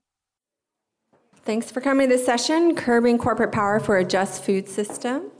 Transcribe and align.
Thanks 1.45 1.71
for 1.71 1.79
coming 1.79 2.09
to 2.09 2.17
this 2.17 2.25
session, 2.25 2.75
Curbing 2.75 3.17
Corporate 3.17 3.53
Power 3.53 3.79
for 3.79 3.97
a 3.97 4.03
Just 4.03 4.43
Food 4.43 4.67
System. 4.67 5.31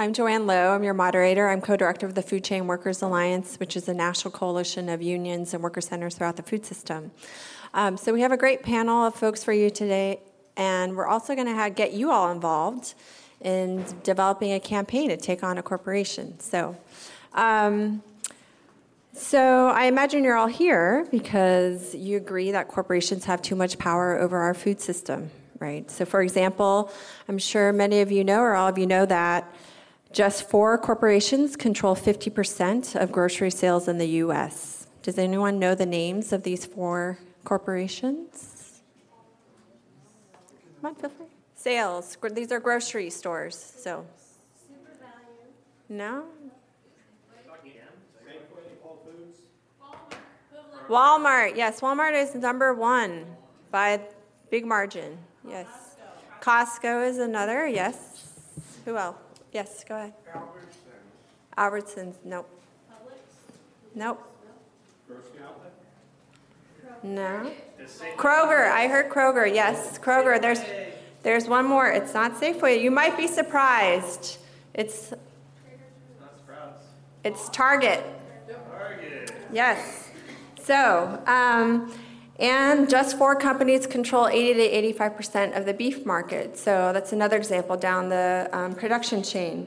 I'm 0.00 0.12
Joanne 0.12 0.48
Lowe. 0.48 0.74
I'm 0.74 0.82
your 0.82 0.92
moderator. 0.92 1.48
I'm 1.48 1.60
co-director 1.60 2.04
of 2.04 2.16
the 2.16 2.22
Food 2.22 2.42
Chain 2.42 2.66
Workers 2.66 3.00
Alliance, 3.00 3.60
which 3.60 3.76
is 3.76 3.88
a 3.88 3.94
national 3.94 4.32
coalition 4.32 4.88
of 4.88 5.00
unions 5.00 5.54
and 5.54 5.62
worker 5.62 5.80
centers 5.80 6.16
throughout 6.16 6.34
the 6.34 6.42
food 6.42 6.66
system. 6.66 7.12
Um, 7.72 7.96
so 7.96 8.12
we 8.12 8.22
have 8.22 8.32
a 8.32 8.36
great 8.36 8.62
panel 8.62 9.06
of 9.06 9.14
folks 9.14 9.44
for 9.44 9.52
you 9.52 9.70
today, 9.70 10.20
and 10.56 10.96
we're 10.96 11.06
also 11.06 11.34
going 11.34 11.46
to 11.46 11.70
get 11.70 11.92
you 11.92 12.10
all 12.10 12.30
involved 12.30 12.94
in 13.40 13.84
developing 14.02 14.52
a 14.52 14.60
campaign 14.60 15.08
to 15.10 15.16
take 15.16 15.42
on 15.42 15.58
a 15.58 15.62
corporation. 15.62 16.38
So, 16.40 16.76
um, 17.34 18.02
so 19.12 19.68
I 19.68 19.86
imagine 19.86 20.24
you're 20.24 20.36
all 20.36 20.46
here 20.46 21.06
because 21.10 21.94
you 21.94 22.16
agree 22.16 22.50
that 22.52 22.68
corporations 22.68 23.24
have 23.24 23.40
too 23.40 23.56
much 23.56 23.78
power 23.78 24.18
over 24.18 24.38
our 24.38 24.54
food 24.54 24.80
system, 24.80 25.30
right? 25.58 25.90
So, 25.90 26.04
for 26.04 26.22
example, 26.22 26.92
I'm 27.28 27.38
sure 27.38 27.72
many 27.72 28.00
of 28.00 28.12
you 28.12 28.24
know, 28.24 28.40
or 28.40 28.54
all 28.54 28.68
of 28.68 28.78
you 28.78 28.86
know, 28.86 29.06
that 29.06 29.54
just 30.12 30.48
four 30.48 30.78
corporations 30.78 31.56
control 31.56 31.94
50% 31.94 32.94
of 33.00 33.12
grocery 33.12 33.50
sales 33.50 33.88
in 33.88 33.98
the 33.98 34.08
US. 34.24 34.86
Does 35.02 35.18
anyone 35.18 35.58
know 35.58 35.74
the 35.74 35.86
names 35.86 36.32
of 36.32 36.42
these 36.42 36.64
four 36.64 37.18
corporations? 37.44 38.55
Come 40.86 40.94
on, 40.94 41.00
feel 41.00 41.10
free. 41.10 41.26
Sales. 41.56 42.16
These 42.32 42.52
are 42.52 42.60
grocery 42.60 43.10
stores. 43.10 43.56
So. 43.56 44.06
No? 45.88 46.26
Walmart. 50.88 51.56
Yes, 51.56 51.80
Walmart 51.80 52.14
is 52.14 52.36
number 52.36 52.72
one 52.72 53.26
by 53.72 54.00
big 54.48 54.64
margin. 54.64 55.18
Yes. 55.48 55.66
Costco 56.40 57.08
is 57.08 57.18
another. 57.18 57.66
Yes. 57.66 58.28
Who 58.84 58.96
else? 58.96 59.16
Yes, 59.52 59.84
go 59.88 59.96
ahead. 59.96 60.12
Albertsons. 61.58 62.14
Nope. 62.24 62.48
Nope. 63.92 64.22
No. 67.02 67.50
Kroger. 68.16 68.70
I 68.70 68.88
heard 68.88 69.10
Kroger. 69.10 69.52
Yes, 69.52 69.98
Kroger. 69.98 70.40
There's 70.40 70.60
there's 71.22 71.48
one 71.48 71.66
more. 71.66 71.88
It's 71.88 72.14
not 72.14 72.34
Safeway. 72.40 72.80
You 72.80 72.90
might 72.90 73.16
be 73.16 73.26
surprised. 73.26 74.38
It's 74.74 75.12
it's 77.24 77.48
Target. 77.48 78.04
Yes. 79.52 80.10
So, 80.62 81.22
um, 81.26 81.92
and 82.38 82.88
just 82.88 83.16
four 83.18 83.34
companies 83.36 83.86
control 83.86 84.28
80 84.28 84.54
to 84.54 84.94
85% 84.98 85.56
of 85.56 85.64
the 85.64 85.72
beef 85.72 86.04
market. 86.04 86.58
So 86.58 86.92
that's 86.92 87.12
another 87.12 87.36
example 87.36 87.76
down 87.76 88.08
the 88.08 88.48
um, 88.52 88.74
production 88.74 89.22
chain. 89.22 89.66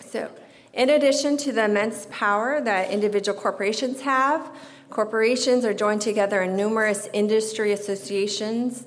So, 0.00 0.30
in 0.72 0.90
addition 0.90 1.36
to 1.38 1.52
the 1.52 1.64
immense 1.64 2.06
power 2.10 2.60
that 2.60 2.90
individual 2.90 3.38
corporations 3.38 4.00
have, 4.00 4.50
corporations 4.92 5.64
are 5.64 5.72
joined 5.72 6.02
together 6.02 6.42
in 6.42 6.54
numerous 6.54 7.08
industry 7.14 7.72
associations 7.72 8.84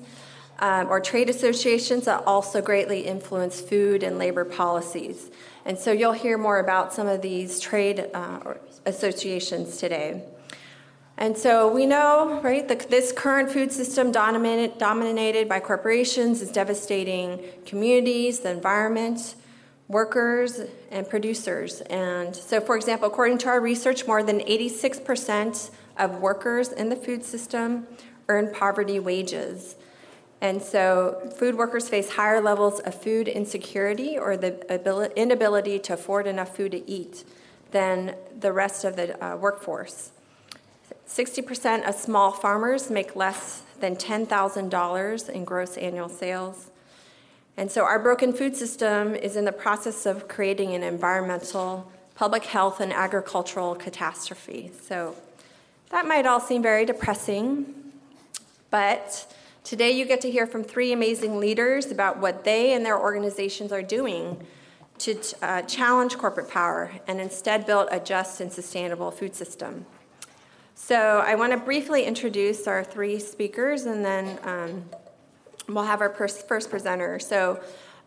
um, 0.60 0.88
or 0.88 1.00
trade 1.00 1.28
associations 1.28 2.04
that 2.04 2.22
also 2.26 2.62
greatly 2.62 3.00
influence 3.00 3.60
food 3.60 4.04
and 4.04 4.16
labor 4.16 4.44
policies. 4.44 5.30
And 5.64 5.76
so 5.76 5.90
you'll 5.90 6.12
hear 6.12 6.38
more 6.38 6.60
about 6.60 6.94
some 6.94 7.08
of 7.08 7.22
these 7.22 7.58
trade 7.58 8.08
uh, 8.14 8.54
associations 8.86 9.78
today. 9.78 10.22
And 11.18 11.36
so 11.36 11.72
we 11.72 11.86
know, 11.86 12.40
right, 12.40 12.66
the, 12.68 12.76
this 12.88 13.10
current 13.10 13.50
food 13.50 13.72
system 13.72 14.12
dominated, 14.12 14.78
dominated 14.78 15.48
by 15.48 15.58
corporations 15.58 16.40
is 16.40 16.52
devastating 16.52 17.40
communities, 17.64 18.40
the 18.40 18.50
environment, 18.50 19.34
workers, 19.88 20.60
and 20.92 21.08
producers. 21.08 21.80
And 21.82 22.36
so, 22.36 22.60
for 22.60 22.76
example, 22.76 23.08
according 23.08 23.38
to 23.38 23.48
our 23.48 23.60
research, 23.60 24.06
more 24.06 24.22
than 24.22 24.38
86% 24.40 25.70
of 25.98 26.20
workers 26.20 26.72
in 26.72 26.88
the 26.88 26.96
food 26.96 27.24
system 27.24 27.86
earn 28.28 28.52
poverty 28.52 28.98
wages. 28.98 29.76
And 30.40 30.62
so, 30.62 31.32
food 31.38 31.54
workers 31.54 31.88
face 31.88 32.12
higher 32.12 32.40
levels 32.40 32.80
of 32.80 32.94
food 32.94 33.26
insecurity 33.26 34.18
or 34.18 34.36
the 34.36 35.12
inability 35.16 35.78
to 35.80 35.94
afford 35.94 36.26
enough 36.26 36.54
food 36.54 36.72
to 36.72 36.90
eat 36.90 37.24
than 37.70 38.14
the 38.38 38.52
rest 38.52 38.84
of 38.84 38.96
the 38.96 39.22
uh, 39.24 39.36
workforce. 39.36 40.12
60% 41.08 41.88
of 41.88 41.94
small 41.94 42.32
farmers 42.32 42.90
make 42.90 43.16
less 43.16 43.62
than 43.80 43.96
$10,000 43.96 45.28
in 45.28 45.44
gross 45.44 45.76
annual 45.76 46.08
sales. 46.08 46.70
And 47.56 47.70
so, 47.70 47.84
our 47.84 47.98
broken 47.98 48.34
food 48.34 48.54
system 48.54 49.14
is 49.14 49.36
in 49.36 49.46
the 49.46 49.52
process 49.52 50.04
of 50.04 50.28
creating 50.28 50.74
an 50.74 50.82
environmental, 50.82 51.90
public 52.14 52.44
health, 52.44 52.80
and 52.80 52.92
agricultural 52.92 53.74
catastrophe. 53.74 54.70
So, 54.82 55.16
that 55.90 56.06
might 56.06 56.26
all 56.26 56.40
seem 56.40 56.62
very 56.62 56.84
depressing, 56.84 57.92
but 58.70 59.26
Today, 59.66 59.90
you 59.90 60.04
get 60.04 60.20
to 60.20 60.30
hear 60.30 60.46
from 60.46 60.62
three 60.62 60.92
amazing 60.92 61.40
leaders 61.40 61.90
about 61.90 62.18
what 62.18 62.44
they 62.44 62.72
and 62.72 62.86
their 62.86 62.96
organizations 62.96 63.72
are 63.72 63.82
doing 63.82 64.46
to 64.98 65.20
uh, 65.42 65.62
challenge 65.62 66.16
corporate 66.16 66.48
power 66.48 66.92
and 67.08 67.20
instead 67.20 67.66
build 67.66 67.88
a 67.90 67.98
just 67.98 68.40
and 68.40 68.52
sustainable 68.52 69.10
food 69.10 69.34
system. 69.34 69.84
So, 70.76 71.20
I 71.26 71.34
want 71.34 71.50
to 71.50 71.58
briefly 71.58 72.04
introduce 72.04 72.68
our 72.68 72.84
three 72.84 73.18
speakers 73.18 73.86
and 73.86 74.04
then 74.04 74.38
um, 74.44 74.84
we'll 75.68 75.82
have 75.82 76.00
our 76.00 76.10
first 76.14 76.70
presenter. 76.70 77.18
So, 77.18 77.60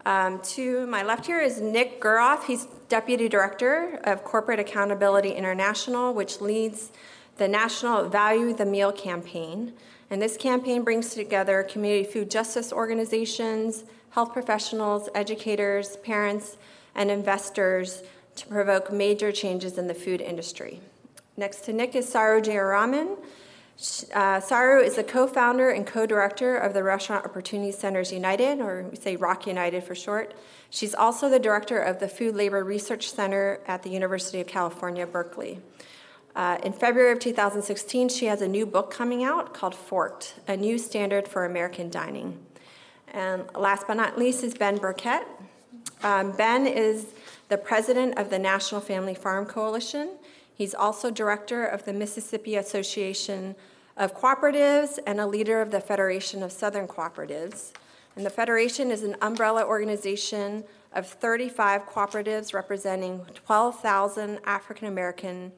um, 0.05 0.39
to 0.53 0.87
my 0.87 1.03
left 1.03 1.25
here 1.25 1.41
is 1.41 1.59
Nick 1.59 1.99
Guroff. 1.99 2.45
He's 2.45 2.67
Deputy 2.87 3.27
Director 3.27 3.99
of 4.05 4.23
Corporate 4.23 4.61
Accountability 4.61 5.31
International, 5.31 6.13
which 6.13 6.39
leads 6.39 6.93
the 7.39 7.47
National 7.47 8.07
Value 8.07 8.53
the 8.53 8.65
Meal 8.65 8.91
campaign. 8.91 9.73
And 10.09 10.21
this 10.21 10.37
campaign 10.37 10.83
brings 10.83 11.13
together 11.15 11.63
community 11.63 12.03
food 12.03 12.29
justice 12.29 12.71
organizations, 12.73 13.85
health 14.11 14.33
professionals, 14.33 15.07
educators, 15.15 15.95
parents, 15.97 16.57
and 16.95 17.09
investors 17.09 18.03
to 18.35 18.45
provoke 18.47 18.91
major 18.91 19.31
changes 19.31 19.77
in 19.77 19.87
the 19.87 19.93
food 19.93 20.19
industry. 20.19 20.81
Next 21.37 21.61
to 21.61 21.73
Nick 21.73 21.95
is 21.95 22.09
Saru 22.09 22.41
Jayaraman. 22.41 23.17
Uh, 24.13 24.41
Saru 24.41 24.81
is 24.81 24.97
the 24.97 25.03
co 25.05 25.25
founder 25.25 25.69
and 25.69 25.87
co 25.87 26.05
director 26.05 26.57
of 26.57 26.73
the 26.73 26.83
Restaurant 26.83 27.23
Opportunity 27.23 27.71
Centers 27.71 28.11
United, 28.11 28.59
or 28.59 28.83
we 28.89 28.97
say 28.97 29.15
ROC 29.15 29.47
United 29.47 29.85
for 29.85 29.95
short. 29.95 30.33
She's 30.69 30.93
also 30.93 31.29
the 31.29 31.39
director 31.39 31.79
of 31.79 31.99
the 31.99 32.09
Food 32.09 32.35
Labor 32.35 32.65
Research 32.65 33.09
Center 33.09 33.61
at 33.65 33.83
the 33.83 33.89
University 33.89 34.41
of 34.41 34.47
California, 34.47 35.07
Berkeley. 35.07 35.61
Uh, 36.39 36.57
in 36.63 36.71
February 36.71 37.11
of 37.11 37.19
2016, 37.19 38.07
she 38.07 38.27
has 38.27 38.41
a 38.41 38.47
new 38.47 38.65
book 38.65 38.89
coming 38.89 39.25
out 39.25 39.53
called 39.53 39.75
Forked, 39.75 40.35
a 40.47 40.55
new 40.55 40.77
standard 40.77 41.27
for 41.27 41.43
American 41.43 41.89
dining. 41.89 42.39
And 43.09 43.43
last 43.55 43.87
but 43.87 43.95
not 43.95 44.17
least 44.17 44.45
is 44.45 44.53
Ben 44.53 44.77
Burkett. 44.77 45.27
Um, 46.01 46.31
ben 46.31 46.65
is 46.65 47.07
the 47.49 47.57
president 47.57 48.17
of 48.17 48.29
the 48.29 48.39
National 48.39 48.79
Family 48.79 49.13
Farm 49.13 49.45
Coalition. 49.45 50.11
He's 50.55 50.73
also 50.73 51.11
director 51.11 51.65
of 51.65 51.83
the 51.83 51.91
Mississippi 51.91 52.55
Association 52.55 53.53
of 53.97 54.15
Cooperatives 54.15 54.97
and 55.05 55.19
a 55.19 55.27
leader 55.27 55.61
of 55.61 55.71
the 55.71 55.81
Federation 55.81 56.41
of 56.41 56.53
Southern 56.53 56.87
Cooperatives. 56.87 57.73
And 58.15 58.25
the 58.25 58.29
Federation 58.29 58.91
is 58.91 59.03
an 59.03 59.17
umbrella 59.21 59.65
organization 59.65 60.63
of 60.93 61.05
35 61.05 61.85
cooperatives 61.85 62.53
representing 62.53 63.25
12,000 63.45 64.39
African 64.45 64.87
American 64.87 65.51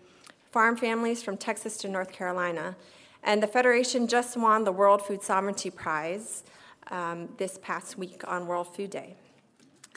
farm 0.51 0.75
families 0.75 1.24
from 1.24 1.38
Texas 1.38 1.77
to 1.77 1.88
North 1.88 2.12
Carolina. 2.12 2.75
And 3.24 3.42
the 3.42 3.48
Federation 3.48 4.07
just 4.07 4.36
won 4.36 4.63
the 4.63 4.71
World 4.71 5.01
Food 5.01 5.21
Sovereignty 5.24 5.69
Prize 5.69 6.44
um, 6.89 7.30
this 7.38 7.57
past 7.62 7.98
week 7.98 8.24
on 8.27 8.48
World 8.48 8.75
Food 8.75 8.89
Day. 8.89 9.15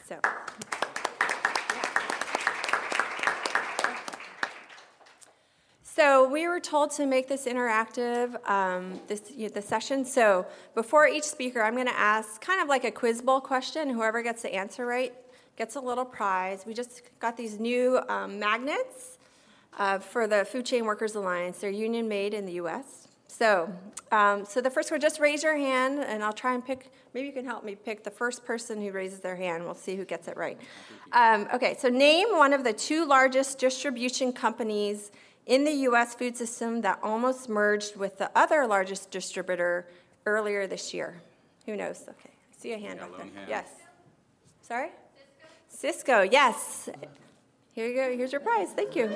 So. 0.07 0.21
So 5.83 6.29
we 6.29 6.49
were 6.49 6.59
told 6.59 6.91
to 6.93 7.07
make 7.07 7.29
this 7.29 7.47
interactive, 7.47 8.37
um, 8.49 9.01
this 9.07 9.21
the 9.21 9.63
session. 9.63 10.05
So 10.05 10.45
before 10.75 11.07
each 11.07 11.23
speaker, 11.23 11.63
I'm 11.63 11.75
going 11.75 11.87
to 11.87 11.99
ask 11.99 12.41
kind 12.41 12.61
of 12.61 12.69
like 12.69 12.85
a 12.85 12.91
quiz 12.91 13.23
bowl 13.23 13.41
question. 13.41 13.89
Whoever 13.89 14.21
gets 14.21 14.43
the 14.43 14.53
answer 14.53 14.85
right 14.85 15.15
gets 15.57 15.77
a 15.77 15.81
little 15.81 16.05
prize. 16.05 16.65
We 16.67 16.75
just 16.75 17.03
got 17.21 17.37
these 17.37 17.61
new 17.61 18.01
um, 18.09 18.41
magnets 18.41 19.14
uh, 19.79 19.99
for 19.99 20.27
the 20.27 20.45
Food 20.45 20.67
Chain 20.67 20.85
Workers 20.85 21.15
Alliance. 21.15 21.59
They're 21.59 21.71
union 21.71 22.09
made 22.09 22.35
in 22.35 22.47
the 22.47 22.55
US. 22.55 23.09
So, 23.27 23.73
um, 24.13 24.45
so 24.45 24.61
the 24.61 24.71
first 24.71 24.91
one, 24.91 25.01
just 25.01 25.19
raise 25.19 25.43
your 25.43 25.57
hand, 25.57 25.99
and 25.99 26.23
I'll 26.23 26.33
try 26.33 26.55
and 26.55 26.65
pick. 26.65 26.93
Maybe 27.15 27.27
you 27.27 27.33
can 27.33 27.45
help 27.45 27.65
me 27.65 27.75
pick 27.75 28.05
the 28.05 28.11
first 28.11 28.45
person 28.45 28.81
who 28.81 28.93
raises 28.93 29.21
their 29.21 29.37
hand. 29.37 29.65
We'll 29.65 29.75
see 29.75 29.97
who 29.97 30.05
gets 30.05 30.29
it 30.29 30.37
right. 30.37 30.59
Um, 31.13 31.49
okay, 31.53 31.77
so 31.79 31.89
name 31.89 32.29
one 32.37 32.53
of 32.53 32.65
the 32.65 32.73
two 32.73 33.07
largest 33.07 33.59
distribution 33.59 34.33
companies 34.33 35.11
in 35.47 35.65
the 35.65 35.73
U.S. 35.73 36.15
food 36.15 36.37
system 36.37 36.81
that 36.83 36.99
almost 37.03 37.49
merged 37.49 37.97
with 37.97 38.19
the 38.19 38.31
other 38.37 38.67
largest 38.67 39.11
distributor 39.11 39.87
earlier 40.27 40.67
this 40.67 40.95
year. 40.95 41.21
Who 41.67 41.77
knows? 41.77 42.03
Okay, 42.09 42.31
I 42.31 42.61
see 42.61 42.73
a 42.73 42.79
hand 42.79 43.01
up 43.01 43.17
there. 43.17 43.27
Yes. 43.49 43.69
Sorry. 44.63 44.91
Sysco. 45.75 46.29
Yes. 46.31 46.89
Here 47.75 47.89
you 47.89 47.95
go. 47.97 48.17
Here's 48.17 48.31
your 48.31 48.41
prize. 48.41 48.69
Thank 48.71 48.95
you. 48.95 49.09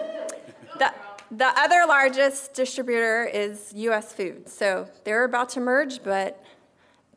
The, 0.78 0.92
the 1.30 1.46
other 1.46 1.84
largest 1.86 2.54
distributor 2.54 3.24
is 3.24 3.72
U.S. 3.74 4.12
Food. 4.12 4.48
So 4.48 4.88
they're 5.04 5.22
about 5.22 5.50
to 5.50 5.60
merge, 5.60 6.02
but 6.02 6.42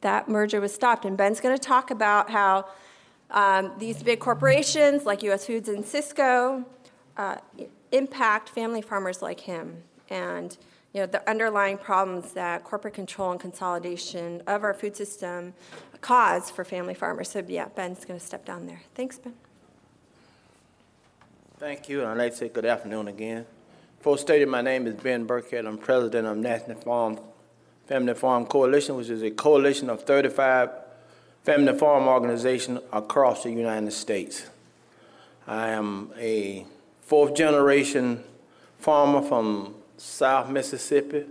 that 0.02 0.30
merger 0.30 0.62
was 0.62 0.72
stopped. 0.72 1.04
And 1.04 1.18
Ben's 1.18 1.40
going 1.40 1.58
to 1.58 1.62
talk 1.62 1.90
about 1.90 2.30
how 2.30 2.68
um, 3.32 3.72
these 3.80 4.04
big 4.04 4.20
corporations 4.20 5.06
like 5.06 5.24
U.S. 5.24 5.48
Foods 5.48 5.68
and 5.68 5.84
Sysco 5.84 6.64
uh, 7.18 7.38
impact 7.92 8.50
family 8.50 8.84
farmers 8.84 9.22
like 9.24 9.40
him 9.40 9.84
and 10.10 10.58
you 10.94 11.00
know 11.00 11.06
the 11.06 11.28
underlying 11.30 11.78
problems 11.78 12.34
that 12.34 12.64
corporate 12.64 12.94
control 12.94 13.32
and 13.32 13.40
consolidation 13.40 14.42
of 14.48 14.64
our 14.64 14.74
food 14.74 14.96
system 14.96 15.54
cause 16.02 16.52
for 16.52 16.66
family 16.66 16.94
farmers. 16.94 17.30
So 17.30 17.44
yeah, 17.48 17.68
Ben's 17.70 18.06
going 18.06 18.20
to 18.20 18.26
step 18.26 18.46
down 18.46 18.68
there. 18.68 18.82
Thanks, 18.94 19.18
Ben. 19.18 19.34
Thank 21.62 21.90
you, 21.90 22.02
and 22.02 22.10
I'd 22.10 22.18
like 22.18 22.32
to 22.32 22.38
say 22.40 22.50
good 22.50 22.66
afternoon 22.66 23.08
again. 23.08 23.46
First 24.00 24.24
stated, 24.24 24.48
my 24.48 24.64
name 24.64 24.88
is 24.88 24.96
Ben 24.96 25.26
Burkett. 25.26 25.64
I'm 25.64 25.78
president 25.78 26.26
of 26.28 26.36
National 26.36 26.76
Farm 26.82 27.20
Family 27.86 28.16
Farm 28.16 28.48
Coalition, 28.48 28.96
which 28.96 29.10
is 29.10 29.22
a 29.22 29.30
coalition 29.30 29.88
of 29.88 30.02
35 30.02 30.72
family 31.44 31.78
farm 31.78 32.08
organizations 32.08 32.80
across 32.92 33.44
the 33.44 33.52
United 33.52 33.92
States. 33.94 34.50
I 35.46 35.70
am 35.70 36.10
a 36.18 36.66
fourth 37.04 37.36
generation 37.36 38.24
farmer 38.80 39.22
from 39.22 39.76
South 39.98 40.50
Mississippi. 40.50 41.26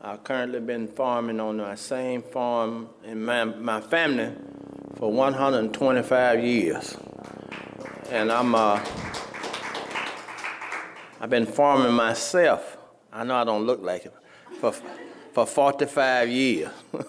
I've 0.00 0.22
currently 0.22 0.60
been 0.60 0.86
farming 0.86 1.40
on 1.40 1.56
my 1.56 1.74
same 1.74 2.22
farm 2.22 2.88
in 3.02 3.24
my, 3.24 3.42
my 3.46 3.80
family 3.80 4.32
for 4.94 5.10
125 5.10 6.44
years. 6.44 6.96
And 8.10 8.30
I'm 8.30 8.54
uh, 8.54 8.80
I've 11.20 11.30
been 11.30 11.46
farming 11.46 11.92
myself. 11.92 12.78
I 13.12 13.24
know 13.24 13.36
I 13.36 13.44
don't 13.44 13.66
look 13.66 13.82
like 13.82 14.06
it 14.06 14.14
for 14.60 14.72
for 15.32 15.46
45 15.46 16.28
years. 16.28 16.70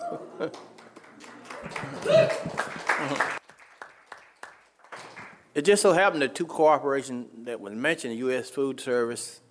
it 5.55 5.63
just 5.63 5.81
so 5.81 5.93
happened 5.93 6.21
that 6.21 6.35
two 6.35 6.45
corporations 6.45 7.27
that 7.45 7.59
was 7.59 7.73
mentioned, 7.73 8.15
U.S. 8.17 8.49
Food 8.49 8.79
Service 8.79 9.41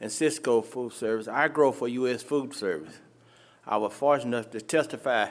and 0.00 0.10
Sysco 0.10 0.64
Food 0.64 0.92
Service, 0.92 1.28
I 1.28 1.48
grow 1.48 1.72
for 1.72 1.88
U.S. 1.88 2.22
Food 2.22 2.54
Service. 2.54 2.98
I 3.66 3.76
was 3.76 3.92
fortunate 3.92 4.36
enough 4.36 4.50
to 4.52 4.60
testify 4.60 5.28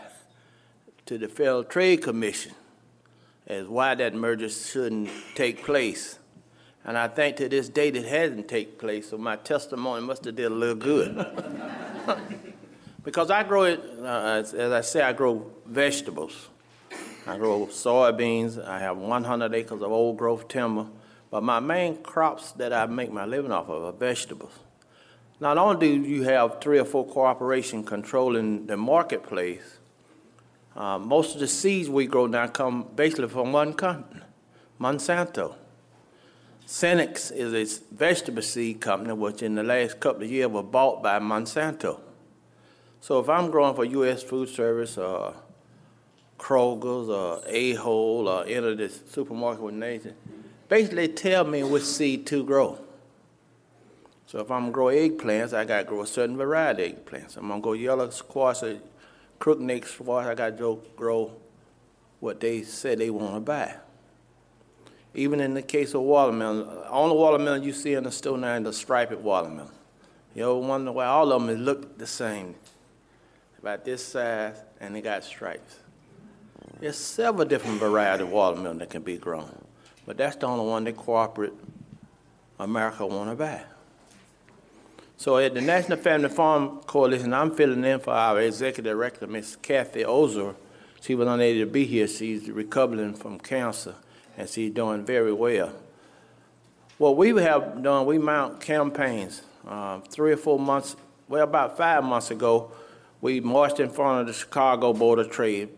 to 1.05 1.17
the 1.17 1.27
Federal 1.27 1.63
Trade 1.63 2.01
Commission 2.01 2.53
as 3.47 3.67
why 3.67 3.95
that 3.95 4.13
merger 4.15 4.49
shouldn't 4.49 5.09
take 5.35 5.63
place. 5.63 6.19
And 6.85 6.97
I 6.97 7.07
think 7.07 7.37
to 7.37 7.49
this 7.49 7.67
date 7.67 7.95
it 7.95 8.05
hasn't 8.05 8.47
taken 8.47 8.75
place, 8.75 9.09
so 9.09 9.17
my 9.17 9.37
testimony 9.37 10.05
must 10.05 10.23
have 10.25 10.35
did 10.35 10.45
a 10.45 10.55
little 10.55 10.75
good. 10.75 11.15
because 13.03 13.31
I 13.31 13.43
grow 13.43 13.63
it, 13.63 13.81
uh, 14.01 14.37
as, 14.39 14.53
as, 14.53 14.71
I 14.71 14.81
say, 14.81 15.01
I 15.01 15.11
grow 15.11 15.51
vegetables. 15.65 16.49
I 17.25 17.37
grow 17.37 17.65
soybeans. 17.65 18.63
I 18.63 18.79
have 18.79 18.97
100 18.97 19.53
acres 19.55 19.81
of 19.81 19.91
old 19.91 20.17
growth 20.17 20.47
timber. 20.47 20.85
But 21.31 21.41
my 21.41 21.59
main 21.59 22.03
crops 22.03 22.51
that 22.53 22.71
I 22.71 22.85
make 22.85 23.11
my 23.11 23.25
living 23.25 23.51
off 23.51 23.67
of 23.67 23.83
are 23.83 23.91
vegetables. 23.91 24.53
Not 25.39 25.57
only 25.57 25.97
do 25.97 26.07
you 26.07 26.23
have 26.23 26.61
three 26.61 26.77
or 26.77 26.85
four 26.85 27.05
corporations 27.05 27.87
controlling 27.87 28.67
the 28.67 28.77
marketplace, 28.77 29.79
uh, 30.75 30.99
most 30.99 31.33
of 31.33 31.41
the 31.41 31.47
seeds 31.47 31.89
we 31.89 32.05
grow 32.05 32.27
now 32.27 32.47
come 32.47 32.87
basically 32.95 33.27
from 33.27 33.51
one 33.51 33.73
company, 33.73 34.21
Monsanto. 34.79 35.55
Seminis 36.67 37.31
is 37.31 37.53
a 37.53 37.93
vegetable 37.93 38.41
seed 38.41 38.81
company 38.81 39.13
which 39.13 39.43
in 39.43 39.53
the 39.53 39.61
last 39.61 39.99
couple 39.99 40.23
of 40.23 40.31
years 40.31 40.47
was 40.47 40.65
bought 40.65 41.03
by 41.03 41.19
Monsanto. 41.19 41.99
So 43.01 43.19
if 43.19 43.29
I'm 43.29 43.51
growing 43.51 43.75
for 43.75 43.85
U.S. 43.85 44.23
Food 44.23 44.49
Service 44.49 44.97
or 44.97 45.35
Kroger's 46.39 47.07
or 47.07 47.41
Ahold 47.47 48.25
or 48.25 48.45
any 48.45 48.71
of 48.71 48.77
the 48.79 48.89
supermarket 48.89 49.61
with 49.61 49.75
Nathan, 49.75 50.15
basically 50.67 51.07
tell 51.09 51.43
me 51.43 51.61
which 51.61 51.83
seed 51.83 52.25
to 52.27 52.43
grow. 52.43 52.79
So 54.25 54.39
if 54.39 54.49
I'm 54.49 54.71
gonna 54.71 54.71
grow 54.71 54.85
eggplants, 54.87 55.53
I 55.53 55.65
gotta 55.65 55.83
grow 55.83 56.01
a 56.01 56.07
certain 56.07 56.35
variety 56.35 56.85
of 56.85 57.05
eggplants. 57.05 57.37
I'm 57.37 57.47
gonna 57.47 57.61
go 57.61 57.73
yellow 57.73 58.09
squash 58.09 58.63
or 58.63 58.79
crookneck 59.39 59.85
squash, 59.85 60.25
I 60.25 60.33
gotta 60.33 60.79
grow 60.95 61.31
what 62.19 62.39
they 62.39 62.63
said 62.63 62.97
they 62.97 63.11
wanna 63.11 63.39
buy. 63.41 63.75
Even 65.15 65.39
in 65.39 65.53
the 65.53 65.61
case 65.61 65.93
of 65.93 66.01
watermelon, 66.01 66.67
only 66.89 67.15
watermelon 67.15 67.63
you 67.63 67.71
see 67.71 67.93
in 67.93 68.03
the 68.03 68.11
store 68.11 68.37
now 68.37 68.55
is 68.55 68.63
the 68.63 68.73
striped 68.73 69.13
watermelon. 69.13 69.71
You 70.35 70.43
ever 70.43 70.55
wonder 70.55 70.91
why 70.91 71.05
all 71.05 71.31
of 71.31 71.41
them 71.41 71.55
look 71.55 71.97
the 71.97 72.05
same? 72.05 72.55
About 73.59 73.85
this 73.85 74.05
size, 74.05 74.57
and 74.81 74.93
they 74.93 75.01
got 75.01 75.23
stripes. 75.23 75.79
There's 76.81 76.97
several 76.97 77.45
different 77.45 77.79
varieties 77.79 78.27
of 78.27 78.31
watermelon 78.31 78.79
that 78.79 78.89
can 78.89 79.03
be 79.03 79.17
grown, 79.17 79.49
but 80.05 80.17
that's 80.17 80.35
the 80.35 80.47
only 80.47 80.65
one 80.65 80.83
that 80.83 80.97
corporate 80.97 81.53
America 82.59 83.07
want 83.07 83.29
to 83.29 83.35
buy. 83.37 83.61
So 85.15 85.37
at 85.37 85.53
the 85.53 85.61
National 85.61 85.97
Family 85.97 86.27
Farm 86.27 86.81
Coalition, 86.85 87.33
I'm 87.33 87.55
filling 87.55 87.85
in 87.85 88.01
for 88.01 88.11
our 88.11 88.41
executive 88.41 88.83
director, 88.83 89.27
Ms. 89.27 89.55
Kathy 89.61 90.03
Ozer. 90.03 90.55
She 90.99 91.15
was 91.15 91.27
unable 91.29 91.65
to 91.65 91.71
be 91.71 91.85
here. 91.85 92.07
She's 92.07 92.49
recovering 92.49 93.13
from 93.13 93.39
cancer 93.39 93.95
and 94.37 94.49
she's 94.49 94.71
doing 94.71 95.05
very 95.05 95.33
well. 95.33 95.73
What 96.97 97.17
we 97.17 97.29
have 97.41 97.81
done, 97.81 98.05
we 98.05 98.17
mount 98.17 98.61
campaigns. 98.61 99.41
Uh, 99.67 99.99
three 99.99 100.31
or 100.31 100.37
four 100.37 100.59
months, 100.59 100.95
well, 101.27 101.43
about 101.43 101.75
five 101.75 102.03
months 102.03 102.31
ago, 102.31 102.71
we 103.19 103.39
marched 103.39 103.79
in 103.79 103.89
front 103.89 104.21
of 104.21 104.27
the 104.27 104.33
Chicago 104.33 104.93
Board 104.93 105.19
of 105.19 105.29
Trade 105.29 105.69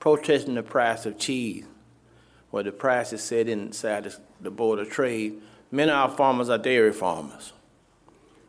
protesting 0.00 0.54
the 0.54 0.62
price 0.62 1.06
of 1.06 1.16
cheese, 1.16 1.64
where 2.50 2.64
the 2.64 2.72
price 2.72 3.12
is 3.12 3.22
set 3.22 3.48
inside 3.48 4.12
the 4.40 4.50
Board 4.50 4.80
of 4.80 4.90
Trade. 4.90 5.40
Many 5.70 5.92
of 5.92 6.10
our 6.10 6.16
farmers 6.16 6.50
are 6.50 6.58
dairy 6.58 6.92
farmers. 6.92 7.52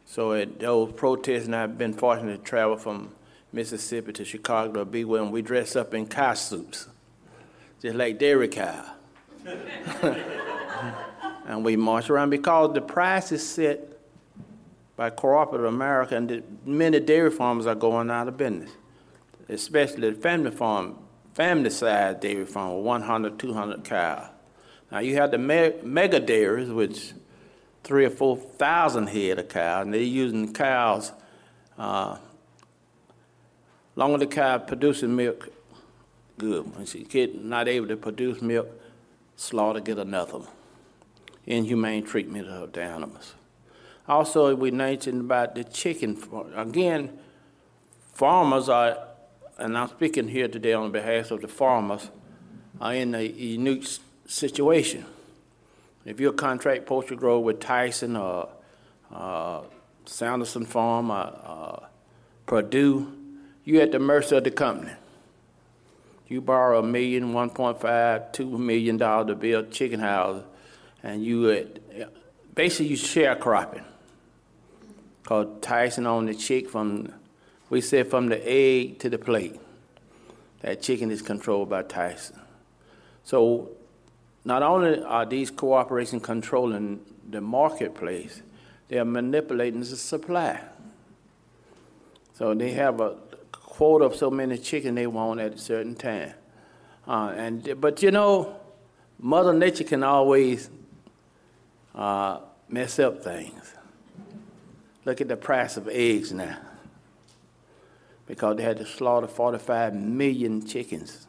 So 0.05 0.33
at 0.33 0.59
those 0.59 0.91
protests, 0.93 1.45
and 1.45 1.55
I've 1.55 1.77
been 1.77 1.93
fortunate 1.93 2.38
to 2.38 2.43
travel 2.43 2.77
from 2.77 3.12
Mississippi 3.51 4.12
to 4.13 4.25
Chicago 4.25 4.79
to 4.79 4.85
be 4.85 5.05
with 5.05 5.21
them, 5.21 5.31
we 5.31 5.41
dress 5.43 5.75
up 5.75 5.93
in 5.93 6.07
cow 6.07 6.33
suits, 6.33 6.88
just 7.81 7.95
like 7.95 8.17
dairy 8.17 8.47
cow. 8.47 8.83
and 11.47 11.63
we 11.63 11.75
march 11.75 12.09
around 12.09 12.29
because 12.29 12.73
the 12.73 12.81
price 12.81 13.31
is 13.31 13.47
set 13.47 13.93
by 14.95 15.09
cooperative 15.09 15.65
America, 15.65 16.15
and 16.15 16.29
the, 16.29 16.43
many 16.65 17.00
dairy 17.00 17.31
farmers 17.31 17.65
are 17.65 17.75
going 17.75 18.09
out 18.09 18.27
of 18.27 18.38
business, 18.38 18.69
especially 19.50 20.12
the 20.12 20.15
family 20.15 20.51
farm, 20.51 20.95
family 21.33 21.69
size 21.69 22.17
dairy 22.19 22.45
farm 22.45 22.75
with 22.75 22.85
100, 22.85 23.39
200 23.39 23.83
cows. 23.83 24.27
Now 24.91 25.00
you 25.00 25.15
have 25.15 25.31
the 25.31 25.39
me- 25.39 25.73
mega 25.81 26.19
dairies, 26.19 26.69
which 26.69 27.13
three 27.83 28.05
or 28.05 28.12
four 28.12 28.38
thousand 28.38 29.07
head 29.07 29.39
of 29.39 29.50
cows, 29.50 29.85
and 29.85 29.93
they're 29.93 30.01
using 30.01 30.53
cows. 30.53 31.12
Uh, 31.77 32.17
longer 33.95 34.19
the 34.19 34.27
cow 34.27 34.59
producing 34.59 35.15
milk, 35.15 35.50
good. 36.38 36.75
When 36.75 36.85
she 36.85 37.05
not 37.41 37.67
able 37.67 37.88
to 37.88 37.97
produce 37.97 38.41
milk, 38.41 38.67
slaughter, 39.35 39.79
get 39.79 39.97
another 39.97 40.39
one. 40.39 40.47
Inhumane 41.45 42.03
treatment 42.03 42.47
of 42.47 42.71
the 42.71 42.81
animals. 42.81 43.33
Also, 44.07 44.55
we 44.55 44.71
mentioned 44.71 45.21
about 45.21 45.55
the 45.55 45.63
chicken. 45.63 46.21
Again, 46.55 47.17
farmers 48.13 48.69
are, 48.69 48.97
and 49.57 49.77
I'm 49.77 49.89
speaking 49.89 50.27
here 50.27 50.47
today 50.47 50.73
on 50.73 50.91
behalf 50.91 51.31
of 51.31 51.41
the 51.41 51.47
farmers, 51.47 52.09
are 52.81 52.93
in 52.93 53.15
a 53.15 53.21
unique 53.21 53.87
situation. 54.25 55.05
If 56.05 56.19
you're 56.19 56.33
a 56.33 56.35
contract 56.35 56.85
poultry 56.85 57.15
grower 57.15 57.39
with 57.39 57.59
Tyson 57.59 58.17
or 58.17 58.49
uh, 59.13 59.61
Sanderson 60.05 60.65
Farm 60.65 61.11
or 61.11 61.39
uh, 61.45 61.87
Perdue, 62.45 63.13
you're 63.63 63.83
at 63.83 63.93
the 63.93 63.99
mercy 63.99 64.35
of 64.35 64.43
the 64.43 64.51
company. 64.51 64.91
You 66.33 66.41
borrow 66.41 66.79
a 66.79 66.83
million, 66.83 67.31
one 67.31 67.51
point 67.51 67.79
five, 67.79 68.31
two 68.31 68.57
million 68.57 68.97
dollars 68.97 69.27
to 69.27 69.35
build 69.35 69.69
chicken 69.69 69.99
houses, 69.99 70.43
and 71.03 71.23
you 71.23 71.51
at, 71.51 72.55
basically 72.55 72.87
you 72.87 72.97
sharecropping. 72.97 73.83
Called 75.25 75.61
Tyson 75.61 76.07
on 76.07 76.25
the 76.25 76.33
chick 76.33 76.71
from 76.71 77.13
We 77.69 77.81
said 77.81 78.07
from 78.07 78.29
the 78.29 78.41
egg 78.43 78.97
to 78.99 79.09
the 79.09 79.19
plate, 79.19 79.59
that 80.61 80.81
chicken 80.81 81.11
is 81.11 81.21
controlled 81.21 81.69
by 81.69 81.83
Tyson. 81.83 82.39
So 83.23 83.69
not 84.43 84.63
only 84.63 85.03
are 85.03 85.27
these 85.27 85.51
corporations 85.51 86.23
controlling 86.23 86.99
the 87.29 87.41
marketplace, 87.41 88.41
they 88.87 88.97
are 88.97 89.05
manipulating 89.05 89.81
the 89.81 89.85
supply. 89.85 90.61
So 92.33 92.55
they 92.55 92.71
have 92.71 92.99
a 93.01 93.17
quota 93.74 94.06
of 94.06 94.15
so 94.15 94.30
many 94.30 94.56
chicken 94.56 94.94
they 94.94 95.08
want 95.08 95.39
at 95.39 95.51
a 95.51 95.58
certain 95.58 95.96
time. 95.96 96.32
Uh, 97.08 97.34
and 97.36 97.82
but 97.82 98.03
you 98.03 98.12
know, 98.12 98.56
Mother 99.18 99.51
Nature 99.51 99.84
can 99.84 100.03
always 100.03 100.70
uh, 101.96 102.38
mess 102.70 103.00
up 103.00 103.24
things. 103.24 103.74
Look 105.06 105.22
at 105.22 105.27
the 105.27 105.36
price 105.36 105.75
of 105.75 105.88
eggs 105.88 106.32
now. 106.32 106.60
Because 108.27 108.58
they 108.58 108.63
had 108.63 108.77
to 108.77 108.86
slaughter 108.86 109.27
45 109.27 109.96
million 109.96 110.65
chickens 110.65 111.27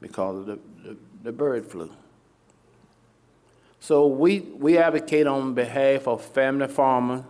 because 0.00 0.38
of 0.38 0.46
the, 0.46 0.58
the, 0.84 0.96
the 1.24 1.32
bird 1.32 1.66
flu. 1.66 1.90
So 3.80 4.06
we, 4.06 4.40
we 4.40 4.78
advocate 4.78 5.26
on 5.26 5.54
behalf 5.54 6.06
of 6.06 6.24
family 6.24 6.68
farmers, 6.68 7.24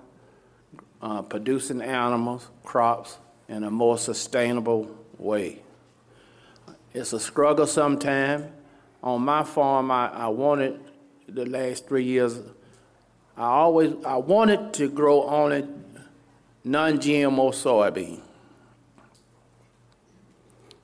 uh, 1.00 1.22
producing 1.22 1.80
animals, 1.80 2.50
crops 2.62 3.16
in 3.50 3.64
a 3.64 3.70
more 3.70 3.98
sustainable 3.98 4.88
way. 5.18 5.60
It's 6.94 7.12
a 7.12 7.20
struggle 7.20 7.66
sometimes. 7.66 8.46
On 9.02 9.20
my 9.22 9.42
farm, 9.42 9.90
I, 9.90 10.08
I 10.08 10.28
wanted 10.28 10.78
the 11.28 11.44
last 11.46 11.88
three 11.88 12.04
years, 12.04 12.38
I 13.36 13.44
always 13.44 13.92
I 14.04 14.16
wanted 14.16 14.72
to 14.74 14.88
grow 14.88 15.24
only 15.24 15.66
non-GMO 16.62 17.50
soybean. 17.52 18.20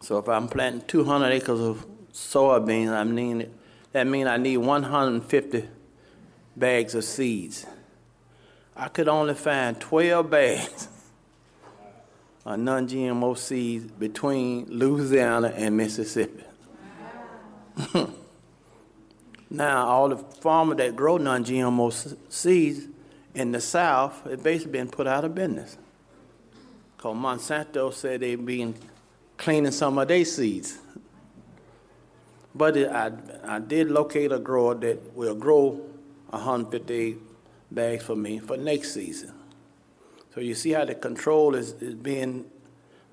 So 0.01 0.19
if 0.19 0.29
I'm 0.29 0.49
planting 0.49 0.87
200 0.87 1.27
acres 1.33 1.61
of 1.61 1.87
soybeans, 2.13 2.93
I 2.93 3.05
mean 3.05 3.53
that 3.93 4.07
means 4.07 4.29
I 4.29 4.39
need 4.39 4.57
150 4.57 5.69
bags 6.57 6.95
of 6.95 7.05
seeds. 7.05 7.67
I 8.75 8.89
could 8.89 9.09
only 9.09 9.35
find 9.35 9.81
12 9.81 10.31
bags 10.31 10.89
Uh, 12.47 12.55
of 12.55 12.61
non-GMO 12.61 13.37
seeds 13.37 13.91
between 13.91 14.67
Louisiana 14.67 15.49
and 15.57 15.77
Mississippi. 15.77 16.45
now, 19.51 19.85
all 19.85 20.11
the 20.11 20.17
farmers 20.17 20.77
that 20.77 20.95
grow 20.95 21.17
non-GMO 21.17 22.17
seeds 22.29 22.87
in 23.35 23.51
the 23.51 23.61
South 23.61 24.23
have 24.31 24.45
basically 24.45 24.71
been 24.73 24.89
put 24.89 25.09
out 25.09 25.25
of 25.25 25.35
business. 25.35 25.77
Because 26.97 27.17
Monsanto 27.17 27.93
said 27.93 28.21
they've 28.21 28.47
been 28.47 28.77
cleaning 29.37 29.73
some 29.73 29.99
of 29.99 30.07
their 30.07 30.25
seeds. 30.25 30.79
But 32.55 32.77
it, 32.77 32.89
I, 32.89 33.11
I 33.45 33.59
did 33.59 33.91
locate 33.91 34.31
a 34.31 34.39
grower 34.39 34.77
that 34.77 35.17
will 35.17 35.35
grow 35.35 35.81
150 36.31 37.17
bags 37.73 38.05
for 38.05 38.15
me 38.15 38.39
for 38.39 38.57
next 38.57 38.95
season. 38.95 39.36
So 40.37 40.43
you 40.43 40.55
see 40.55 40.73
how 40.73 40.85
the 40.85 40.95
control 40.95 41.55
is, 41.55 41.73
is 41.81 41.95
being 41.95 42.45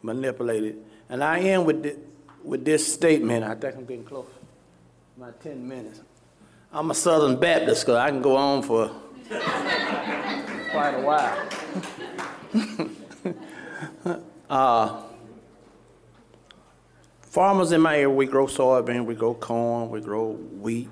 manipulated. 0.01 0.75
And 1.07 1.23
I 1.23 1.39
end 1.39 1.65
with, 1.65 1.81
the, 1.81 1.95
with 2.43 2.65
this 2.65 2.93
statement. 2.93 3.45
I 3.45 3.55
think 3.55 3.77
I'm 3.77 3.85
getting 3.85 4.03
close. 4.03 4.27
My 5.17 5.31
10 5.41 5.65
minutes. 5.65 6.01
I'm 6.73 6.91
a 6.91 6.93
Southern 6.93 7.39
Baptist 7.39 7.85
because 7.85 7.95
I 7.95 8.09
can 8.09 8.21
go 8.21 8.35
on 8.35 8.61
for 8.61 8.89
quite 10.71 10.95
a 10.95 11.01
while. 11.01 11.47
uh, 14.49 15.01
farmers 17.21 17.71
in 17.71 17.79
my 17.79 17.95
area, 17.95 18.09
we 18.09 18.25
grow 18.25 18.47
soybean, 18.47 19.05
we 19.05 19.15
grow 19.15 19.33
corn, 19.33 19.89
we 19.89 20.01
grow 20.01 20.31
wheat. 20.33 20.89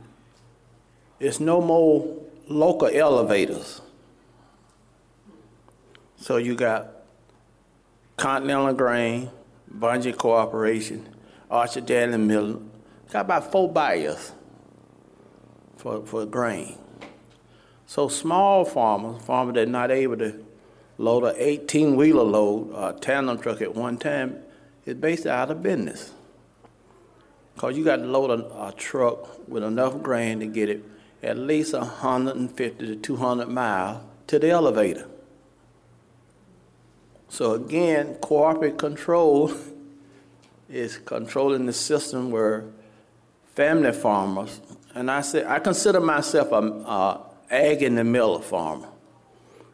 It's 1.20 1.42
no 1.42 1.60
more 1.60 2.20
local 2.48 2.88
elevators. 2.88 3.82
So 6.22 6.38
you 6.38 6.54
got 6.54 6.88
Continental 8.16 8.74
Grain, 8.74 9.32
Bunge 9.74 10.16
Corporation, 10.16 11.10
Archer 11.50 11.82
Daniel 11.82 12.20
Miller. 12.20 12.60
Got 13.12 13.22
about 13.22 13.52
four 13.52 13.68
buyers 13.68 14.32
for, 15.78 16.06
for 16.06 16.28
grain. 16.28 16.78
So 17.88 18.08
small 18.08 18.66
farmers, 18.66 19.24
farmers 19.24 19.56
that 19.56 19.68
are 19.68 19.72
not 19.72 19.90
able 19.90 20.16
to 20.18 20.46
load 21.00 21.24
an 21.24 21.34
18 21.38 21.96
wheeler 21.96 22.22
load 22.22 22.72
a 22.76 22.98
tandem 23.00 23.40
truck 23.40 23.60
at 23.60 23.74
one 23.74 23.98
time, 23.98 24.44
is 24.86 24.94
basically 24.94 25.32
out 25.32 25.50
of 25.50 25.64
business. 25.64 26.14
Because 27.56 27.76
you 27.76 27.84
got 27.84 27.96
to 27.96 28.06
load 28.06 28.30
a, 28.30 28.68
a 28.68 28.72
truck 28.74 29.50
with 29.50 29.64
enough 29.64 30.04
grain 30.04 30.40
to 30.42 30.46
get 30.46 30.70
it 30.70 30.86
at 31.24 31.40
least 31.40 31.74
150 31.74 32.86
to 32.86 32.96
200 32.96 33.48
miles 33.48 34.04
to 34.28 34.38
the 34.38 34.52
elevator. 34.52 35.08
So 37.32 37.54
again, 37.54 38.16
corporate 38.16 38.78
control 38.78 39.54
is 40.70 40.98
controlling 40.98 41.66
the 41.66 41.72
system 41.72 42.30
where 42.30 42.66
family 43.56 43.94
farmers, 43.94 44.60
and 44.94 45.10
I 45.10 45.22
say 45.22 45.46
I 45.46 45.60
consider 45.60 46.02
myself 46.02 46.52
a, 46.52 46.58
a 46.58 47.22
ag 47.50 47.84
in 47.84 47.96
the 47.96 48.04
middle 48.04 48.42
farmer. 48.42 48.90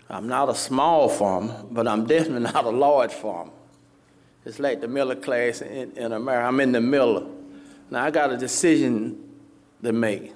I'm 0.08 0.28
not 0.28 0.50
a 0.50 0.56
small 0.56 1.10
farmer, 1.10 1.66
but 1.72 1.88
I'm 1.88 2.06
definitely 2.06 2.42
not 2.54 2.64
a 2.64 2.70
large 2.70 3.12
farmer. 3.12 3.52
It's 4.46 4.60
like 4.60 4.80
the 4.80 4.88
middle 4.88 5.16
class 5.16 5.64
in, 5.64 5.98
in 5.98 6.12
America. 6.12 6.48
I'm 6.48 6.60
in 6.60 6.74
the 6.74 6.82
middle. 6.82 7.36
Now 7.90 8.06
I 8.06 8.12
got 8.12 8.32
a 8.32 8.38
decision 8.38 9.18
to 9.82 9.92
make 9.92 10.32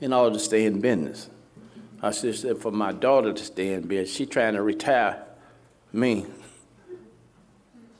in 0.00 0.14
order 0.14 0.36
to 0.36 0.40
stay 0.40 0.64
in 0.64 0.80
business. 0.80 1.28
I 2.00 2.12
said 2.12 2.56
for 2.62 2.72
my 2.72 2.92
daughter 2.92 3.34
to 3.34 3.44
stay 3.44 3.74
in 3.74 3.86
business. 3.86 4.16
She's 4.16 4.28
trying 4.30 4.54
to 4.54 4.62
retire 4.62 5.22
me 5.92 6.26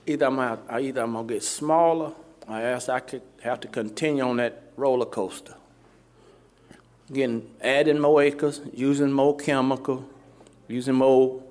either 0.07 0.27
I'm 0.27 0.39
either 0.71 1.03
I'm 1.03 1.13
gonna 1.13 1.27
get 1.27 1.43
smaller, 1.43 2.13
or 2.49 2.57
else 2.57 2.89
I 2.89 3.01
could 3.01 3.23
have 3.43 3.61
to 3.61 3.69
continue 3.69 4.23
on 4.23 4.37
that 4.39 4.73
roller 4.77 5.07
coaster. 5.07 5.55
Getting 7.13 7.51
adding 7.61 7.99
more 7.99 8.23
acres, 8.23 8.61
using 8.73 9.13
more 9.13 9.37
chemical, 9.37 10.09
using 10.69 10.95
more 10.95 11.43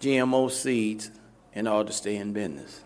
GMO 0.00 0.50
seeds 0.50 1.10
in 1.54 1.66
order 1.66 1.88
to 1.88 1.92
stay 1.94 2.16
in 2.16 2.32
business. 2.32 2.80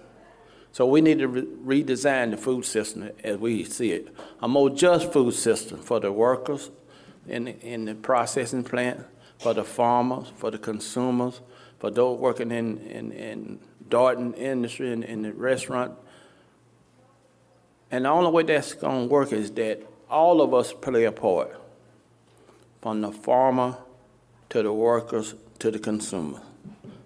So 0.73 0.85
we 0.85 1.01
need 1.01 1.21
to 1.21 1.29
re- 1.29 1.83
redesign 1.83 2.33
the 2.33 2.37
food 2.37 2.67
system 2.67 3.11
as 3.25 3.39
we 3.39 3.65
see 3.65 3.93
it. 3.93 4.15
A 4.43 4.49
more 4.49 4.69
just 4.69 5.11
food 5.11 5.33
system 5.33 5.81
for 5.81 6.01
the 6.01 6.13
workers 6.13 6.71
in 7.27 7.45
the, 7.45 7.59
in 7.61 7.87
the 7.87 7.95
processing 7.95 8.63
plant, 8.63 9.01
for 9.39 9.55
the 9.55 9.65
farmers, 9.65 10.31
for 10.37 10.51
the 10.51 10.59
consumers, 10.59 11.41
for 11.79 11.91
those 11.91 12.19
working 12.19 12.51
in, 12.51 12.79
in, 12.79 13.13
in 13.13 13.59
Darden 13.89 14.37
industry 14.37 14.93
and 14.93 15.05
in 15.05 15.23
the 15.23 15.33
restaurant. 15.33 15.93
And 17.91 18.05
the 18.05 18.09
only 18.09 18.31
way 18.31 18.43
that's 18.43 18.75
going 18.75 19.09
to 19.09 19.13
work 19.13 19.33
is 19.33 19.51
that 19.53 19.83
all 20.11 20.41
of 20.41 20.53
us 20.55 20.73
play 20.73 21.05
a 21.05 21.13
part, 21.13 21.55
from 22.83 23.01
the 23.01 23.13
farmer 23.13 23.79
to 24.51 24.63
the 24.63 24.73
workers 24.73 25.35
to 25.59 25.71
the 25.71 25.79
consumer. 25.79 26.41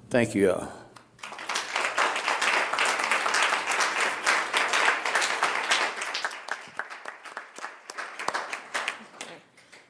Thank 0.08 0.34
you 0.34 0.52
all. 0.52 0.72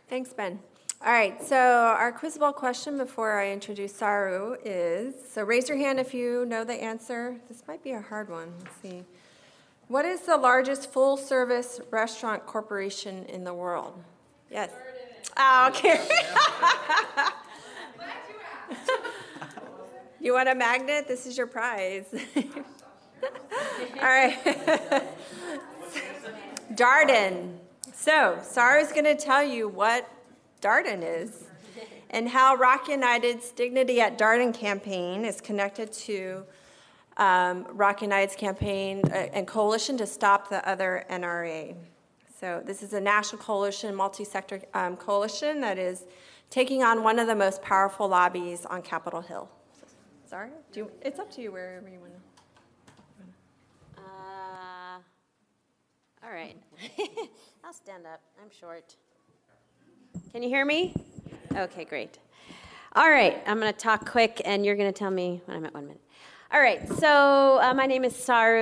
Thanks, 0.08 0.32
Ben. 0.32 0.58
All 1.02 1.10
right, 1.10 1.42
so 1.42 1.56
our 1.56 2.12
quizable 2.12 2.54
question 2.54 2.98
before 2.98 3.40
I 3.40 3.52
introduce 3.52 3.94
Saru 3.94 4.56
is 4.62 5.14
so 5.32 5.42
raise 5.44 5.66
your 5.66 5.78
hand 5.78 5.98
if 5.98 6.12
you 6.12 6.44
know 6.44 6.62
the 6.62 6.74
answer. 6.74 7.40
This 7.48 7.62
might 7.66 7.82
be 7.82 7.92
a 7.92 8.02
hard 8.02 8.28
one. 8.28 8.52
Let's 8.58 8.76
see. 8.82 9.04
What 9.88 10.04
is 10.04 10.20
the 10.20 10.36
largest 10.36 10.92
full 10.92 11.16
service 11.16 11.80
restaurant 11.90 12.44
corporation 12.44 13.24
in 13.24 13.44
the 13.44 13.54
world? 13.54 13.94
Yes. 14.50 14.72
Oh, 15.38 15.68
okay. 15.70 16.06
you 20.20 20.34
want 20.34 20.50
a 20.50 20.54
magnet? 20.54 21.08
This 21.08 21.24
is 21.24 21.38
your 21.38 21.46
prize. 21.46 22.14
All 22.42 24.02
right. 24.02 24.36
Darden. 26.74 27.56
So, 27.94 28.38
Saru's 28.42 28.92
going 28.92 29.04
to 29.04 29.16
tell 29.16 29.42
you 29.42 29.66
what 29.66 30.06
Darden 30.60 31.02
is 31.02 31.44
and 32.10 32.28
how 32.28 32.56
ROC 32.56 32.88
United's 32.88 33.50
Dignity 33.52 34.00
at 34.00 34.18
Darden 34.18 34.52
campaign 34.52 35.24
is 35.24 35.40
connected 35.40 35.92
to 35.92 36.44
um, 37.16 37.66
ROC 37.72 38.02
United's 38.02 38.34
campaign 38.34 39.02
uh, 39.06 39.28
and 39.32 39.46
coalition 39.46 39.96
to 39.98 40.06
stop 40.06 40.48
the 40.48 40.66
other 40.68 41.04
NRA. 41.10 41.74
So, 42.40 42.62
this 42.64 42.82
is 42.82 42.94
a 42.94 43.00
national 43.00 43.42
coalition, 43.42 43.94
multi 43.94 44.24
sector 44.24 44.62
um, 44.72 44.96
coalition 44.96 45.60
that 45.60 45.78
is 45.78 46.04
taking 46.48 46.82
on 46.82 47.04
one 47.04 47.18
of 47.18 47.26
the 47.26 47.34
most 47.34 47.62
powerful 47.62 48.08
lobbies 48.08 48.64
on 48.64 48.82
Capitol 48.82 49.20
Hill. 49.20 49.48
Sorry? 50.24 50.50
You, 50.74 50.90
it's 51.02 51.18
up 51.18 51.30
to 51.32 51.42
you 51.42 51.52
wherever 51.52 51.88
you 51.88 52.00
want 52.00 52.12
to. 52.12 52.18
Uh, 53.98 54.98
all 56.24 56.32
right. 56.32 56.56
I'll 57.64 57.72
stand 57.72 58.06
up. 58.06 58.20
I'm 58.40 58.48
short. 58.50 58.96
Can 60.32 60.44
you 60.44 60.48
hear 60.48 60.64
me? 60.64 60.94
Okay, 61.56 61.84
great. 61.84 62.20
All 62.94 63.10
right, 63.10 63.42
I'm 63.48 63.58
going 63.58 63.72
to 63.72 63.76
talk 63.76 64.08
quick, 64.08 64.40
and 64.44 64.64
you're 64.64 64.76
going 64.76 64.92
to 64.92 64.96
tell 64.96 65.10
me 65.10 65.42
when 65.46 65.56
I'm 65.56 65.64
at 65.64 65.74
one 65.74 65.88
minute. 65.88 66.00
All 66.52 66.60
right, 66.60 66.88
so 66.88 67.58
uh, 67.60 67.74
my 67.74 67.86
name 67.86 68.04
is 68.04 68.14
Saru. 68.14 68.60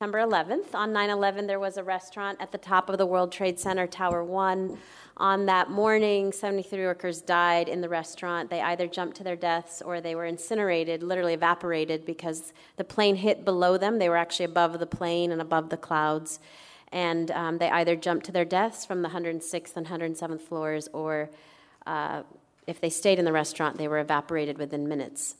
September 0.00 0.18
11th. 0.18 0.74
On 0.74 0.92
9 0.92 1.08
11, 1.08 1.46
there 1.46 1.60
was 1.60 1.76
a 1.76 1.84
restaurant 1.84 2.38
at 2.40 2.50
the 2.50 2.58
top 2.58 2.90
of 2.90 2.98
the 2.98 3.06
World 3.06 3.30
Trade 3.30 3.60
Center, 3.60 3.86
Tower 3.86 4.24
1. 4.24 4.76
On 5.18 5.46
that 5.46 5.70
morning, 5.70 6.32
73 6.32 6.80
workers 6.80 7.20
died 7.20 7.68
in 7.68 7.82
the 7.82 7.88
restaurant. 7.88 8.50
They 8.50 8.60
either 8.60 8.88
jumped 8.88 9.16
to 9.18 9.22
their 9.22 9.36
deaths 9.36 9.80
or 9.82 10.00
they 10.00 10.16
were 10.16 10.24
incinerated, 10.24 11.04
literally 11.04 11.34
evaporated, 11.34 12.04
because 12.04 12.52
the 12.76 12.82
plane 12.82 13.14
hit 13.14 13.44
below 13.44 13.78
them. 13.78 14.00
They 14.00 14.08
were 14.08 14.16
actually 14.16 14.46
above 14.46 14.80
the 14.80 14.86
plane 14.86 15.30
and 15.30 15.40
above 15.40 15.68
the 15.68 15.76
clouds. 15.76 16.40
And 16.92 17.30
um, 17.30 17.58
they 17.58 17.70
either 17.70 17.94
jumped 17.96 18.26
to 18.26 18.32
their 18.32 18.44
deaths 18.44 18.84
from 18.84 19.02
the 19.02 19.10
106th 19.10 19.76
and 19.76 19.86
107th 19.86 20.40
floors, 20.40 20.88
or 20.92 21.30
uh, 21.86 22.22
if 22.66 22.80
they 22.80 22.90
stayed 22.90 23.18
in 23.18 23.24
the 23.24 23.32
restaurant, 23.32 23.78
they 23.78 23.88
were 23.88 23.98
evaporated 23.98 24.58
within 24.58 24.88
minutes. 24.88 25.36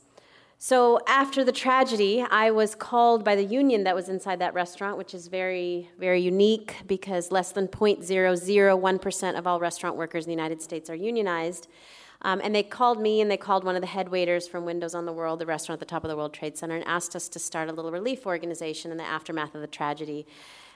So 0.63 1.01
after 1.07 1.43
the 1.43 1.53
tragedy, 1.53 2.21
I 2.21 2.51
was 2.51 2.75
called 2.75 3.25
by 3.25 3.35
the 3.35 3.45
union 3.45 3.85
that 3.85 3.95
was 3.95 4.11
inside 4.11 4.41
that 4.41 4.53
restaurant, 4.53 4.99
which 4.99 5.15
is 5.15 5.27
very, 5.29 5.89
very 5.99 6.21
unique 6.21 6.77
because 6.87 7.33
less 7.33 7.51
than 7.51 7.67
0.001% 7.67 9.39
of 9.39 9.47
all 9.47 9.59
restaurant 9.59 9.97
workers 9.97 10.27
in 10.27 10.29
the 10.29 10.37
United 10.37 10.61
States 10.61 10.91
are 10.91 10.95
unionized. 10.95 11.67
Um, 12.21 12.43
and 12.45 12.55
they 12.55 12.63
called 12.63 13.01
me 13.01 13.23
and 13.23 13.31
they 13.31 13.39
called 13.39 13.65
one 13.65 13.75
of 13.75 13.81
the 13.81 13.87
head 13.87 14.11
waiters 14.11 14.47
from 14.47 14.67
Windows 14.67 14.95
on 14.95 15.07
the 15.07 15.13
World, 15.15 15.39
the 15.39 15.47
restaurant 15.47 15.81
at 15.81 15.89
the 15.89 15.91
top 15.91 16.05
of 16.05 16.11
the 16.11 16.17
World 16.17 16.35
Trade 16.35 16.59
Center, 16.59 16.77
and 16.77 16.87
asked 16.87 17.17
us 17.17 17.31
to 17.31 17.39
start 17.39 17.71
a 17.71 17.73
little 17.73 17.91
relief 17.91 18.27
organization 18.27 18.91
in 18.91 18.99
the 18.99 19.05
aftermath 19.05 19.55
of 19.55 19.63
the 19.63 19.67
tragedy. 19.67 20.27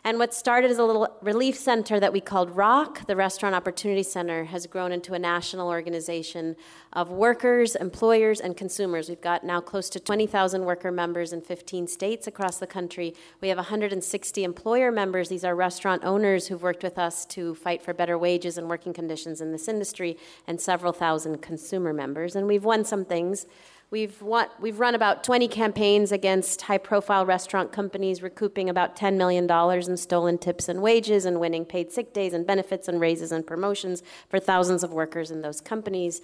And 0.07 0.19
what 0.19 0.35
started 0.35 0.71
as 0.71 0.77
a 0.77 0.85
little 0.85 1.09
relief 1.23 1.57
center 1.57 1.99
that 1.99 2.13
we 2.13 2.21
called 2.21 2.55
ROC, 2.55 3.07
the 3.07 3.17
Restaurant 3.17 3.55
Opportunity 3.55 4.03
Center, 4.03 4.45
has 4.45 4.67
grown 4.67 4.93
into 4.93 5.15
a 5.15 5.19
national 5.19 5.71
organization 5.71 6.57
of 6.93 7.09
workers, 7.09 7.75
employers, 7.75 8.39
and 8.39 8.55
consumers. 8.55 9.09
We've 9.09 9.23
got 9.23 9.45
now 9.45 9.63
close 9.63 9.89
to 9.89 9.99
20,000 9.99 10.67
worker 10.67 10.93
members 10.93 11.33
in 11.33 11.41
15 11.41 11.87
states 11.87 12.27
across 12.27 12.59
the 12.59 12.67
country. 12.67 13.15
We 13.41 13.49
have 13.49 13.57
160 13.57 14.45
employer 14.45 14.93
members. 14.93 15.31
These 15.31 15.43
are 15.43 15.57
restaurant 15.57 16.05
owners 16.05 16.49
who've 16.49 16.63
worked 16.63 16.83
with 16.83 16.99
us 16.99 17.25
to 17.27 17.55
fight 17.55 17.81
for 17.81 17.95
better 17.95 18.19
wages 18.19 18.59
and 18.59 18.69
working 18.69 18.93
conditions 18.93 19.41
in 19.41 19.53
this 19.53 19.69
industry, 19.69 20.19
and 20.47 20.61
several 20.61 20.93
thousand 20.93 21.41
consumer 21.41 21.95
members. 21.95 22.37
And 22.37 22.47
we've 22.47 22.65
won 22.65 22.85
some 22.85 23.07
things. 23.07 23.47
We've, 23.95 24.21
we've 24.59 24.81
run 24.81 24.97
about 24.97 25.23
20 25.23 25.47
campaigns 25.47 26.11
against 26.11 26.63
high 26.63 26.79
profile 26.79 27.25
restaurant 27.25 27.71
companies, 27.71 28.25
recouping 28.25 28.69
about 28.69 28.97
$10 28.97 29.17
million 29.17 29.49
in 29.49 29.97
stolen 29.97 30.37
tips 30.37 30.69
and 30.69 30.83
wages 30.83 31.25
and 31.25 31.39
winning 31.39 31.65
paid 31.65 31.93
sick 31.93 32.13
days 32.13 32.33
and 32.33 32.45
benefits 32.45 32.89
and 32.89 33.01
raises 33.01 33.31
and 33.31 33.47
promotions 33.47 34.03
for 34.29 34.41
thousands 34.41 34.83
of 34.83 34.91
workers 34.91 35.31
in 35.31 35.43
those 35.43 35.61
companies. 35.61 36.23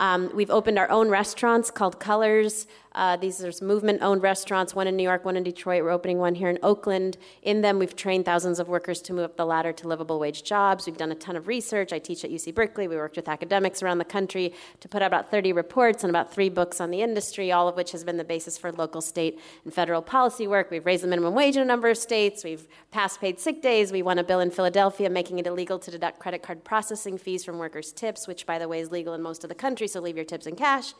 Um, 0.00 0.30
we've 0.34 0.50
opened 0.50 0.78
our 0.78 0.90
own 0.90 1.10
restaurants 1.10 1.70
called 1.70 2.00
Colors. 2.00 2.66
Uh, 2.92 3.16
these 3.16 3.42
are 3.44 3.64
movement 3.64 4.02
owned 4.02 4.22
restaurants, 4.22 4.74
one 4.74 4.88
in 4.88 4.96
New 4.96 5.02
York, 5.02 5.24
one 5.24 5.36
in 5.36 5.44
Detroit. 5.44 5.84
We're 5.84 5.90
opening 5.90 6.18
one 6.18 6.34
here 6.34 6.48
in 6.48 6.58
Oakland. 6.62 7.16
In 7.42 7.60
them, 7.60 7.78
we've 7.78 7.94
trained 7.94 8.24
thousands 8.24 8.58
of 8.58 8.68
workers 8.68 9.00
to 9.02 9.12
move 9.12 9.24
up 9.24 9.36
the 9.36 9.46
ladder 9.46 9.72
to 9.72 9.86
livable 9.86 10.18
wage 10.18 10.42
jobs. 10.42 10.86
We've 10.86 10.96
done 10.96 11.12
a 11.12 11.14
ton 11.14 11.36
of 11.36 11.46
research. 11.46 11.92
I 11.92 11.98
teach 12.00 12.24
at 12.24 12.30
UC 12.30 12.54
Berkeley. 12.54 12.88
We 12.88 12.96
worked 12.96 13.16
with 13.16 13.28
academics 13.28 13.82
around 13.82 13.98
the 13.98 14.04
country 14.04 14.54
to 14.80 14.88
put 14.88 15.02
out 15.02 15.06
about 15.06 15.30
30 15.30 15.52
reports 15.52 16.02
and 16.02 16.10
about 16.10 16.32
three 16.32 16.48
books 16.48 16.80
on 16.80 16.90
the 16.90 17.02
industry, 17.02 17.52
all 17.52 17.68
of 17.68 17.76
which 17.76 17.92
has 17.92 18.02
been 18.02 18.16
the 18.16 18.24
basis 18.24 18.58
for 18.58 18.72
local, 18.72 19.00
state, 19.00 19.38
and 19.64 19.72
federal 19.72 20.02
policy 20.02 20.48
work. 20.48 20.70
We've 20.70 20.84
raised 20.84 21.04
the 21.04 21.08
minimum 21.08 21.34
wage 21.34 21.56
in 21.56 21.62
a 21.62 21.66
number 21.66 21.88
of 21.88 21.96
states. 21.96 22.42
We've 22.42 22.66
passed 22.90 23.20
paid 23.20 23.38
sick 23.38 23.62
days. 23.62 23.92
We 23.92 24.02
won 24.02 24.18
a 24.18 24.24
bill 24.24 24.40
in 24.40 24.50
Philadelphia 24.50 25.08
making 25.08 25.38
it 25.38 25.46
illegal 25.46 25.78
to 25.78 25.90
deduct 25.90 26.18
credit 26.18 26.42
card 26.42 26.64
processing 26.64 27.18
fees 27.18 27.44
from 27.44 27.58
workers' 27.58 27.92
tips, 27.92 28.26
which, 28.26 28.46
by 28.46 28.58
the 28.58 28.66
way, 28.66 28.80
is 28.80 28.90
legal 28.90 29.14
in 29.14 29.22
most 29.22 29.44
of 29.44 29.48
the 29.48 29.54
country, 29.54 29.86
so 29.90 30.00
leave 30.00 30.16
your 30.16 30.24
tips 30.24 30.46
in 30.46 30.56
cash. 30.56 30.94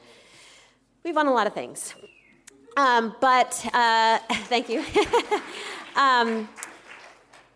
We've 1.05 1.17
won 1.17 1.27
a 1.27 1.33
lot 1.33 1.47
of 1.47 1.55
things. 1.55 1.95
Um, 2.77 3.15
but 3.21 3.67
uh, 3.73 4.19
thank 4.49 4.69
you. 4.69 4.85
um, 5.97 6.49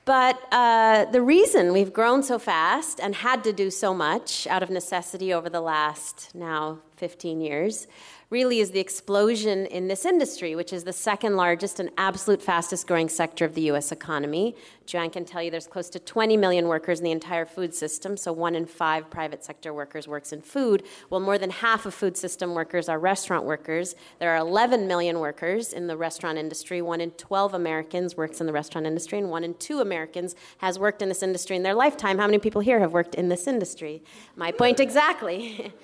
but 0.05 0.40
uh, 0.53 1.07
the 1.07 1.23
reason 1.23 1.73
we've 1.73 1.92
grown 1.92 2.23
so 2.23 2.38
fast 2.38 3.01
and 3.01 3.14
had 3.14 3.42
to 3.44 3.53
do 3.53 3.70
so 3.70 3.94
much 3.94 4.47
out 4.47 4.62
of 4.62 4.68
necessity 4.68 5.33
over 5.33 5.49
the 5.49 5.62
last 5.62 6.35
now 6.35 6.81
15 6.97 7.40
years 7.40 7.87
really 8.31 8.61
is 8.61 8.71
the 8.71 8.81
explosion 8.81 9.67
in 9.67 9.89
this 9.89 10.05
industry, 10.05 10.55
which 10.55 10.73
is 10.73 10.85
the 10.85 10.93
second 10.93 11.37
largest 11.37 11.81
and 11.81 11.91
absolute 11.97 12.43
fastest 12.43 12.87
growing 12.87 13.09
sector 13.09 13.45
of 13.45 13.55
the 13.55 13.63
US 13.71 13.93
economy. 13.93 14.57
Joanne 14.87 15.11
can 15.11 15.25
tell 15.25 15.43
you 15.43 15.51
there's 15.51 15.67
close 15.67 15.89
to 15.91 15.99
20 15.99 16.37
million 16.37 16.69
workers 16.69 16.99
in 16.99 17.05
the 17.05 17.11
entire 17.11 17.47
food 17.47 17.75
system, 17.75 18.17
so 18.17 18.33
one 18.33 18.55
in 18.55 18.67
five 18.67 19.09
private 19.11 19.45
sector 19.45 19.73
workers 19.73 20.07
works 20.07 20.33
in 20.33 20.43
food. 20.43 20.83
Well, 21.11 21.21
more 21.21 21.39
than 21.39 21.51
half 21.51 21.87
of 21.87 21.95
food 21.95 22.17
system 22.17 22.55
workers 22.55 22.89
are 22.89 22.99
restaurant 22.99 23.45
workers. 23.45 23.95
There 24.19 24.31
are 24.31 24.39
11 24.39 24.87
million 24.87 25.21
workers 25.21 25.73
in 25.73 25.87
the 25.87 25.97
restaurant 25.97 26.39
industry. 26.39 26.83
One 26.83 27.01
in 27.01 27.13
12 27.13 27.55
Americans 27.55 28.17
works 28.17 28.41
in 28.41 28.47
the 28.47 28.53
restaurant 28.53 28.87
industry, 28.87 29.19
and 29.19 29.31
one 29.31 29.45
in 29.45 29.55
two 29.55 29.81
Americans 29.81 30.35
has 30.59 30.79
worked 30.79 31.03
in 31.03 31.09
this 31.09 31.23
industry 31.23 31.57
in 31.57 31.63
their 31.63 31.75
lifetime. 31.75 32.19
How 32.19 32.27
many 32.27 32.39
people 32.39 32.61
here 32.61 32.81
have 32.81 32.93
worked 32.93 33.15
in 33.15 33.29
this 33.29 33.47
industry? 33.47 34.03
My 34.37 34.53
point 34.53 34.81
exactly. 34.81 35.73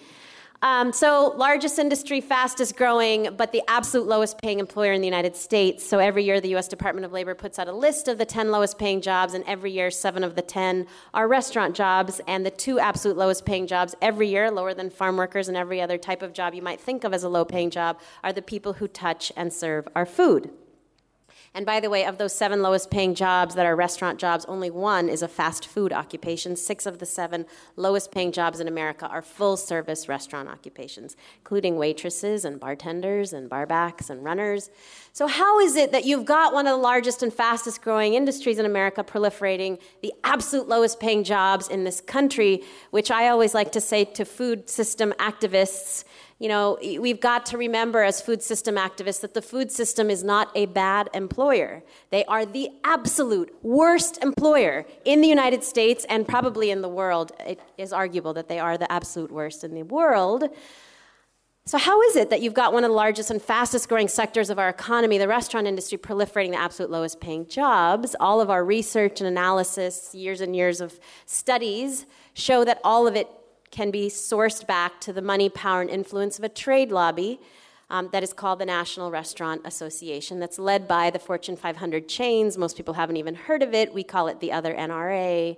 Um, 0.63 0.93
so, 0.93 1.33
largest 1.39 1.79
industry, 1.79 2.21
fastest 2.21 2.77
growing, 2.77 3.35
but 3.35 3.51
the 3.51 3.63
absolute 3.67 4.07
lowest 4.07 4.37
paying 4.43 4.61
employer 4.61 4.93
in 4.93 5.01
the 5.01 5.07
United 5.07 5.35
States. 5.35 5.83
So, 5.83 5.99
every 5.99 6.23
year 6.23 6.39
the 6.39 6.55
US 6.57 6.69
Department 6.69 7.07
of 7.07 7.13
Labor 7.13 7.35
puts 7.35 7.59
out 7.59 7.67
a 7.67 7.73
list 7.73 8.09
of 8.09 8.19
the 8.19 8.27
10 8.27 8.51
lowest 8.51 8.79
paying 8.79 9.01
jobs, 9.01 9.33
and 9.33 9.43
every 9.47 9.73
year 9.73 9.91
seven 9.91 10.23
of 10.23 10.35
the 10.35 10.43
10 10.43 10.87
are 11.15 11.27
restaurant 11.27 11.75
jobs. 11.75 12.21
And 12.27 12.45
the 12.45 12.51
two 12.51 12.79
absolute 12.79 13.17
lowest 13.17 13.47
paying 13.47 13.67
jobs 13.67 13.95
every 14.03 14.29
year, 14.29 14.51
lower 14.51 14.75
than 14.75 14.91
farm 14.91 15.17
workers 15.17 15.49
and 15.49 15.57
every 15.57 15.81
other 15.81 15.97
type 15.97 16.21
of 16.21 16.35
job 16.35 16.53
you 16.53 16.61
might 16.61 16.81
think 16.81 17.05
of 17.05 17.15
as 17.15 17.25
a 17.25 17.29
low 17.31 17.47
paying 17.47 17.71
job, 17.71 17.99
are 18.23 18.33
the 18.33 18.43
people 18.43 18.75
who 18.75 18.87
touch 18.87 19.33
and 19.37 19.51
serve 19.51 19.89
our 19.97 20.05
food. 20.05 20.51
And 21.53 21.67
by 21.67 21.81
the 21.81 21.91
way, 21.91 22.05
of 22.05 22.17
those 22.17 22.33
seven 22.33 22.63
lowest 22.63 22.93
paying 22.93 23.13
jobs 23.13 23.57
that 23.57 23.67
are 23.67 23.75
restaurant 23.75 24.21
jobs, 24.21 24.45
only 24.45 24.71
one 24.71 25.09
is 25.09 25.21
a 25.21 25.27
fast 25.27 25.67
food 25.67 25.93
occupation. 25.93 26.55
Six 26.55 26.87
of 26.87 27.01
the 27.01 27.07
seven 27.07 27.45
lowest 27.75 28.13
paying 28.13 28.31
jobs 28.31 28.61
in 28.61 28.69
America 28.69 29.09
are 29.09 29.21
full 29.21 29.57
service 29.57 30.09
restaurant 30.09 30.49
occupations, 30.49 31.17
including 31.39 31.77
waitresses 31.77 32.45
and 32.45 32.61
bartenders 32.61 33.33
and 33.33 33.51
barbacks 33.51 34.11
and 34.11 34.23
runners. 34.23 34.71
So, 35.13 35.27
how 35.27 35.59
is 35.59 35.75
it 35.75 35.91
that 35.91 36.05
you've 36.05 36.25
got 36.25 36.55
one 36.55 36.69
of 36.69 36.71
the 36.71 36.83
largest 36.83 37.21
and 37.21 37.35
fastest 37.35 37.83
growing 37.83 38.15
industries 38.15 38.61
in 38.61 38.65
America 38.65 39.03
proliferating 39.03 39.81
the 40.03 40.13
absolute 40.23 40.69
lowest 40.69 41.01
paying 41.01 41.25
jobs 41.25 41.67
in 41.67 41.83
this 41.83 42.01
country, 42.01 42.63
which 42.93 43.11
I 43.11 43.27
always 43.27 43.55
like 43.55 43.73
to 43.73 43.81
say 43.81 44.05
to 44.05 44.25
food 44.25 44.71
system 44.71 45.13
activists? 45.19 46.05
You 46.41 46.49
know, 46.49 46.79
we've 46.81 47.21
got 47.21 47.45
to 47.47 47.59
remember 47.59 48.03
as 48.03 48.23
food 48.23 48.43
system 48.43 48.77
activists 48.77 49.21
that 49.21 49.35
the 49.35 49.43
food 49.43 49.71
system 49.71 50.09
is 50.09 50.25
not 50.25 50.51
a 50.55 50.65
bad 50.65 51.11
employer. 51.13 51.83
They 52.09 52.25
are 52.25 52.47
the 52.47 52.71
absolute 52.83 53.55
worst 53.63 54.25
employer 54.25 54.87
in 55.05 55.21
the 55.21 55.29
United 55.29 55.63
States 55.63 56.07
and 56.09 56.27
probably 56.27 56.71
in 56.71 56.81
the 56.81 56.89
world. 56.89 57.33
It 57.41 57.61
is 57.77 57.93
arguable 57.93 58.33
that 58.33 58.49
they 58.49 58.59
are 58.59 58.79
the 58.79 58.91
absolute 58.91 59.31
worst 59.31 59.65
in 59.65 59.75
the 59.75 59.83
world. 59.83 60.45
So, 61.67 61.77
how 61.77 62.01
is 62.01 62.17
it 62.17 62.31
that 62.31 62.41
you've 62.41 62.55
got 62.55 62.73
one 62.73 62.85
of 62.85 62.91
the 62.91 62.97
largest 62.97 63.31
and 63.31 63.41
fastest 63.41 63.91
growing 63.91 64.09
sectors 64.09 64.49
of 64.49 64.59
our 64.59 64.71
economy, 64.71 65.19
the 65.19 65.29
restaurant 65.29 65.67
industry, 65.67 65.99
proliferating 65.99 66.53
the 66.53 66.59
absolute 66.59 66.91
lowest 66.91 67.21
paying 67.21 67.47
jobs? 67.49 68.17
All 68.19 68.41
of 68.41 68.49
our 68.49 68.65
research 68.65 69.21
and 69.21 69.29
analysis, 69.29 70.15
years 70.15 70.41
and 70.41 70.57
years 70.57 70.81
of 70.81 70.99
studies, 71.27 72.07
show 72.33 72.65
that 72.65 72.81
all 72.83 73.07
of 73.07 73.15
it 73.15 73.29
can 73.71 73.91
be 73.91 74.09
sourced 74.09 74.67
back 74.67 75.01
to 75.01 75.13
the 75.13 75.23
money, 75.23 75.49
power, 75.49 75.81
and 75.81 75.91
influence 75.91 76.39
of 76.39 76.45
a 76.45 76.49
trade 76.49 76.91
lobby 76.91 77.41
um, 77.91 78.09
that 78.13 78.23
is 78.23 78.33
called 78.33 78.61
the 78.61 78.67
National 78.67 79.11
Restaurant 79.11 79.63
Association, 79.65 80.39
that's 80.39 80.59
led 80.59 80.87
by 80.87 81.11
the 81.11 81.19
Fortune 81.19 81.57
500 81.57 82.09
chains. 82.09 82.57
Most 82.57 82.77
people 82.77 82.95
haven't 82.95 83.17
even 83.17 83.35
heard 83.35 83.63
of 83.63 83.75
it. 83.75 83.93
We 83.93 84.05
call 84.05 84.29
it 84.29 84.41
the 84.41 84.53
other 84.53 84.75
NRA. 84.75 85.57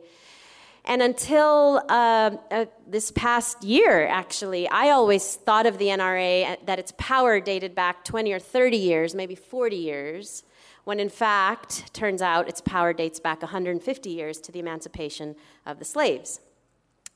And 0.85 1.01
until 1.01 1.83
uh, 1.89 2.37
uh, 2.51 2.65
this 2.89 3.13
past 3.13 3.63
year, 3.63 4.07
actually, 4.07 4.67
I 4.69 4.91
always 4.91 5.37
thought 5.37 5.67
of 5.67 5.79
the 5.79 5.87
NRA 5.87 6.53
uh, 6.53 6.57
that 6.67 6.79
its 6.79 6.93
power 6.97 7.39
dated 7.39 7.75
back 7.75 8.05
20 8.05 8.33
or 8.33 8.41
30 8.41 8.77
years, 8.79 9.15
maybe 9.15 9.37
40 9.37 9.77
years, 9.77 10.43
when 10.85 10.99
in 10.99 11.09
fact, 11.09 11.95
turns 11.95 12.21
out 12.21 12.49
its 12.49 12.61
power 12.61 12.93
dates 12.93 13.21
back 13.21 13.43
150 13.43 14.11
years 14.11 14.41
to 14.41 14.51
the 14.51 14.59
emancipation 14.59 15.37
of 15.67 15.79
the 15.79 15.85
slaves. 15.85 16.41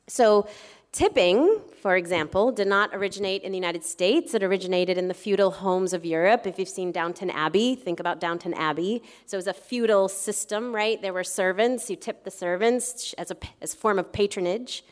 So 0.08 0.46
Tipping, 0.92 1.60
for 1.82 1.96
example, 1.96 2.50
did 2.50 2.68
not 2.68 2.94
originate 2.94 3.42
in 3.42 3.52
the 3.52 3.58
United 3.58 3.84
States. 3.84 4.32
It 4.32 4.42
originated 4.42 4.96
in 4.96 5.08
the 5.08 5.14
feudal 5.14 5.50
homes 5.50 5.92
of 5.92 6.06
Europe. 6.06 6.46
If 6.46 6.58
you've 6.58 6.68
seen 6.68 6.90
Downton 6.90 7.28
Abbey, 7.30 7.74
think 7.74 8.00
about 8.00 8.18
Downton 8.18 8.54
Abbey. 8.54 9.02
So 9.26 9.36
it 9.36 9.38
was 9.38 9.46
a 9.46 9.52
feudal 9.52 10.08
system, 10.08 10.74
right? 10.74 11.00
There 11.02 11.12
were 11.12 11.24
servants. 11.24 11.90
You 11.90 11.96
tipped 11.96 12.24
the 12.24 12.30
servants 12.30 13.14
as 13.18 13.30
a, 13.30 13.36
as 13.60 13.74
a 13.74 13.76
form 13.76 13.98
of 13.98 14.10
patronage. 14.10 14.84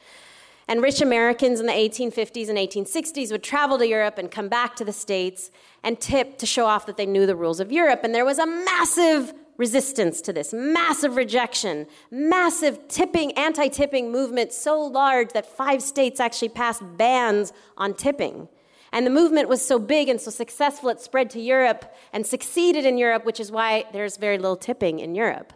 And 0.67 0.83
rich 0.83 1.01
Americans 1.01 1.61
in 1.61 1.67
the 1.67 1.73
1850s 1.73 2.49
and 2.49 2.59
1860s 2.59 3.31
would 3.31 3.43
travel 3.43 3.77
to 3.79 3.87
Europe 3.87 4.19
and 4.19 4.31
come 4.31 4.49
back 4.49 4.77
to 4.77 4.85
the 4.85 4.93
States 4.93 5.51
and 5.83 6.01
tip 6.01 6.39
to 6.39 6.47
show 6.47 6.67
off 6.67 6.87
that 6.87 6.97
they 6.97 7.07
knew 7.07 7.27
the 7.27 7.37
rules 7.37 7.61
of 7.61 7.71
Europe. 7.71 8.01
And 8.03 8.15
there 8.15 8.25
was 8.25 8.39
a 8.39 8.47
massive 8.47 9.35
resistance 9.57 10.21
to 10.23 10.33
this, 10.33 10.53
massive 10.53 11.17
rejection, 11.17 11.87
massive 12.11 12.89
tipping, 12.89 13.33
anti 13.33 13.69
tipping 13.69 14.11
movement 14.11 14.53
so 14.53 14.81
large 14.81 15.31
that 15.31 15.47
five 15.47 15.83
states 15.83 16.21
actually 16.21 16.49
passed 16.49 16.83
bans 16.97 17.53
on 17.77 17.95
tipping. 17.95 18.49
And 18.93 19.05
the 19.05 19.11
movement 19.11 19.49
was 19.49 19.67
so 19.67 19.79
big 19.79 20.09
and 20.09 20.21
so 20.21 20.31
successful, 20.31 20.89
it 20.89 21.01
spread 21.01 21.29
to 21.31 21.41
Europe 21.41 21.93
and 22.13 22.25
succeeded 22.25 22.87
in 22.87 22.97
Europe, 22.97 23.25
which 23.25 23.41
is 23.41 23.51
why 23.51 23.87
there's 23.93 24.17
very 24.17 24.39
little 24.39 24.57
tipping 24.57 25.01
in 25.01 25.17
Europe. 25.17 25.53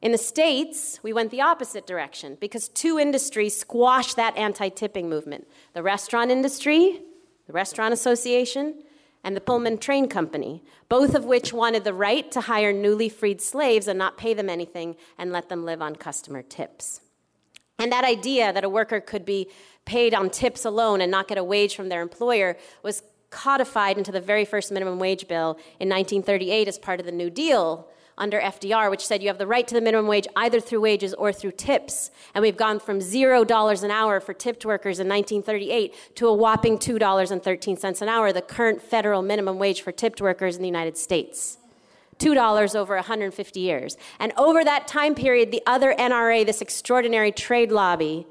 In 0.00 0.12
the 0.12 0.18
States, 0.18 1.00
we 1.02 1.12
went 1.12 1.32
the 1.32 1.40
opposite 1.40 1.86
direction 1.86 2.38
because 2.40 2.68
two 2.68 2.98
industries 2.98 3.56
squashed 3.56 4.14
that 4.14 4.36
anti 4.36 4.68
tipping 4.68 5.08
movement 5.08 5.48
the 5.74 5.82
restaurant 5.82 6.30
industry, 6.30 7.00
the 7.48 7.52
Restaurant 7.52 7.92
Association, 7.92 8.74
and 9.28 9.36
the 9.36 9.42
Pullman 9.42 9.76
Train 9.76 10.08
Company, 10.08 10.62
both 10.88 11.14
of 11.14 11.26
which 11.26 11.52
wanted 11.52 11.84
the 11.84 11.92
right 11.92 12.32
to 12.32 12.40
hire 12.40 12.72
newly 12.72 13.10
freed 13.10 13.42
slaves 13.42 13.86
and 13.86 13.98
not 13.98 14.16
pay 14.16 14.32
them 14.32 14.48
anything 14.48 14.96
and 15.18 15.30
let 15.30 15.50
them 15.50 15.66
live 15.66 15.82
on 15.82 15.96
customer 15.96 16.40
tips. 16.40 17.02
And 17.78 17.92
that 17.92 18.04
idea 18.04 18.54
that 18.54 18.64
a 18.64 18.70
worker 18.70 19.02
could 19.02 19.26
be 19.26 19.50
paid 19.84 20.14
on 20.14 20.30
tips 20.30 20.64
alone 20.64 21.02
and 21.02 21.10
not 21.10 21.28
get 21.28 21.36
a 21.36 21.44
wage 21.44 21.76
from 21.76 21.90
their 21.90 22.00
employer 22.00 22.56
was 22.82 23.02
codified 23.28 23.98
into 23.98 24.10
the 24.10 24.20
very 24.22 24.46
first 24.46 24.72
minimum 24.72 24.98
wage 24.98 25.28
bill 25.28 25.58
in 25.78 25.90
1938 25.90 26.66
as 26.66 26.78
part 26.78 26.98
of 26.98 27.04
the 27.04 27.12
New 27.12 27.28
Deal 27.28 27.86
under 28.18 28.40
FDR, 28.40 28.90
which 28.90 29.06
said 29.06 29.22
you 29.22 29.28
have 29.28 29.38
the 29.38 29.46
right 29.46 29.66
to 29.66 29.74
the 29.74 29.80
minimum 29.80 30.06
wage 30.06 30.26
either 30.36 30.60
through 30.60 30.80
wages 30.80 31.14
or 31.14 31.32
through 31.32 31.52
tips. 31.52 32.10
And 32.34 32.42
we've 32.42 32.56
gone 32.56 32.80
from 32.80 32.98
$0 32.98 33.82
an 33.82 33.90
hour 33.90 34.20
for 34.20 34.34
tipped 34.34 34.66
workers 34.66 35.00
in 35.00 35.08
1938 35.08 35.94
to 36.16 36.28
a 36.28 36.34
whopping 36.34 36.78
$2.13 36.78 38.02
an 38.02 38.08
hour, 38.08 38.32
the 38.32 38.42
current 38.42 38.82
federal 38.82 39.22
minimum 39.22 39.58
wage 39.58 39.82
for 39.82 39.92
tipped 39.92 40.20
workers 40.20 40.56
in 40.56 40.62
the 40.62 40.68
United 40.68 40.98
States. 40.98 41.58
$2 42.18 42.74
over 42.74 42.96
150 42.96 43.60
years. 43.60 43.96
And 44.18 44.32
over 44.36 44.64
that 44.64 44.88
time 44.88 45.14
period, 45.14 45.52
the 45.52 45.62
other 45.66 45.94
NRA, 45.94 46.44
this 46.44 46.60
extraordinary 46.60 47.32
trade 47.32 47.70
lobby, 47.70 48.26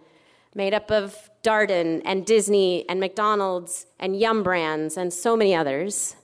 made 0.53 0.73
up 0.73 0.91
of 0.91 1.29
Darden 1.43 2.01
and 2.03 2.25
Disney 2.25 2.87
and 2.89 2.99
McDonald's 2.99 3.85
and 3.99 4.19
Yum 4.19 4.43
Brands 4.43 4.97
and 4.97 5.13
so 5.13 5.37
many 5.37 5.55
others, 5.55 6.15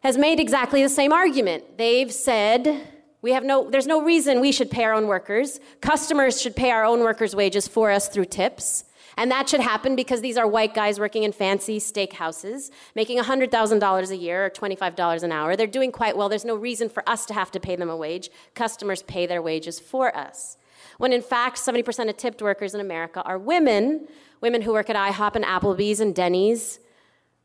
has 0.00 0.16
made 0.16 0.40
exactly 0.40 0.82
the 0.82 0.88
same 0.88 1.12
argument. 1.12 1.78
They've 1.78 2.12
said, 2.12 2.88
we 3.22 3.32
have 3.32 3.44
no, 3.44 3.68
there's 3.70 3.86
no 3.86 4.02
reason 4.02 4.40
we 4.40 4.52
should 4.52 4.70
pay 4.70 4.84
our 4.84 4.92
own 4.92 5.06
workers. 5.06 5.58
Customers 5.80 6.40
should 6.40 6.54
pay 6.54 6.70
our 6.70 6.84
own 6.84 7.00
workers' 7.00 7.34
wages 7.34 7.66
for 7.66 7.90
us 7.90 8.08
through 8.08 8.26
tips. 8.26 8.84
And 9.16 9.30
that 9.30 9.48
should 9.48 9.60
happen 9.60 9.96
because 9.96 10.20
these 10.20 10.36
are 10.36 10.46
white 10.46 10.74
guys 10.74 11.00
working 11.00 11.22
in 11.22 11.32
fancy 11.32 11.78
steakhouses, 11.78 12.70
making 12.94 13.18
$100,000 13.18 14.10
a 14.10 14.16
year 14.16 14.46
or 14.46 14.50
$25 14.50 15.22
an 15.22 15.32
hour. 15.32 15.56
They're 15.56 15.66
doing 15.66 15.90
quite 15.90 16.16
well. 16.16 16.28
There's 16.28 16.44
no 16.44 16.54
reason 16.54 16.90
for 16.90 17.08
us 17.08 17.24
to 17.26 17.34
have 17.34 17.50
to 17.52 17.60
pay 17.60 17.76
them 17.76 17.88
a 17.88 17.96
wage. 17.96 18.28
Customers 18.54 19.02
pay 19.02 19.24
their 19.26 19.40
wages 19.40 19.80
for 19.80 20.14
us. 20.14 20.58
When 20.98 21.12
in 21.12 21.22
fact, 21.22 21.56
70% 21.56 22.10
of 22.10 22.16
tipped 22.16 22.42
workers 22.42 22.74
in 22.74 22.80
America 22.80 23.22
are 23.22 23.38
women, 23.38 24.06
women 24.40 24.62
who 24.62 24.72
work 24.72 24.90
at 24.90 24.96
IHOP 24.96 25.34
and 25.36 25.44
Applebee's 25.44 26.00
and 26.00 26.14
Denny's, 26.14 26.78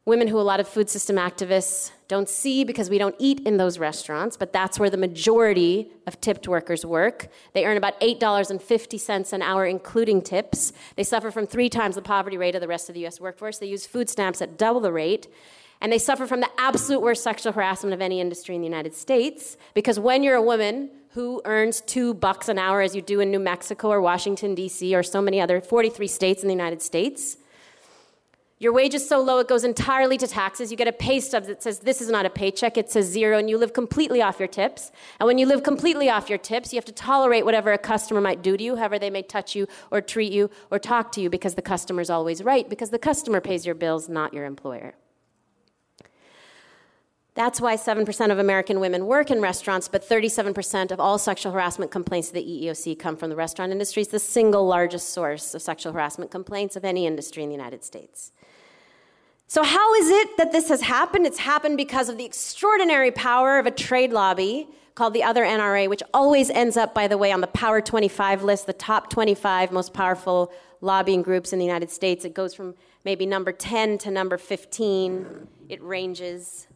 women 0.05 0.27
who 0.27 0.39
a 0.39 0.41
lot 0.41 0.59
of 0.59 0.67
food 0.67 0.89
system 0.89 1.15
activists 1.15 1.91
don't 2.07 2.27
see 2.27 2.63
because 2.63 2.89
we 2.89 2.97
don't 2.97 3.15
eat 3.19 3.39
in 3.41 3.57
those 3.57 3.77
restaurants, 3.77 4.35
but 4.35 4.51
that's 4.51 4.79
where 4.79 4.89
the 4.89 4.97
majority 4.97 5.91
of 6.07 6.19
tipped 6.19 6.47
workers 6.47 6.85
work. 6.85 7.27
They 7.53 7.65
earn 7.65 7.77
about 7.77 7.99
$8.50 8.01 9.33
an 9.33 9.41
hour, 9.41 9.65
including 9.65 10.23
tips. 10.23 10.73
They 10.95 11.03
suffer 11.03 11.29
from 11.29 11.45
three 11.45 11.69
times 11.69 11.95
the 11.95 12.01
poverty 12.01 12.37
rate 12.37 12.55
of 12.55 12.61
the 12.61 12.67
rest 12.67 12.89
of 12.89 12.95
the 12.95 13.05
US 13.05 13.21
workforce. 13.21 13.59
They 13.59 13.67
use 13.67 13.85
food 13.85 14.09
stamps 14.09 14.41
at 14.41 14.57
double 14.57 14.81
the 14.81 14.91
rate. 14.91 15.27
And 15.79 15.91
they 15.91 15.97
suffer 15.97 16.27
from 16.27 16.41
the 16.41 16.49
absolute 16.59 17.01
worst 17.01 17.23
sexual 17.23 17.53
harassment 17.53 17.93
of 17.93 18.01
any 18.01 18.19
industry 18.19 18.55
in 18.55 18.61
the 18.61 18.67
United 18.67 18.93
States 18.93 19.57
because 19.73 19.99
when 19.99 20.21
you're 20.21 20.35
a 20.35 20.41
woman 20.41 20.91
who 21.13 21.41
earns 21.45 21.81
two 21.81 22.13
bucks 22.13 22.49
an 22.49 22.57
hour, 22.57 22.81
as 22.81 22.95
you 22.95 23.01
do 23.01 23.19
in 23.19 23.31
New 23.31 23.39
Mexico 23.39 23.89
or 23.89 23.99
Washington, 23.99 24.55
D.C., 24.55 24.95
or 24.95 25.03
so 25.03 25.21
many 25.21 25.41
other 25.41 25.59
43 25.59 26.07
states 26.07 26.41
in 26.41 26.47
the 26.47 26.53
United 26.53 26.81
States, 26.81 27.37
your 28.61 28.73
wage 28.73 28.93
is 28.93 29.09
so 29.09 29.19
low 29.19 29.39
it 29.39 29.47
goes 29.47 29.63
entirely 29.63 30.17
to 30.19 30.27
taxes. 30.27 30.69
You 30.69 30.77
get 30.77 30.87
a 30.87 30.91
pay 30.91 31.19
stub 31.19 31.45
that 31.45 31.63
says 31.63 31.79
this 31.79 31.99
is 31.99 32.09
not 32.09 32.27
a 32.27 32.29
paycheck, 32.29 32.77
it 32.77 32.91
says 32.91 33.07
zero, 33.07 33.39
and 33.39 33.49
you 33.49 33.57
live 33.57 33.73
completely 33.73 34.21
off 34.21 34.37
your 34.37 34.47
tips. 34.47 34.91
And 35.19 35.25
when 35.25 35.39
you 35.39 35.47
live 35.47 35.63
completely 35.63 36.11
off 36.11 36.29
your 36.29 36.37
tips, 36.37 36.71
you 36.71 36.77
have 36.77 36.85
to 36.85 36.91
tolerate 36.91 37.43
whatever 37.43 37.73
a 37.73 37.79
customer 37.79 38.21
might 38.21 38.43
do 38.43 38.55
to 38.55 38.63
you, 38.63 38.75
however 38.75 38.99
they 38.99 39.09
may 39.09 39.23
touch 39.23 39.55
you 39.55 39.65
or 39.89 39.99
treat 39.99 40.31
you 40.31 40.51
or 40.69 40.77
talk 40.77 41.11
to 41.13 41.21
you, 41.21 41.27
because 41.27 41.55
the 41.55 41.63
customer 41.63 42.01
is 42.01 42.11
always 42.11 42.43
right, 42.43 42.69
because 42.69 42.91
the 42.91 42.99
customer 42.99 43.41
pays 43.41 43.65
your 43.65 43.73
bills, 43.73 44.07
not 44.07 44.31
your 44.31 44.45
employer. 44.45 44.93
That's 47.33 47.59
why 47.59 47.77
7% 47.77 48.31
of 48.31 48.37
American 48.37 48.79
women 48.79 49.07
work 49.07 49.31
in 49.31 49.41
restaurants, 49.41 49.87
but 49.87 50.07
37% 50.07 50.91
of 50.91 50.99
all 50.99 51.17
sexual 51.17 51.51
harassment 51.51 51.89
complaints 51.89 52.27
to 52.27 52.35
the 52.35 52.43
EEOC 52.43 52.99
come 52.99 53.17
from 53.17 53.31
the 53.31 53.35
restaurant 53.35 53.71
industry. 53.71 54.03
It's 54.03 54.11
the 54.11 54.19
single 54.19 54.67
largest 54.67 55.09
source 55.09 55.55
of 55.55 55.63
sexual 55.63 55.93
harassment 55.93 56.29
complaints 56.29 56.75
of 56.75 56.85
any 56.85 57.07
industry 57.07 57.41
in 57.41 57.49
the 57.49 57.55
United 57.55 57.83
States. 57.83 58.31
So, 59.51 59.63
how 59.63 59.93
is 59.95 60.07
it 60.07 60.37
that 60.37 60.53
this 60.53 60.69
has 60.69 60.79
happened? 60.79 61.25
It's 61.25 61.39
happened 61.39 61.75
because 61.75 62.07
of 62.07 62.17
the 62.17 62.23
extraordinary 62.23 63.11
power 63.11 63.59
of 63.59 63.65
a 63.65 63.71
trade 63.71 64.13
lobby 64.13 64.69
called 64.95 65.13
the 65.13 65.23
Other 65.23 65.43
NRA, 65.43 65.89
which 65.89 66.01
always 66.13 66.49
ends 66.49 66.77
up, 66.77 66.93
by 66.93 67.09
the 67.09 67.17
way, 67.17 67.33
on 67.33 67.41
the 67.41 67.47
Power 67.47 67.81
25 67.81 68.43
list, 68.43 68.65
the 68.65 68.71
top 68.71 69.09
25 69.09 69.73
most 69.73 69.93
powerful 69.93 70.53
lobbying 70.79 71.21
groups 71.21 71.51
in 71.51 71.59
the 71.59 71.65
United 71.65 71.89
States. 71.89 72.23
It 72.23 72.33
goes 72.33 72.53
from 72.53 72.75
maybe 73.03 73.25
number 73.25 73.51
10 73.51 73.97
to 73.97 74.09
number 74.09 74.37
15, 74.37 75.49
it 75.67 75.83
ranges, 75.83 76.67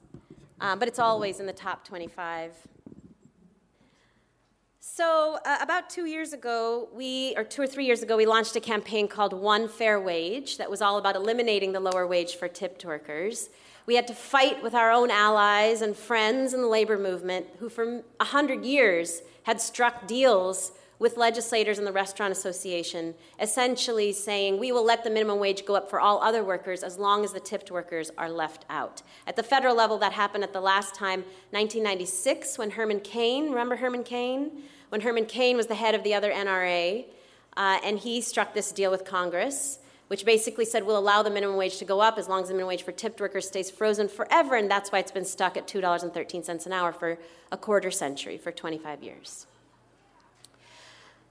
um, 0.60 0.78
but 0.78 0.90
it's 0.90 1.00
always 1.00 1.40
in 1.40 1.46
the 1.46 1.54
top 1.54 1.86
25. 1.88 2.52
So, 4.98 5.40
uh, 5.46 5.58
about 5.60 5.90
two 5.90 6.06
years 6.06 6.32
ago, 6.32 6.88
we, 6.94 7.34
or 7.36 7.44
two 7.44 7.62
or 7.62 7.68
three 7.68 7.86
years 7.86 8.02
ago, 8.02 8.16
we 8.16 8.26
launched 8.26 8.56
a 8.56 8.62
campaign 8.62 9.10
called 9.10 9.34
One 9.34 9.68
Fair 9.68 10.00
Wage 10.00 10.58
that 10.58 10.72
was 10.72 10.82
all 10.82 10.98
about 10.98 11.18
eliminating 11.18 11.74
the 11.74 11.82
lower 11.82 12.08
wage 12.08 12.38
for 12.38 12.48
tipped 12.48 12.86
workers. 12.86 13.50
We 13.88 13.96
had 13.96 14.08
to 14.08 14.14
fight 14.14 14.64
with 14.64 14.74
our 14.74 14.94
own 14.94 15.12
allies 15.12 15.82
and 15.82 15.98
friends 15.98 16.54
in 16.54 16.62
the 16.62 16.70
labor 16.70 16.98
movement 16.98 17.46
who, 17.60 17.68
for 17.68 18.04
100 18.20 18.64
years, 18.64 19.22
had 19.44 19.60
struck 19.60 20.08
deals 20.08 20.72
with 20.98 21.18
legislators 21.18 21.78
and 21.78 21.86
the 21.86 21.92
Restaurant 21.92 22.32
Association, 22.32 23.16
essentially 23.42 24.14
saying 24.14 24.58
we 24.58 24.72
will 24.72 24.86
let 24.86 25.04
the 25.04 25.10
minimum 25.10 25.40
wage 25.40 25.66
go 25.66 25.76
up 25.76 25.90
for 25.90 26.00
all 26.00 26.24
other 26.24 26.42
workers 26.42 26.84
as 26.84 26.98
long 26.98 27.26
as 27.26 27.34
the 27.34 27.42
tipped 27.42 27.70
workers 27.70 28.12
are 28.18 28.30
left 28.30 28.64
out. 28.70 29.02
At 29.28 29.36
the 29.36 29.44
federal 29.44 29.76
level, 29.76 29.98
that 29.98 30.14
happened 30.14 30.46
at 30.46 30.54
the 30.54 30.62
last 30.62 30.96
time, 30.96 31.26
1996, 31.52 32.58
when 32.58 32.72
Herman 32.72 33.02
Cain, 33.02 33.50
remember 33.50 33.76
Herman 33.76 34.06
Cain? 34.06 34.64
When 34.96 35.02
Herman 35.02 35.26
Cain 35.26 35.58
was 35.58 35.68
the 35.68 35.76
head 35.76 35.94
of 35.94 36.06
the 36.06 36.14
other 36.14 36.32
NRA, 36.32 37.04
uh, 37.58 37.80
and 37.84 38.00
he 38.00 38.22
struck 38.22 38.54
this 38.54 38.72
deal 38.72 38.90
with 38.90 39.04
Congress, 39.04 39.80
which 40.08 40.24
basically 40.24 40.64
said 40.64 40.86
we'll 40.86 40.98
allow 40.98 41.22
the 41.22 41.30
minimum 41.30 41.58
wage 41.58 41.80
to 41.80 41.84
go 41.84 42.00
up 42.00 42.18
as 42.18 42.30
long 42.30 42.44
as 42.44 42.48
the 42.48 42.54
minimum 42.54 42.70
wage 42.70 42.84
for 42.84 42.94
tipped 42.94 43.20
workers 43.20 43.46
stays 43.46 43.70
frozen 43.70 44.08
forever, 44.08 44.56
and 44.56 44.72
that's 44.72 44.94
why 44.94 45.00
it's 45.00 45.12
been 45.12 45.26
stuck 45.26 45.58
at 45.58 45.68
$2.13 45.68 46.66
an 46.66 46.72
hour 46.72 46.94
for 46.94 47.18
a 47.52 47.58
quarter 47.58 47.92
century, 47.92 48.38
for 48.38 48.54
25 48.54 49.04
years. 49.04 49.48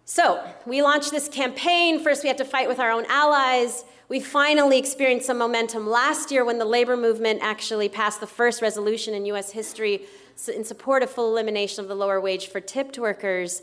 So, 0.05 0.47
we 0.67 0.83
launched 0.83 1.11
this 1.11 1.27
campaign. 1.27 2.01
First, 2.01 2.23
we 2.23 2.29
had 2.29 2.37
to 2.37 2.45
fight 2.45 2.69
with 2.69 2.79
our 2.79 2.91
own 2.91 3.07
allies. 3.09 3.87
We 4.11 4.21
finally 4.21 4.79
experienced 4.79 5.25
some 5.25 5.39
momentum 5.39 5.89
last 5.89 6.31
year 6.31 6.45
when 6.45 6.59
the 6.59 6.67
labor 6.67 6.99
movement 6.99 7.41
actually 7.43 7.89
passed 7.89 8.21
the 8.21 8.27
first 8.27 8.61
resolution 8.61 9.15
in 9.15 9.25
US 9.25 9.53
history 9.53 10.03
in 10.49 10.65
support 10.65 11.03
of 11.03 11.11
full 11.11 11.31
elimination 11.31 11.83
of 11.83 11.89
the 11.89 11.95
lower 11.95 12.21
wage 12.21 12.49
for 12.49 12.61
tipped 12.61 12.99
workers. 12.99 13.63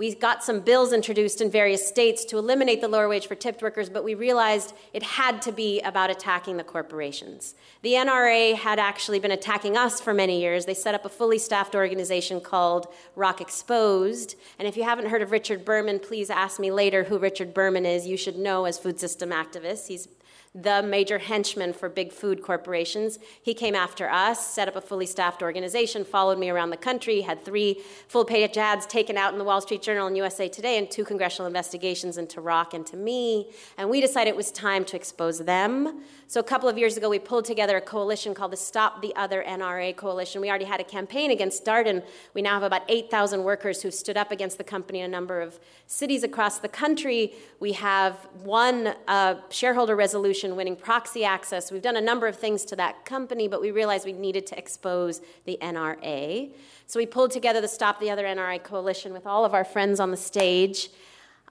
We 0.00 0.14
got 0.14 0.42
some 0.42 0.60
bills 0.60 0.94
introduced 0.94 1.42
in 1.42 1.50
various 1.50 1.86
states 1.86 2.24
to 2.26 2.38
eliminate 2.38 2.80
the 2.80 2.88
lower 2.88 3.06
wage 3.06 3.26
for 3.26 3.34
tipped 3.34 3.60
workers, 3.60 3.90
but 3.90 4.02
we 4.02 4.14
realized 4.14 4.72
it 4.94 5.02
had 5.02 5.42
to 5.42 5.52
be 5.52 5.78
about 5.82 6.08
attacking 6.08 6.56
the 6.56 6.64
corporations. 6.64 7.54
The 7.82 7.92
NRA 7.92 8.54
had 8.54 8.78
actually 8.78 9.18
been 9.18 9.30
attacking 9.30 9.76
us 9.76 10.00
for 10.00 10.14
many 10.14 10.40
years. 10.40 10.64
They 10.64 10.72
set 10.72 10.94
up 10.94 11.04
a 11.04 11.10
fully 11.10 11.38
staffed 11.38 11.74
organization 11.74 12.40
called 12.40 12.86
ROC 13.14 13.42
Exposed. 13.42 14.36
And 14.58 14.66
if 14.66 14.74
you 14.74 14.84
haven't 14.84 15.08
heard 15.08 15.20
of 15.20 15.32
Richard 15.32 15.66
Berman, 15.66 15.98
please 15.98 16.30
ask 16.30 16.58
me 16.58 16.70
later 16.70 17.04
who 17.04 17.18
Richard 17.18 17.52
Berman 17.52 17.84
is. 17.84 18.06
You 18.06 18.16
should 18.16 18.38
know 18.38 18.64
as 18.64 18.78
food 18.78 18.98
system 18.98 19.28
activists. 19.28 19.88
He's 19.88 20.08
the 20.52 20.82
major 20.82 21.18
henchman 21.18 21.72
for 21.72 21.88
big 21.88 22.12
food 22.12 22.42
corporations. 22.42 23.20
He 23.40 23.54
came 23.54 23.76
after 23.76 24.10
us, 24.10 24.44
set 24.44 24.66
up 24.66 24.74
a 24.74 24.80
fully 24.80 25.06
staffed 25.06 25.42
organization, 25.42 26.04
followed 26.04 26.40
me 26.40 26.50
around 26.50 26.70
the 26.70 26.76
country, 26.76 27.20
had 27.20 27.44
three 27.44 27.80
full 28.08 28.24
page 28.24 28.58
ads 28.58 28.84
taken 28.84 29.16
out 29.16 29.32
in 29.32 29.38
the 29.38 29.44
Wall 29.44 29.60
Street 29.60 29.80
Journal 29.80 30.08
and 30.08 30.16
USA 30.16 30.48
Today, 30.48 30.76
and 30.76 30.90
two 30.90 31.04
congressional 31.04 31.46
investigations 31.46 32.18
into 32.18 32.40
ROC 32.40 32.74
and 32.74 32.84
to 32.86 32.96
me. 32.96 33.52
And 33.78 33.88
we 33.88 34.00
decided 34.00 34.30
it 34.30 34.36
was 34.36 34.50
time 34.50 34.84
to 34.86 34.96
expose 34.96 35.38
them. 35.38 36.02
So 36.26 36.40
a 36.40 36.44
couple 36.44 36.68
of 36.68 36.76
years 36.76 36.96
ago, 36.96 37.08
we 37.08 37.20
pulled 37.20 37.44
together 37.44 37.76
a 37.76 37.80
coalition 37.80 38.34
called 38.34 38.52
the 38.52 38.56
Stop 38.56 39.02
the 39.02 39.14
Other 39.14 39.44
NRA 39.46 39.96
Coalition. 39.96 40.40
We 40.40 40.48
already 40.48 40.64
had 40.64 40.80
a 40.80 40.84
campaign 40.84 41.30
against 41.30 41.64
Darden. 41.64 42.02
We 42.34 42.42
now 42.42 42.54
have 42.54 42.64
about 42.64 42.82
8,000 42.88 43.44
workers 43.44 43.82
who've 43.82 43.94
stood 43.94 44.16
up 44.16 44.32
against 44.32 44.58
the 44.58 44.64
company 44.64 45.00
in 45.00 45.04
a 45.04 45.08
number 45.08 45.40
of 45.40 45.60
cities 45.86 46.24
across 46.24 46.58
the 46.58 46.68
country. 46.68 47.34
We 47.60 47.72
have 47.72 48.14
one 48.42 48.94
uh, 49.06 49.36
shareholder 49.50 49.94
resolution 49.94 50.39
Winning 50.48 50.76
proxy 50.76 51.24
access. 51.24 51.70
We've 51.70 51.82
done 51.82 51.96
a 51.96 52.00
number 52.00 52.26
of 52.26 52.36
things 52.36 52.64
to 52.66 52.76
that 52.76 53.04
company, 53.04 53.46
but 53.46 53.60
we 53.60 53.70
realized 53.70 54.06
we 54.06 54.12
needed 54.12 54.46
to 54.48 54.58
expose 54.58 55.20
the 55.44 55.58
NRA. 55.60 56.52
So 56.86 56.98
we 56.98 57.06
pulled 57.06 57.30
together 57.30 57.60
the 57.60 57.68
Stop 57.68 58.00
the 58.00 58.10
Other 58.10 58.24
NRA 58.24 58.62
coalition 58.62 59.12
with 59.12 59.26
all 59.26 59.44
of 59.44 59.52
our 59.52 59.64
friends 59.64 60.00
on 60.00 60.10
the 60.10 60.16
stage. 60.16 60.88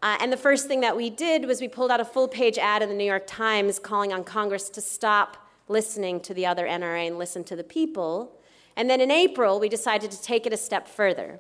Uh, 0.01 0.17
and 0.19 0.33
the 0.33 0.37
first 0.37 0.67
thing 0.67 0.81
that 0.81 0.97
we 0.97 1.09
did 1.09 1.45
was 1.45 1.61
we 1.61 1.67
pulled 1.67 1.91
out 1.91 1.99
a 1.99 2.05
full 2.05 2.27
page 2.27 2.57
ad 2.57 2.81
in 2.81 2.89
the 2.89 2.95
New 2.95 3.05
York 3.05 3.27
Times 3.27 3.77
calling 3.77 4.11
on 4.11 4.23
Congress 4.23 4.69
to 4.69 4.81
stop 4.81 5.47
listening 5.67 6.19
to 6.21 6.33
the 6.33 6.45
other 6.45 6.65
NRA 6.65 7.07
and 7.07 7.17
listen 7.17 7.43
to 7.43 7.55
the 7.55 7.63
people. 7.63 8.35
And 8.75 8.89
then 8.89 9.01
in 9.01 9.11
April, 9.11 9.59
we 9.59 9.69
decided 9.69 10.09
to 10.11 10.21
take 10.21 10.45
it 10.45 10.53
a 10.53 10.57
step 10.57 10.87
further. 10.87 11.39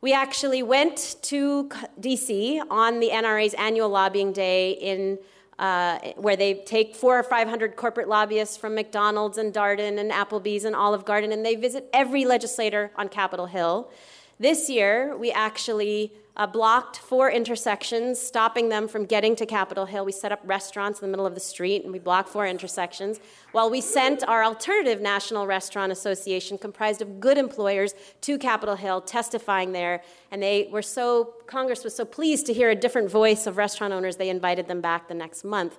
We 0.00 0.14
actually 0.14 0.62
went 0.62 1.18
to 1.22 1.68
DC 2.00 2.62
on 2.70 3.00
the 3.00 3.10
NRA's 3.10 3.52
annual 3.54 3.90
lobbying 3.90 4.32
day 4.32 4.72
in 4.72 5.18
uh, 5.60 5.98
where 6.16 6.36
they 6.36 6.54
take 6.54 6.96
four 6.96 7.18
or 7.18 7.22
five 7.22 7.46
hundred 7.46 7.76
corporate 7.76 8.08
lobbyists 8.08 8.56
from 8.56 8.74
McDonald's 8.74 9.38
and 9.38 9.52
Darden 9.52 9.98
and 10.00 10.10
Applebee's 10.10 10.64
and 10.64 10.74
Olive 10.74 11.04
Garden, 11.04 11.30
and 11.32 11.44
they 11.44 11.54
visit 11.54 11.88
every 11.92 12.24
legislator 12.24 12.90
on 12.96 13.08
Capitol 13.08 13.46
Hill. 13.46 13.90
This 14.38 14.70
year, 14.70 15.16
we 15.18 15.30
actually 15.30 16.14
uh, 16.40 16.46
blocked 16.46 16.96
four 16.96 17.30
intersections, 17.30 18.18
stopping 18.18 18.70
them 18.70 18.88
from 18.88 19.04
getting 19.04 19.36
to 19.36 19.44
Capitol 19.44 19.84
Hill. 19.84 20.06
We 20.06 20.12
set 20.12 20.32
up 20.32 20.40
restaurants 20.42 20.98
in 20.98 21.06
the 21.06 21.10
middle 21.10 21.26
of 21.26 21.34
the 21.34 21.40
street 21.40 21.84
and 21.84 21.92
we 21.92 21.98
blocked 21.98 22.30
four 22.30 22.46
intersections. 22.46 23.20
While 23.52 23.68
we 23.68 23.82
sent 23.82 24.26
our 24.26 24.42
alternative 24.42 25.02
National 25.02 25.46
Restaurant 25.46 25.92
Association, 25.92 26.56
comprised 26.56 27.02
of 27.02 27.20
good 27.20 27.36
employers, 27.36 27.92
to 28.22 28.38
Capitol 28.38 28.74
Hill, 28.74 29.02
testifying 29.02 29.72
there. 29.72 30.02
And 30.30 30.42
they 30.42 30.66
were 30.72 30.80
so, 30.80 31.34
Congress 31.46 31.84
was 31.84 31.94
so 31.94 32.06
pleased 32.06 32.46
to 32.46 32.54
hear 32.54 32.70
a 32.70 32.74
different 32.74 33.10
voice 33.10 33.46
of 33.46 33.58
restaurant 33.58 33.92
owners, 33.92 34.16
they 34.16 34.30
invited 34.30 34.66
them 34.66 34.80
back 34.80 35.08
the 35.08 35.14
next 35.14 35.44
month. 35.44 35.76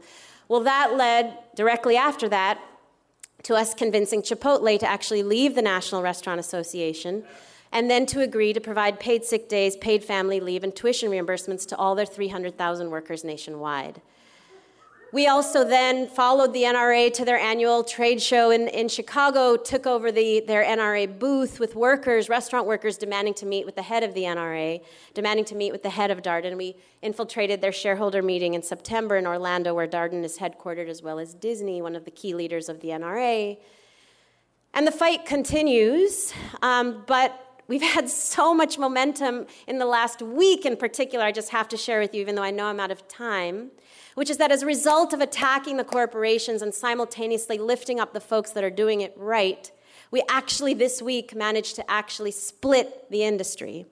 Well, 0.48 0.60
that 0.60 0.96
led 0.96 1.40
directly 1.56 1.98
after 1.98 2.30
that 2.30 2.62
to 3.44 3.56
us 3.56 3.74
convincing 3.74 4.22
Chipotle 4.22 4.80
to 4.80 4.88
actually 4.88 5.24
leave 5.24 5.56
the 5.56 5.64
National 5.64 6.04
Restaurant 6.04 6.40
Association 6.40 7.24
and 7.72 7.90
then 7.90 8.06
to 8.08 8.22
agree 8.22 8.54
to 8.54 8.60
provide 8.60 9.00
paid 9.00 9.24
sick 9.24 9.48
days, 9.48 9.78
paid 9.78 10.04
family 10.04 10.40
leave, 10.40 10.64
and 10.64 10.76
tuition 10.76 11.10
reimbursements 11.10 11.66
to 11.68 11.78
all 11.78 11.96
their 11.96 12.06
300,000 12.06 12.90
workers 12.90 13.24
nationwide. 13.24 14.02
We 15.14 15.28
also 15.28 15.66
then 15.66 16.08
followed 16.08 16.54
the 16.54 16.64
NRA 16.64 17.12
to 17.16 17.26
their 17.26 17.38
annual 17.38 17.84
trade 17.84 18.22
show 18.22 18.50
in, 18.50 18.70
in 18.70 18.88
Chicago, 18.88 19.58
took 19.58 19.86
over 19.86 20.10
the, 20.10 20.40
their 20.48 20.64
NRA 20.64 21.20
booth 21.20 21.60
with 21.60 21.76
workers, 21.76 22.30
restaurant 22.30 22.66
workers, 22.66 22.98
demanding 22.98 23.34
to 23.36 23.46
meet 23.46 23.66
with 23.66 23.76
the 23.76 23.82
head 23.82 24.04
of 24.04 24.14
the 24.14 24.22
NRA, 24.22 24.82
demanding 25.14 25.44
to 25.46 25.56
meet 25.56 25.74
with 25.74 25.84
the 25.84 25.90
head 25.90 26.12
of 26.12 26.22
Darden. 26.22 26.56
We 26.56 26.78
infiltrated 27.02 27.60
their 27.60 27.74
shareholder 27.74 28.22
meeting 28.22 28.54
in 28.54 28.64
September 28.64 29.18
in 29.18 29.28
Orlando, 29.28 29.74
where 29.74 29.88
Darden 29.88 30.24
is 30.24 30.38
headquartered, 30.38 30.88
as 30.88 31.04
well 31.04 31.20
as 31.20 31.34
Disney, 31.34 31.82
one 31.82 31.98
of 31.98 32.06
the 32.06 32.12
key 32.12 32.34
leaders 32.34 32.70
of 32.70 32.80
the 32.80 32.90
NRA. 32.90 33.58
And 34.74 34.88
the 34.88 34.92
fight 34.92 35.26
continues, 35.26 36.34
um, 36.62 37.04
but 37.06 37.51
We've 37.72 37.82
had 37.82 38.10
so 38.10 38.54
much 38.54 38.78
momentum 38.78 39.46
in 39.66 39.80
the 39.80 39.86
last 39.86 40.22
week, 40.22 40.66
in 40.66 40.76
particular, 40.76 41.24
I 41.24 41.32
just 41.32 41.52
have 41.52 41.70
to 41.70 41.78
share 41.78 42.02
with 42.02 42.14
you, 42.14 42.20
even 42.20 42.36
though 42.36 42.44
I 42.44 42.52
know 42.52 42.66
I'm 42.66 42.82
out 42.82 42.92
of 42.92 43.08
time, 43.08 43.72
which 44.16 44.30
is 44.30 44.36
that 44.40 44.52
as 44.52 44.62
a 44.62 44.66
result 44.66 45.14
of 45.14 45.22
attacking 45.22 45.78
the 45.78 45.86
corporations 45.86 46.62
and 46.62 46.74
simultaneously 46.74 47.58
lifting 47.58 47.98
up 47.98 48.12
the 48.12 48.20
folks 48.20 48.52
that 48.52 48.66
are 48.66 48.70
doing 48.70 49.00
it 49.00 49.14
right, 49.16 49.72
we 50.12 50.22
actually 50.28 50.74
this 50.74 51.02
week 51.02 51.34
managed 51.34 51.78
to 51.78 51.90
actually 51.90 52.32
split 52.32 53.10
the 53.10 53.24
industry. 53.24 53.86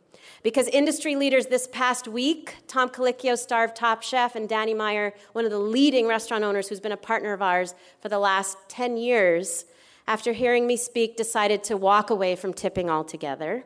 Because 0.44 0.68
industry 0.68 1.16
leaders 1.16 1.46
this 1.46 1.66
past 1.66 2.06
week, 2.06 2.56
Tom 2.68 2.90
Colicchio, 2.90 3.38
star 3.38 3.64
of 3.64 3.74
Top 3.74 4.04
Chef, 4.04 4.36
and 4.36 4.50
Danny 4.50 4.74
Meyer, 4.74 5.14
one 5.32 5.46
of 5.46 5.52
the 5.52 5.58
leading 5.58 6.06
restaurant 6.06 6.44
owners 6.44 6.68
who's 6.68 6.82
been 6.82 6.92
a 6.92 6.98
partner 6.98 7.32
of 7.32 7.42
ours 7.42 7.74
for 8.02 8.10
the 8.10 8.20
last 8.20 8.58
10 8.68 8.98
years, 8.98 9.64
after 10.10 10.34
hearing 10.34 10.66
me 10.66 10.76
speak, 10.76 11.16
decided 11.16 11.64
to 11.64 11.78
walk 11.78 12.10
away 12.10 12.36
from 12.36 12.52
tipping 12.52 12.90
altogether. 12.90 13.64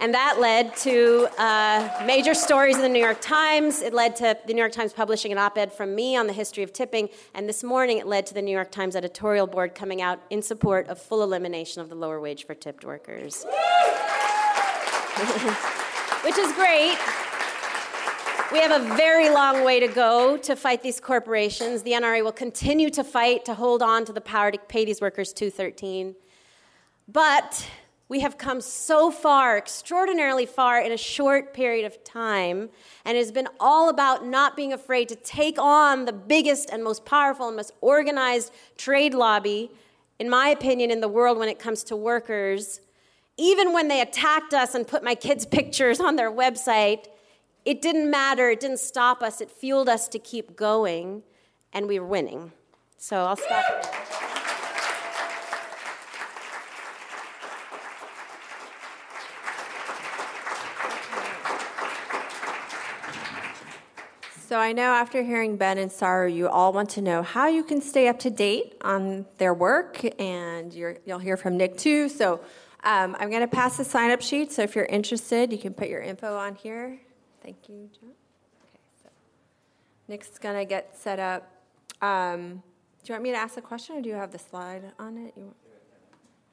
And 0.00 0.14
that 0.14 0.40
led 0.40 0.74
to 0.78 1.28
uh, 1.36 2.02
major 2.06 2.32
stories 2.32 2.76
in 2.76 2.82
the 2.82 2.88
New 2.88 3.04
York 3.04 3.20
Times. 3.20 3.82
It 3.82 3.92
led 3.92 4.16
to 4.16 4.38
the 4.46 4.54
New 4.54 4.58
York 4.58 4.72
Times 4.72 4.94
publishing 4.94 5.32
an 5.32 5.36
op 5.36 5.58
ed 5.58 5.70
from 5.70 5.94
me 5.94 6.16
on 6.16 6.26
the 6.26 6.32
history 6.32 6.62
of 6.62 6.72
tipping. 6.72 7.10
And 7.34 7.46
this 7.46 7.62
morning, 7.62 7.98
it 7.98 8.06
led 8.06 8.24
to 8.28 8.34
the 8.34 8.40
New 8.40 8.50
York 8.50 8.70
Times 8.70 8.96
editorial 8.96 9.46
board 9.46 9.74
coming 9.74 10.00
out 10.00 10.18
in 10.30 10.40
support 10.40 10.88
of 10.88 10.98
full 10.98 11.22
elimination 11.22 11.82
of 11.82 11.90
the 11.90 11.94
lower 11.94 12.18
wage 12.18 12.46
for 12.46 12.54
tipped 12.54 12.82
workers. 12.82 13.44
Which 16.24 16.38
is 16.38 16.50
great. 16.54 16.96
We 18.52 18.58
have 18.58 18.82
a 18.82 18.94
very 18.96 19.30
long 19.30 19.64
way 19.64 19.78
to 19.78 19.86
go 19.86 20.36
to 20.38 20.56
fight 20.56 20.82
these 20.82 20.98
corporations. 20.98 21.84
The 21.84 21.92
NRA 21.92 22.24
will 22.24 22.32
continue 22.32 22.90
to 22.90 23.04
fight 23.04 23.44
to 23.44 23.54
hold 23.54 23.80
on 23.80 24.04
to 24.06 24.12
the 24.12 24.20
power 24.20 24.50
to 24.50 24.58
pay 24.58 24.84
these 24.84 25.00
workers 25.00 25.32
213. 25.32 26.16
But 27.06 27.70
we 28.08 28.18
have 28.20 28.38
come 28.38 28.60
so 28.60 29.12
far, 29.12 29.56
extraordinarily 29.56 30.46
far, 30.46 30.80
in 30.80 30.90
a 30.90 30.96
short 30.96 31.54
period 31.54 31.86
of 31.86 32.02
time, 32.02 32.70
and 33.04 33.16
it 33.16 33.20
has 33.20 33.30
been 33.30 33.46
all 33.60 33.88
about 33.88 34.26
not 34.26 34.56
being 34.56 34.72
afraid 34.72 35.08
to 35.10 35.14
take 35.14 35.56
on 35.56 36.04
the 36.04 36.12
biggest 36.12 36.70
and 36.70 36.82
most 36.82 37.04
powerful 37.04 37.46
and 37.46 37.56
most 37.56 37.70
organized 37.80 38.52
trade 38.76 39.14
lobby, 39.14 39.70
in 40.18 40.28
my 40.28 40.48
opinion, 40.48 40.90
in 40.90 41.00
the 41.00 41.08
world 41.08 41.38
when 41.38 41.48
it 41.48 41.60
comes 41.60 41.84
to 41.84 41.94
workers. 41.94 42.80
Even 43.36 43.72
when 43.72 43.86
they 43.86 44.00
attacked 44.00 44.52
us 44.52 44.74
and 44.74 44.88
put 44.88 45.04
my 45.04 45.14
kids' 45.14 45.46
pictures 45.58 46.00
on 46.00 46.16
their 46.16 46.32
website, 46.32 47.06
it 47.64 47.82
didn't 47.82 48.10
matter, 48.10 48.50
it 48.50 48.60
didn't 48.60 48.80
stop 48.80 49.22
us, 49.22 49.40
it 49.40 49.50
fueled 49.50 49.88
us 49.88 50.08
to 50.08 50.18
keep 50.18 50.56
going, 50.56 51.22
and 51.72 51.86
we 51.86 51.98
were 51.98 52.06
winning. 52.06 52.52
So 52.96 53.24
I'll 53.24 53.36
stop 53.36 53.64
there. 53.68 53.92
So 64.50 64.58
I 64.58 64.72
know 64.72 64.82
after 64.82 65.22
hearing 65.22 65.56
Ben 65.56 65.78
and 65.78 65.92
Saru, 65.92 66.28
you 66.28 66.48
all 66.48 66.72
want 66.72 66.90
to 66.90 67.00
know 67.00 67.22
how 67.22 67.46
you 67.46 67.62
can 67.62 67.80
stay 67.80 68.08
up 68.08 68.18
to 68.18 68.30
date 68.30 68.74
on 68.80 69.26
their 69.38 69.54
work, 69.54 70.00
and 70.20 70.74
you 70.74 70.96
will 71.06 71.20
hear 71.20 71.36
from 71.36 71.56
Nick 71.56 71.78
too. 71.78 72.08
So 72.08 72.40
um, 72.82 73.16
I'm 73.20 73.30
going 73.30 73.42
to 73.42 73.46
pass 73.46 73.76
the 73.76 73.84
sign 73.84 74.10
up 74.10 74.20
sheet. 74.20 74.50
So 74.50 74.62
if 74.62 74.74
you're 74.74 74.86
interested, 74.86 75.52
you 75.52 75.58
can 75.58 75.72
put 75.72 75.88
your 75.88 76.00
info 76.00 76.36
on 76.36 76.56
here. 76.56 76.98
Thank 77.42 77.68
you, 77.68 77.88
John. 77.98 78.10
Okay, 78.62 78.80
so 79.02 79.08
Nick's 80.08 80.38
gonna 80.38 80.64
get 80.64 80.96
set 80.96 81.18
up. 81.18 81.50
Um, 82.02 82.62
do 83.02 83.12
you 83.12 83.14
want 83.14 83.22
me 83.22 83.30
to 83.30 83.36
ask 83.36 83.56
a 83.56 83.62
question, 83.62 83.96
or 83.96 84.02
do 84.02 84.08
you 84.08 84.14
have 84.14 84.30
the 84.30 84.38
slide 84.38 84.92
on 84.98 85.16
it? 85.16 85.32
You 85.36 85.44
want... 85.44 85.56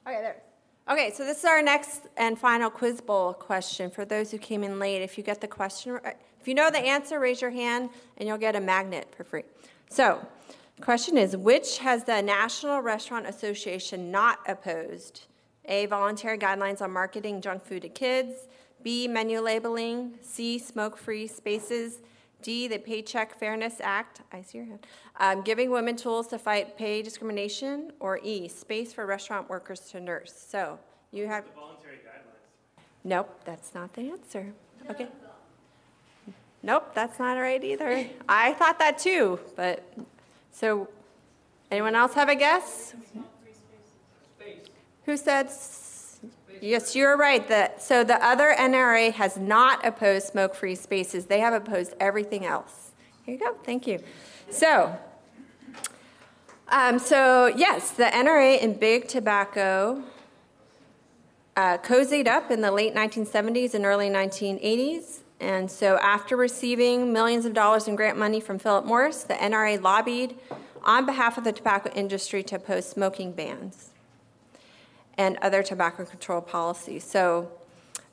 Okay, 0.08 0.22
there. 0.22 0.38
Okay, 0.90 1.12
so 1.14 1.26
this 1.26 1.40
is 1.40 1.46
our 1.46 1.62
next 1.62 2.04
and 2.16 2.40
final 2.40 2.70
quiz 2.70 3.02
bowl 3.02 3.34
question 3.34 3.92
for 3.92 4.06
those 4.06 4.32
who 4.32 4.38
came 4.38 4.64
in 4.64 4.80
late. 4.80 5.02
If 5.02 5.18
you 5.18 5.24
get 5.24 5.42
the 5.42 5.48
question, 5.48 6.00
if 6.40 6.48
you 6.48 6.54
know 6.54 6.70
the 6.70 6.80
answer, 6.80 7.20
raise 7.20 7.42
your 7.42 7.52
hand, 7.52 7.90
and 8.18 8.28
you'll 8.28 8.38
get 8.38 8.56
a 8.56 8.62
magnet 8.62 9.14
for 9.16 9.26
free. 9.26 9.44
So, 9.90 10.26
question 10.80 11.18
is, 11.18 11.36
which 11.36 11.80
has 11.80 12.06
the 12.06 12.22
National 12.22 12.80
Restaurant 12.80 13.28
Association 13.28 14.12
not 14.12 14.40
opposed? 14.48 15.26
A, 15.66 15.88
voluntary 15.88 16.38
guidelines 16.38 16.82
on 16.82 16.92
marketing 16.92 17.42
junk 17.42 17.66
food 17.66 17.82
to 17.82 17.90
kids. 17.90 18.48
B, 18.88 19.06
menu 19.06 19.42
labeling. 19.42 20.14
C, 20.22 20.58
smoke 20.58 20.96
free 20.96 21.28
spaces. 21.28 22.00
D, 22.42 22.70
the 22.70 22.78
Paycheck 22.78 23.38
Fairness 23.38 23.82
Act. 23.82 24.22
I 24.32 24.42
see 24.42 24.60
your 24.60 24.68
hand. 24.68 24.88
Um, 25.20 25.42
giving 25.42 25.72
women 25.72 25.98
tools 25.98 26.28
to 26.28 26.40
fight 26.40 26.78
pay 26.78 27.02
discrimination. 27.02 27.92
Or 28.00 28.22
E, 28.24 28.48
space 28.48 28.94
for 28.94 29.06
restaurant 29.06 29.50
workers 29.50 29.82
to 29.92 30.00
nurse. 30.00 30.34
So 30.48 30.80
you 31.12 31.28
have. 31.28 31.44
voluntary 31.54 31.98
guidelines. 31.98 32.82
Nope, 33.04 33.42
that's 33.44 33.76
not 33.76 33.92
the 33.92 34.10
answer. 34.10 34.54
Okay. 34.90 35.10
Nope, 36.64 36.92
that's 36.96 37.20
not 37.20 37.34
right 37.34 37.62
either. 37.62 38.08
I 38.30 38.54
thought 38.54 38.80
that 38.80 39.00
too, 39.00 39.38
but 39.58 39.84
so 40.54 40.88
anyone 41.70 41.94
else 41.94 42.14
have 42.14 42.30
a 42.30 42.36
guess? 42.36 42.94
Who 45.06 45.18
said 45.18 45.52
Yes, 46.62 46.96
you're 46.96 47.18
right. 47.18 47.48
The, 47.48 47.72
so 47.78 48.04
the 48.04 48.24
other 48.24 48.56
NRA 48.58 49.14
has 49.14 49.38
not 49.38 49.86
opposed 49.86 50.28
smoke 50.28 50.56
free 50.56 50.76
spaces, 50.76 51.26
they 51.26 51.40
have 51.40 51.54
opposed 51.54 51.94
everything 52.00 52.46
else. 52.46 52.92
Here 53.26 53.36
you 53.36 53.40
go. 53.40 53.56
Thank 53.64 53.88
you. 53.88 54.00
So, 54.50 54.98
um, 56.70 57.00
so 57.00 57.48
yes, 57.48 57.92
the 57.92 58.06
NRA 58.06 58.64
and 58.64 58.80
big 58.80 59.08
tobacco 59.08 60.04
uh, 61.56 61.78
cozied 61.80 62.28
up 62.28 62.52
in 62.52 62.62
the 62.62 62.72
late 62.72 62.94
1970s 62.94 63.74
and 63.74 63.86
early 63.86 64.10
1980s. 64.10 65.20
And 65.40 65.70
so, 65.70 65.98
after 65.98 66.36
receiving 66.36 67.14
millions 67.14 67.46
of 67.46 67.54
dollars 67.54 67.88
in 67.88 67.96
grant 67.96 68.18
money 68.18 68.40
from 68.40 68.58
Philip 68.58 68.86
Morris, 68.86 69.24
the 69.24 69.36
NRA 69.36 69.80
lobbied 69.80 70.36
on 70.84 71.06
behalf 71.06 71.38
of 71.38 71.44
the 71.44 71.52
tobacco 71.52 71.92
industry 71.94 72.42
to 72.44 72.56
oppose 72.56 72.88
smoking 72.88 73.34
bans 73.34 73.87
and 75.18 75.38
other 75.38 75.64
tobacco 75.64 76.06
control 76.06 76.42
policies. 76.42 77.04
So, 77.04 77.52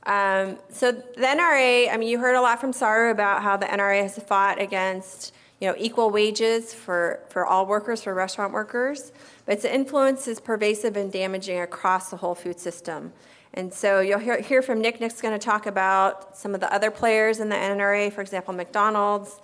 um, 0.06 0.58
so 0.70 0.92
the 0.92 1.02
NRA, 1.16 1.92
I 1.92 1.96
mean, 1.96 2.08
you 2.08 2.18
heard 2.18 2.36
a 2.36 2.40
lot 2.40 2.60
from 2.60 2.72
Saru 2.72 3.10
about 3.10 3.42
how 3.42 3.56
the 3.56 3.66
NRA 3.66 4.02
has 4.02 4.18
fought 4.18 4.60
against, 4.60 5.32
you 5.60 5.68
know, 5.68 5.74
equal 5.78 6.10
wages 6.10 6.74
for, 6.74 7.20
for 7.28 7.46
all 7.46 7.66
workers, 7.66 8.02
for 8.02 8.14
restaurant 8.14 8.52
workers, 8.52 9.12
but 9.46 9.52
its 9.52 9.64
influence 9.64 10.28
is 10.28 10.40
pervasive 10.40 10.96
and 10.96 11.12
damaging 11.12 11.60
across 11.60 12.10
the 12.10 12.16
whole 12.16 12.34
food 12.34 12.58
system. 12.58 13.12
And 13.54 13.72
so 13.72 14.00
you'll 14.00 14.18
hear, 14.18 14.40
hear 14.40 14.62
from 14.62 14.80
Nick. 14.80 15.00
Nick's 15.00 15.20
going 15.20 15.38
to 15.38 15.44
talk 15.44 15.66
about 15.66 16.36
some 16.36 16.54
of 16.54 16.60
the 16.60 16.72
other 16.74 16.90
players 16.90 17.38
in 17.38 17.48
the 17.48 17.56
NRA, 17.56 18.12
for 18.12 18.20
example, 18.20 18.52
McDonald's. 18.52 19.40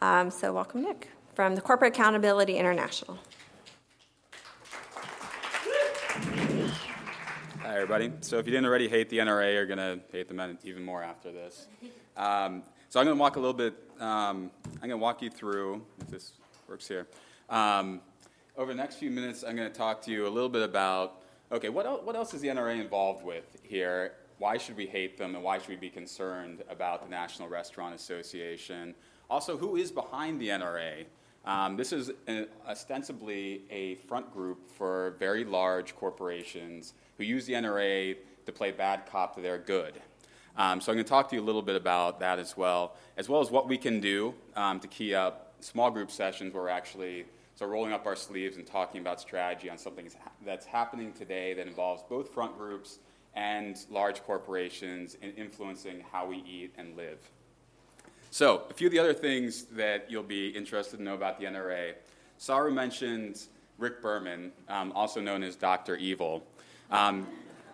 Um, 0.00 0.30
so 0.30 0.52
welcome, 0.52 0.82
Nick, 0.82 1.08
from 1.34 1.56
the 1.56 1.60
Corporate 1.60 1.92
Accountability 1.92 2.56
International. 2.56 3.18
Hi, 7.68 7.74
everybody. 7.74 8.10
So 8.22 8.38
if 8.38 8.46
you 8.46 8.52
didn't 8.52 8.64
already 8.64 8.88
hate 8.88 9.10
the 9.10 9.18
NRA, 9.18 9.52
you're 9.52 9.66
going 9.66 9.76
to 9.76 10.00
hate 10.10 10.26
them 10.26 10.56
even 10.64 10.82
more 10.82 11.02
after 11.02 11.30
this. 11.30 11.66
Um, 12.16 12.62
so 12.88 12.98
I'm 12.98 13.04
going 13.04 13.14
to 13.14 13.20
walk 13.20 13.36
a 13.36 13.40
little 13.40 13.52
bit, 13.52 13.74
um, 14.00 14.50
I'm 14.76 14.88
going 14.88 14.90
to 14.92 14.96
walk 14.96 15.20
you 15.20 15.28
through, 15.28 15.82
if 16.00 16.06
this 16.08 16.32
works 16.66 16.88
here. 16.88 17.06
Um, 17.50 18.00
over 18.56 18.72
the 18.72 18.76
next 18.78 18.94
few 18.94 19.10
minutes, 19.10 19.44
I'm 19.46 19.54
going 19.54 19.70
to 19.70 19.78
talk 19.78 20.00
to 20.04 20.10
you 20.10 20.26
a 20.26 20.30
little 20.30 20.48
bit 20.48 20.62
about 20.62 21.20
okay, 21.52 21.68
what, 21.68 21.84
el- 21.84 22.00
what 22.04 22.16
else 22.16 22.32
is 22.32 22.40
the 22.40 22.48
NRA 22.48 22.80
involved 22.80 23.22
with 23.22 23.58
here? 23.62 24.14
Why 24.38 24.56
should 24.56 24.78
we 24.78 24.86
hate 24.86 25.18
them 25.18 25.34
and 25.34 25.44
why 25.44 25.58
should 25.58 25.68
we 25.68 25.76
be 25.76 25.90
concerned 25.90 26.62
about 26.70 27.04
the 27.04 27.10
National 27.10 27.48
Restaurant 27.48 27.94
Association? 27.94 28.94
Also, 29.28 29.58
who 29.58 29.76
is 29.76 29.92
behind 29.92 30.40
the 30.40 30.48
NRA? 30.48 31.04
Um, 31.44 31.76
this 31.76 31.92
is 31.92 32.12
an, 32.28 32.46
ostensibly 32.66 33.60
a 33.70 33.96
front 33.96 34.32
group 34.32 34.70
for 34.70 35.16
very 35.18 35.44
large 35.44 35.94
corporations 35.94 36.94
who 37.18 37.24
use 37.24 37.44
the 37.44 37.52
NRA 37.52 38.16
to 38.46 38.52
play 38.52 38.70
bad 38.70 39.04
cop 39.10 39.34
to 39.34 39.42
their 39.42 39.58
good. 39.58 40.00
Um, 40.56 40.80
so 40.80 40.90
I'm 40.90 40.96
going 40.96 41.04
to 41.04 41.08
talk 41.08 41.28
to 41.30 41.36
you 41.36 41.42
a 41.42 41.44
little 41.44 41.62
bit 41.62 41.76
about 41.76 42.20
that 42.20 42.38
as 42.38 42.56
well, 42.56 42.96
as 43.16 43.28
well 43.28 43.40
as 43.40 43.50
what 43.50 43.68
we 43.68 43.76
can 43.76 44.00
do 44.00 44.34
um, 44.56 44.80
to 44.80 44.88
key 44.88 45.14
up 45.14 45.54
small 45.60 45.90
group 45.90 46.10
sessions 46.10 46.54
where 46.54 46.62
we're 46.62 46.68
actually 46.68 47.26
so 47.54 47.66
rolling 47.66 47.92
up 47.92 48.06
our 48.06 48.16
sleeves 48.16 48.56
and 48.56 48.66
talking 48.66 49.00
about 49.00 49.20
strategy 49.20 49.68
on 49.68 49.76
something 49.76 50.08
that's 50.44 50.64
happening 50.64 51.12
today 51.12 51.54
that 51.54 51.66
involves 51.66 52.02
both 52.08 52.32
front 52.32 52.56
groups 52.56 53.00
and 53.34 53.84
large 53.90 54.22
corporations 54.22 55.16
in 55.22 55.32
influencing 55.32 56.04
how 56.12 56.26
we 56.26 56.38
eat 56.38 56.72
and 56.78 56.96
live. 56.96 57.18
So, 58.30 58.62
a 58.70 58.74
few 58.74 58.88
of 58.88 58.92
the 58.92 58.98
other 58.98 59.14
things 59.14 59.64
that 59.72 60.10
you'll 60.10 60.22
be 60.22 60.48
interested 60.50 60.98
to 60.98 61.02
know 61.02 61.14
about 61.14 61.40
the 61.40 61.46
NRA. 61.46 61.94
Saru 62.36 62.70
mentioned 62.70 63.40
Rick 63.78 64.02
Berman, 64.02 64.52
um, 64.68 64.92
also 64.92 65.20
known 65.20 65.42
as 65.42 65.56
Dr. 65.56 65.96
Evil. 65.96 66.44
Um, 66.90 67.26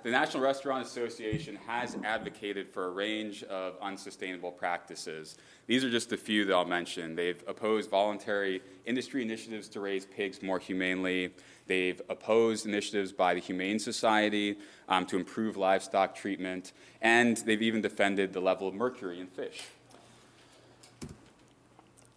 the 0.03 0.11
National 0.11 0.43
Restaurant 0.43 0.85
Association 0.85 1.57
has 1.67 1.97
advocated 2.05 2.69
for 2.69 2.87
a 2.87 2.91
range 2.91 3.43
of 3.45 3.75
unsustainable 3.81 4.53
practices. 4.53 5.39
These 5.67 5.83
are 5.83 5.91
just 5.91 6.13
a 6.13 6.17
few 6.17 6.45
that 6.45 6.53
I'll 6.53 6.67
mention. 6.67 7.15
They've 7.15 7.43
opposed 7.47 7.89
voluntary 7.89 8.61
industry 8.85 9.23
initiatives 9.23 9.69
to 9.69 9.81
raise 9.81 10.05
pigs 10.05 10.43
more 10.43 10.59
humanely. 10.59 11.33
They've 11.69 12.03
opposed 12.11 12.67
initiatives 12.67 13.13
by 13.13 13.33
the 13.33 13.41
Humane 13.41 13.79
Society 13.79 14.59
um, 14.91 15.07
to 15.07 15.17
improve 15.17 15.57
livestock 15.57 16.15
treatment. 16.15 16.73
And 17.01 17.39
they've 17.39 17.63
even 17.63 17.81
defended 17.81 18.35
the 18.35 18.41
level 18.41 18.69
of 18.69 18.75
mercury 18.75 19.21
in 19.21 19.29
fish. 19.29 19.63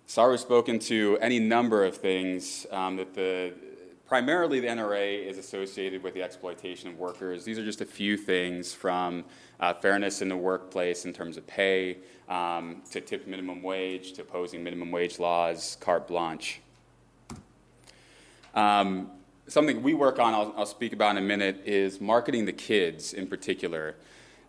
Saru 0.07 0.31
has 0.31 0.41
spoken 0.41 0.79
to 0.79 1.17
any 1.21 1.39
number 1.39 1.85
of 1.85 1.95
things 1.95 2.65
um, 2.71 2.97
that 2.97 3.13
the 3.13 3.53
primarily 4.07 4.61
the 4.61 4.67
NRA 4.67 5.25
is 5.25 5.37
associated 5.37 6.01
with 6.01 6.13
the 6.13 6.23
exploitation 6.23 6.89
of 6.89 6.97
workers. 6.97 7.43
These 7.43 7.59
are 7.59 7.65
just 7.65 7.81
a 7.81 7.85
few 7.85 8.15
things 8.15 8.73
from 8.73 9.25
uh, 9.59 9.73
fairness 9.73 10.21
in 10.21 10.29
the 10.29 10.37
workplace 10.37 11.05
in 11.05 11.11
terms 11.11 11.35
of 11.35 11.45
pay, 11.45 11.97
um, 12.29 12.81
to 12.91 13.01
tip 13.01 13.27
minimum 13.27 13.61
wage, 13.61 14.13
to 14.13 14.21
opposing 14.21 14.63
minimum 14.63 14.91
wage 14.91 15.19
laws, 15.19 15.77
carte 15.81 16.07
blanche. 16.07 16.61
Um, 18.55 19.11
something 19.47 19.83
we 19.83 19.93
work 19.93 20.19
on, 20.19 20.33
I'll, 20.33 20.53
I'll 20.57 20.65
speak 20.65 20.93
about 20.93 21.11
in 21.11 21.23
a 21.23 21.27
minute, 21.27 21.61
is 21.65 21.99
marketing 21.99 22.45
the 22.45 22.53
kids 22.53 23.13
in 23.13 23.27
particular. 23.27 23.95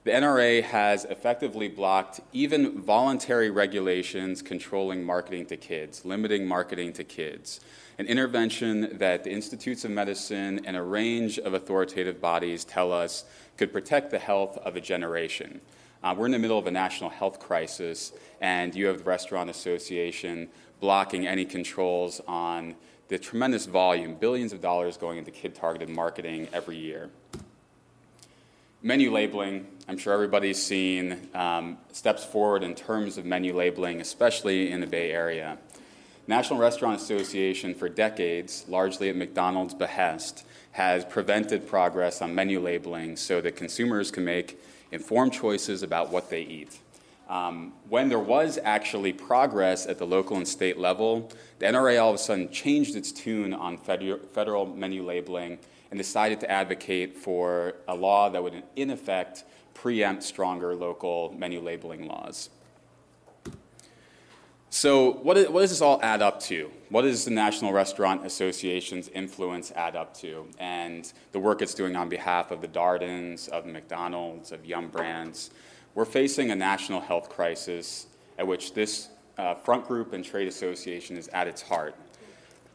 The 0.05 0.11
NRA 0.13 0.63
has 0.63 1.05
effectively 1.05 1.69
blocked 1.69 2.21
even 2.33 2.81
voluntary 2.81 3.51
regulations 3.51 4.43
controlling 4.43 5.05
marketing 5.05 5.47
to 5.47 5.57
kids, 5.57 6.05
limiting 6.05 6.47
marketing 6.47 6.93
to 6.95 7.05
kids 7.05 7.61
an 7.99 8.07
intervention 8.07 8.97
that 8.99 9.25
the 9.25 9.31
Institutes 9.31 9.85
of 9.85 9.91
Medicine 9.91 10.61
and 10.65 10.77
a 10.77 10.83
range 10.83 11.39
of 11.39 11.55
authoritative 11.55 12.21
bodies 12.21 12.65
tell 12.65 12.93
us 12.93 13.25
could 13.57 13.73
protect 13.73 14.11
the 14.11 14.19
health 14.21 14.57
of 14.59 14.77
a 14.77 14.81
generation. 14.81 15.61
Uh, 16.05 16.15
we're 16.17 16.27
in 16.27 16.33
the 16.33 16.39
middle 16.39 16.59
of 16.59 16.69
a 16.69 16.71
national 16.71 17.11
health 17.11 17.41
crisis, 17.41 18.13
and 18.41 18.73
you 18.77 18.87
have 18.87 18.99
the 18.99 19.05
Restaurant 19.05 19.51
Association 19.51 20.49
blocking 20.79 21.27
any 21.27 21.45
controls 21.45 22.21
on 22.29 22.77
the 23.09 23.19
tremendous 23.19 23.67
volume, 23.67 24.15
billions 24.15 24.53
of 24.53 24.61
dollars 24.61 24.97
going 24.97 25.19
into 25.19 25.33
kid 25.33 25.57
targeted 25.57 25.89
marketing 25.89 26.47
every 26.53 26.77
year. 26.77 27.11
Menu 28.81 29.11
labeling, 29.11 29.67
I'm 29.89 29.99
sure 29.99 30.13
everybody's 30.13 30.63
seen 30.63 31.29
um, 31.35 31.79
steps 31.93 32.25
forward 32.25 32.63
in 32.63 32.77
terms 32.77 33.19
of 33.19 33.25
menu 33.25 33.53
labeling, 33.53 34.01
especially 34.01 34.71
in 34.71 34.81
the 34.81 34.87
Bay 34.87 35.11
Area. 35.11 35.59
National 36.29 36.61
Restaurant 36.61 37.01
Association 37.01 37.75
for 37.75 37.89
decades, 37.89 38.65
largely 38.69 39.09
at 39.09 39.17
McDonald's 39.17 39.75
behest, 39.75 40.45
has 40.73 41.05
prevented 41.05 41.67
progress 41.67 42.23
on 42.23 42.37
menu 42.37 42.61
labeling 42.61 43.17
so 43.17 43.41
that 43.41 43.57
consumers 43.57 44.13
can 44.13 44.25
make 44.25 44.61
informed 44.93 45.33
choices 45.33 45.83
about 45.83 46.13
what 46.13 46.31
they 46.31 46.43
eat. 46.43 46.79
Um, 47.29 47.73
when 47.89 48.09
there 48.09 48.21
was 48.21 48.61
actually 48.63 49.13
progress 49.13 49.89
at 49.89 49.99
the 49.99 50.07
local 50.07 50.37
and 50.37 50.47
state 50.47 50.79
level, 50.79 51.33
the 51.59 51.67
NRA 51.67 52.01
all 52.01 52.11
of 52.11 52.15
a 52.15 52.19
sudden 52.19 52.49
changed 52.53 52.95
its 52.95 53.11
tune 53.11 53.53
on 53.53 53.77
federal, 53.77 54.19
federal 54.33 54.67
menu 54.67 55.03
labeling 55.05 55.59
and 55.91 55.99
decided 55.99 56.41
to 56.41 56.51
advocate 56.51 57.17
for 57.17 57.75
a 57.87 57.95
law 57.95 58.29
that 58.29 58.43
would, 58.43 58.63
in 58.77 58.91
effect, 58.91 59.45
preempt 59.75 60.23
stronger 60.23 60.75
local 60.75 61.35
menu 61.39 61.61
labeling 61.61 62.07
laws. 62.07 62.51
So, 64.71 65.13
what, 65.13 65.39
is, 65.39 65.49
what 65.49 65.63
does 65.63 65.71
this 65.71 65.81
all 65.81 65.99
add 66.03 66.21
up 66.21 66.41
to? 66.43 66.71
What 66.91 67.03
does 67.03 67.25
the 67.25 67.31
National 67.31 67.73
Restaurant 67.73 68.27
Association's 68.27 69.09
influence 69.09 69.73
add 69.73 69.97
up 69.97 70.15
to? 70.19 70.47
And 70.59 71.11
the 71.33 71.39
work 71.39 71.63
it's 71.63 71.73
doing 71.73 71.97
on 71.97 72.11
behalf 72.11 72.51
of 72.51 72.61
the 72.61 72.69
Dardens, 72.69 73.49
of 73.49 73.65
McDonald's, 73.65 74.53
of 74.53 74.67
Yum 74.67 74.89
Brands. 74.89 75.51
We're 75.95 76.05
facing 76.05 76.51
a 76.51 76.55
national 76.55 77.01
health 77.01 77.31
crisis 77.31 78.09
at 78.39 78.47
which 78.47 78.75
this 78.75 79.09
uh, 79.39 79.55
front 79.55 79.89
group 79.89 80.13
and 80.13 80.23
trade 80.23 80.49
association 80.49 81.17
is 81.17 81.29
at 81.29 81.49
its 81.49 81.63
heart. 81.63 81.95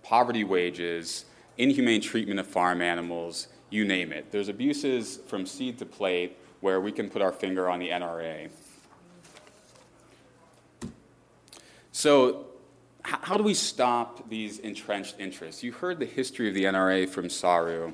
Poverty 0.01 0.43
wages, 0.43 1.25
inhumane 1.57 2.01
treatment 2.01 2.39
of 2.39 2.47
farm 2.47 2.81
animals, 2.81 3.47
you 3.69 3.85
name 3.85 4.11
it. 4.11 4.31
There's 4.31 4.49
abuses 4.49 5.19
from 5.27 5.45
seed 5.45 5.77
to 5.79 5.85
plate 5.85 6.37
where 6.61 6.79
we 6.79 6.91
can 6.91 7.09
put 7.09 7.21
our 7.21 7.31
finger 7.31 7.69
on 7.69 7.79
the 7.79 7.89
NRA. 7.89 8.49
So, 11.91 12.45
how 13.03 13.35
do 13.35 13.43
we 13.43 13.53
stop 13.53 14.29
these 14.29 14.59
entrenched 14.59 15.15
interests? 15.19 15.61
You 15.61 15.73
heard 15.73 15.99
the 15.99 16.05
history 16.05 16.47
of 16.47 16.53
the 16.53 16.63
NRA 16.63 17.07
from 17.07 17.29
Saru. 17.29 17.91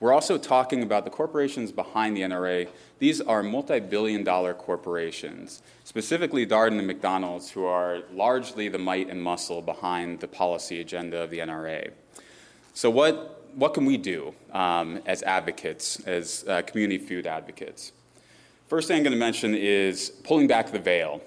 We're 0.00 0.12
also 0.12 0.38
talking 0.38 0.82
about 0.82 1.04
the 1.04 1.10
corporations 1.10 1.72
behind 1.72 2.16
the 2.16 2.22
NRA. 2.22 2.68
These 2.98 3.20
are 3.20 3.42
multi 3.42 3.80
billion 3.80 4.24
dollar 4.24 4.54
corporations, 4.54 5.62
specifically 5.84 6.46
Darden 6.46 6.78
and 6.78 6.86
McDonald's, 6.86 7.50
who 7.50 7.64
are 7.64 8.00
largely 8.12 8.68
the 8.68 8.78
might 8.78 9.10
and 9.10 9.22
muscle 9.22 9.60
behind 9.60 10.20
the 10.20 10.28
policy 10.28 10.80
agenda 10.80 11.22
of 11.22 11.30
the 11.30 11.40
NRA. 11.40 11.90
So, 12.74 12.90
what, 12.90 13.44
what 13.54 13.74
can 13.74 13.84
we 13.84 13.96
do 13.96 14.34
um, 14.52 15.00
as 15.06 15.22
advocates, 15.22 16.00
as 16.00 16.44
uh, 16.48 16.62
community 16.62 16.98
food 16.98 17.26
advocates? 17.26 17.92
First 18.68 18.88
thing 18.88 18.98
I'm 18.98 19.02
going 19.02 19.12
to 19.12 19.18
mention 19.18 19.54
is 19.54 20.10
pulling 20.22 20.46
back 20.46 20.70
the 20.70 20.78
veil. 20.78 21.20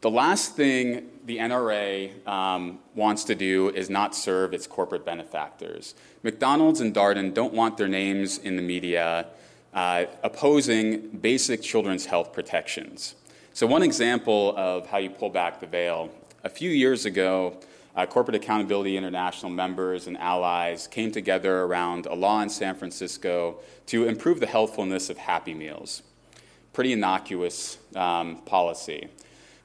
The 0.00 0.10
last 0.10 0.56
thing 0.56 1.06
the 1.24 1.38
NRA 1.38 2.26
um, 2.28 2.78
wants 2.94 3.24
to 3.24 3.34
do 3.34 3.70
is 3.70 3.88
not 3.88 4.14
serve 4.14 4.52
its 4.52 4.66
corporate 4.66 5.04
benefactors. 5.04 5.94
McDonald's 6.22 6.80
and 6.80 6.94
Darden 6.94 7.32
don't 7.32 7.54
want 7.54 7.76
their 7.76 7.88
names 7.88 8.38
in 8.38 8.56
the 8.56 8.62
media 8.62 9.26
uh, 9.74 10.06
opposing 10.22 11.08
basic 11.10 11.62
children's 11.62 12.06
health 12.06 12.32
protections. 12.32 13.14
So, 13.52 13.66
one 13.66 13.82
example 13.82 14.54
of 14.56 14.86
how 14.86 14.98
you 14.98 15.10
pull 15.10 15.30
back 15.30 15.60
the 15.60 15.66
veil 15.66 16.10
a 16.44 16.48
few 16.48 16.70
years 16.70 17.04
ago, 17.04 17.58
uh, 17.96 18.04
Corporate 18.04 18.34
Accountability 18.34 18.96
International 18.96 19.50
members 19.50 20.06
and 20.06 20.18
allies 20.18 20.86
came 20.86 21.10
together 21.10 21.62
around 21.62 22.06
a 22.06 22.14
law 22.14 22.42
in 22.42 22.50
San 22.50 22.74
Francisco 22.74 23.58
to 23.86 24.06
improve 24.06 24.38
the 24.38 24.46
healthfulness 24.46 25.08
of 25.08 25.16
Happy 25.16 25.54
Meals. 25.54 26.02
Pretty 26.74 26.92
innocuous 26.92 27.78
um, 27.94 28.42
policy. 28.42 29.08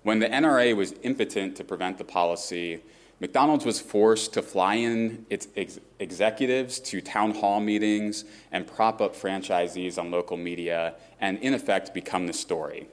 When 0.04 0.20
the 0.20 0.28
NRA 0.28 0.76
was 0.76 0.94
impotent 1.04 1.58
to 1.58 1.64
prevent 1.66 1.98
the 1.98 2.06
policy, 2.06 2.82
McDonald's 3.20 3.66
was 3.66 3.80
forced 3.80 4.34
to 4.34 4.42
fly 4.42 4.76
in 4.76 5.26
its 5.30 5.48
ex- 5.56 5.80
executives 6.00 6.80
to 6.80 7.02
town 7.02 7.36
hall 7.36 7.60
meetings 7.60 8.24
and 8.52 8.66
prop 8.66 9.02
up 9.02 9.16
franchisees 9.16 10.00
on 10.00 10.10
local 10.10 10.38
media 10.38 10.96
and, 11.20 11.38
in 11.40 11.54
effect, 11.54 11.94
become 11.94 12.26
the 12.26 12.34
story. 12.34 12.88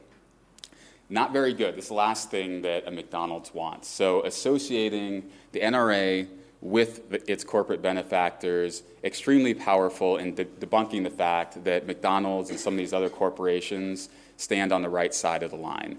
Not 1.10 1.32
very 1.32 1.54
good. 1.54 1.76
This 1.76 1.90
last 1.90 2.30
thing 2.30 2.62
that 2.62 2.86
a 2.86 2.90
McDonald's 2.90 3.54
wants. 3.54 3.88
So, 3.88 4.22
associating 4.24 5.30
the 5.52 5.60
NRA 5.60 6.28
with 6.60 7.08
the, 7.10 7.30
its 7.30 7.44
corporate 7.44 7.80
benefactors, 7.80 8.82
extremely 9.02 9.54
powerful 9.54 10.18
in 10.18 10.34
de- 10.34 10.44
debunking 10.44 11.04
the 11.04 11.10
fact 11.10 11.64
that 11.64 11.86
McDonald's 11.86 12.50
and 12.50 12.58
some 12.58 12.74
of 12.74 12.78
these 12.78 12.92
other 12.92 13.08
corporations 13.08 14.08
stand 14.36 14.72
on 14.72 14.82
the 14.82 14.88
right 14.88 15.14
side 15.14 15.42
of 15.42 15.50
the 15.50 15.56
line. 15.56 15.98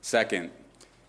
Second, 0.00 0.50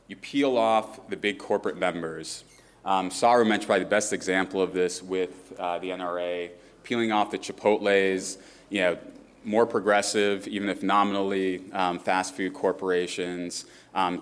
you 0.08 0.16
peel 0.18 0.58
off 0.58 1.08
the 1.08 1.16
big 1.16 1.40
corporate 1.40 1.78
members. 1.78 2.44
Um, 2.84 3.10
Saru 3.10 3.46
mentioned 3.46 3.68
probably 3.68 3.86
the 3.86 3.90
best 3.90 4.12
example 4.12 4.62
of 4.62 4.74
this 4.74 5.02
with 5.02 5.54
uh, 5.58 5.80
the 5.80 5.90
NRA, 5.90 6.50
peeling 6.84 7.12
off 7.12 7.32
the 7.32 7.38
Chipotle's, 7.38 8.38
you 8.70 8.82
know, 8.82 8.98
more 9.44 9.66
progressive, 9.66 10.48
even 10.48 10.70
if 10.70 10.84
nominally, 10.84 11.64
um, 11.72 12.00
fast 12.00 12.36
food 12.36 12.54
corporations, 12.54 13.66
um, 13.96 14.22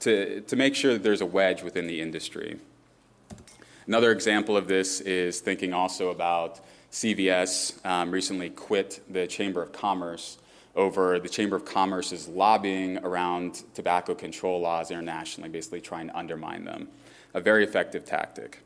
to, 0.00 0.40
to 0.42 0.56
make 0.56 0.74
sure 0.74 0.92
that 0.92 1.02
there's 1.02 1.20
a 1.20 1.26
wedge 1.26 1.62
within 1.62 1.86
the 1.86 2.00
industry. 2.00 2.58
Another 3.86 4.12
example 4.12 4.56
of 4.56 4.68
this 4.68 5.00
is 5.00 5.40
thinking 5.40 5.72
also 5.72 6.10
about 6.10 6.60
CVS 6.92 7.84
um, 7.86 8.10
recently 8.10 8.50
quit 8.50 9.00
the 9.08 9.26
Chamber 9.26 9.62
of 9.62 9.72
Commerce 9.72 10.38
over 10.76 11.18
the 11.18 11.28
Chamber 11.28 11.56
of 11.56 11.64
Commerce's 11.64 12.28
lobbying 12.28 12.98
around 12.98 13.62
tobacco 13.74 14.14
control 14.14 14.60
laws 14.60 14.90
internationally, 14.90 15.48
basically 15.48 15.80
trying 15.80 16.08
to 16.08 16.16
undermine 16.16 16.64
them. 16.64 16.88
A 17.34 17.40
very 17.40 17.64
effective 17.64 18.04
tactic. 18.04 18.60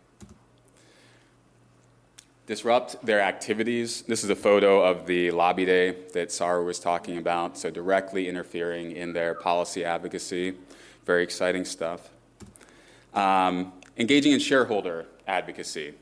Disrupt 2.45 3.07
their 3.07 3.20
activities. 3.20 4.03
This 4.03 4.24
is 4.24 4.30
a 4.30 4.34
photo 4.34 4.82
of 4.82 5.07
the 5.07 5.30
lobby 5.30 5.64
day 5.64 5.97
that 6.12 6.32
Saru 6.32 6.64
was 6.64 6.80
talking 6.80 7.16
about, 7.16 7.57
so 7.57 7.70
directly 7.70 8.28
interfering 8.28 8.90
in 8.90 9.12
their 9.12 9.34
policy 9.34 9.84
advocacy. 9.84 10.55
Very 11.07 11.22
exciting 11.22 11.64
stuff. 11.64 12.11
Um, 13.14 13.72
engaging 13.97 14.32
in 14.32 14.40
shareholder 14.40 15.07
advocacy. 15.28 15.95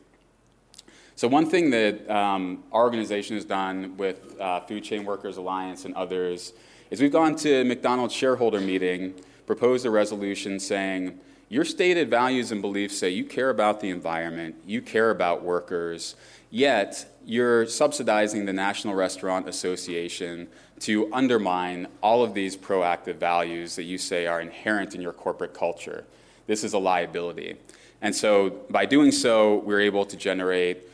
So, 1.15 1.29
one 1.29 1.45
thing 1.51 1.69
that 1.71 2.09
um, 2.11 2.65
our 2.73 2.85
organization 2.85 3.37
has 3.37 3.45
done 3.45 3.99
with 3.99 4.41
uh, 4.41 4.61
Food 4.61 4.83
Chain 4.83 5.05
Workers 5.05 5.37
Alliance 5.37 5.85
and 5.85 5.95
others 5.95 6.55
is 6.91 7.03
we've 7.03 7.13
gone 7.13 7.37
to 7.37 7.65
McDonald's 7.65 8.15
shareholder 8.15 8.61
meeting, 8.63 9.13
proposed 9.45 9.85
a 9.85 9.91
resolution 9.91 10.59
saying, 10.59 11.21
your 11.51 11.65
stated 11.65 12.09
values 12.09 12.53
and 12.53 12.63
beliefs 12.63 12.97
say 12.97 13.11
you 13.11 13.25
care 13.25 13.51
about 13.51 13.81
the 13.81 13.91
environment, 13.91 14.55
you 14.67 14.81
care 14.81 15.11
about 15.11 15.43
workers, 15.43 16.15
yet 16.49 17.13
you're 17.27 17.67
subsidizing 17.67 18.47
the 18.47 18.53
National 18.53 18.95
Restaurant 18.95 19.49
Association 19.49 20.47
to 20.79 21.13
undermine 21.13 21.89
all 22.03 22.23
of 22.23 22.35
these 22.35 22.57
proactive 22.57 23.17
values 23.17 23.75
that 23.75 23.83
you 23.83 23.99
say 23.99 24.29
are 24.29 24.41
inherent 24.41 24.95
in 24.95 25.01
your 25.01 25.13
corporate 25.13 25.53
culture. 25.53 26.05
This 26.47 26.63
is 26.63 26.73
a 26.73 26.79
liability. 26.79 27.57
And 28.01 28.15
so, 28.15 28.51
by 28.71 28.87
doing 28.87 29.11
so, 29.11 29.57
we're 29.57 29.81
able 29.81 30.07
to 30.07 30.17
generate 30.17 30.89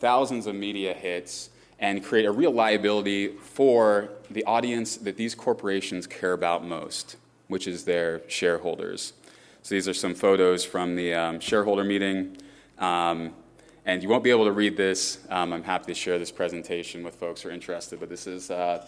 thousands 0.00 0.48
of 0.48 0.56
media 0.56 0.92
hits 0.92 1.50
and 1.78 2.04
create 2.04 2.26
a 2.26 2.32
real 2.32 2.50
liability 2.50 3.28
for 3.28 4.10
the 4.28 4.44
audience 4.44 4.96
that 4.96 5.16
these 5.16 5.36
corporations 5.36 6.08
care 6.08 6.32
about 6.32 6.64
most, 6.64 7.16
which 7.46 7.68
is 7.68 7.84
their 7.84 8.28
shareholders. 8.28 9.12
So, 9.62 9.74
these 9.74 9.88
are 9.88 9.94
some 9.94 10.14
photos 10.14 10.64
from 10.64 10.96
the 10.96 11.14
um, 11.14 11.40
shareholder 11.40 11.84
meeting. 11.84 12.36
Um, 12.78 13.34
and 13.84 14.02
you 14.02 14.08
won't 14.08 14.24
be 14.24 14.30
able 14.30 14.44
to 14.44 14.52
read 14.52 14.76
this. 14.76 15.18
Um, 15.30 15.52
I'm 15.52 15.62
happy 15.62 15.86
to 15.86 15.94
share 15.94 16.18
this 16.18 16.30
presentation 16.30 17.02
with 17.02 17.16
folks 17.16 17.42
who 17.42 17.48
are 17.48 17.52
interested, 17.52 18.00
but 18.00 18.08
this 18.08 18.26
is 18.26 18.50
uh, 18.50 18.86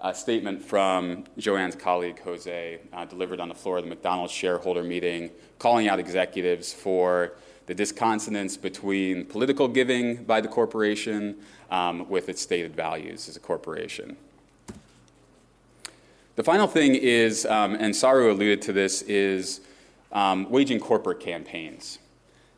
a 0.00 0.14
statement 0.14 0.62
from 0.62 1.24
Joanne's 1.38 1.74
colleague, 1.74 2.20
Jose, 2.20 2.80
uh, 2.92 3.04
delivered 3.04 3.40
on 3.40 3.48
the 3.48 3.54
floor 3.54 3.78
of 3.78 3.84
the 3.84 3.90
McDonald's 3.90 4.32
shareholder 4.32 4.82
meeting, 4.82 5.30
calling 5.58 5.88
out 5.88 5.98
executives 5.98 6.72
for 6.72 7.32
the 7.66 7.74
disconsonance 7.74 8.56
between 8.56 9.26
political 9.26 9.68
giving 9.68 10.24
by 10.24 10.40
the 10.40 10.48
corporation 10.48 11.36
um, 11.70 12.08
with 12.08 12.28
its 12.28 12.40
stated 12.40 12.74
values 12.74 13.28
as 13.28 13.36
a 13.36 13.40
corporation. 13.40 14.16
The 16.36 16.44
final 16.44 16.68
thing 16.68 16.94
is, 16.94 17.44
um, 17.46 17.74
and 17.74 17.94
Saru 17.94 18.32
alluded 18.32 18.62
to 18.62 18.72
this, 18.72 19.02
is 19.02 19.60
um, 20.12 20.50
waging 20.50 20.80
corporate 20.80 21.20
campaigns. 21.20 21.98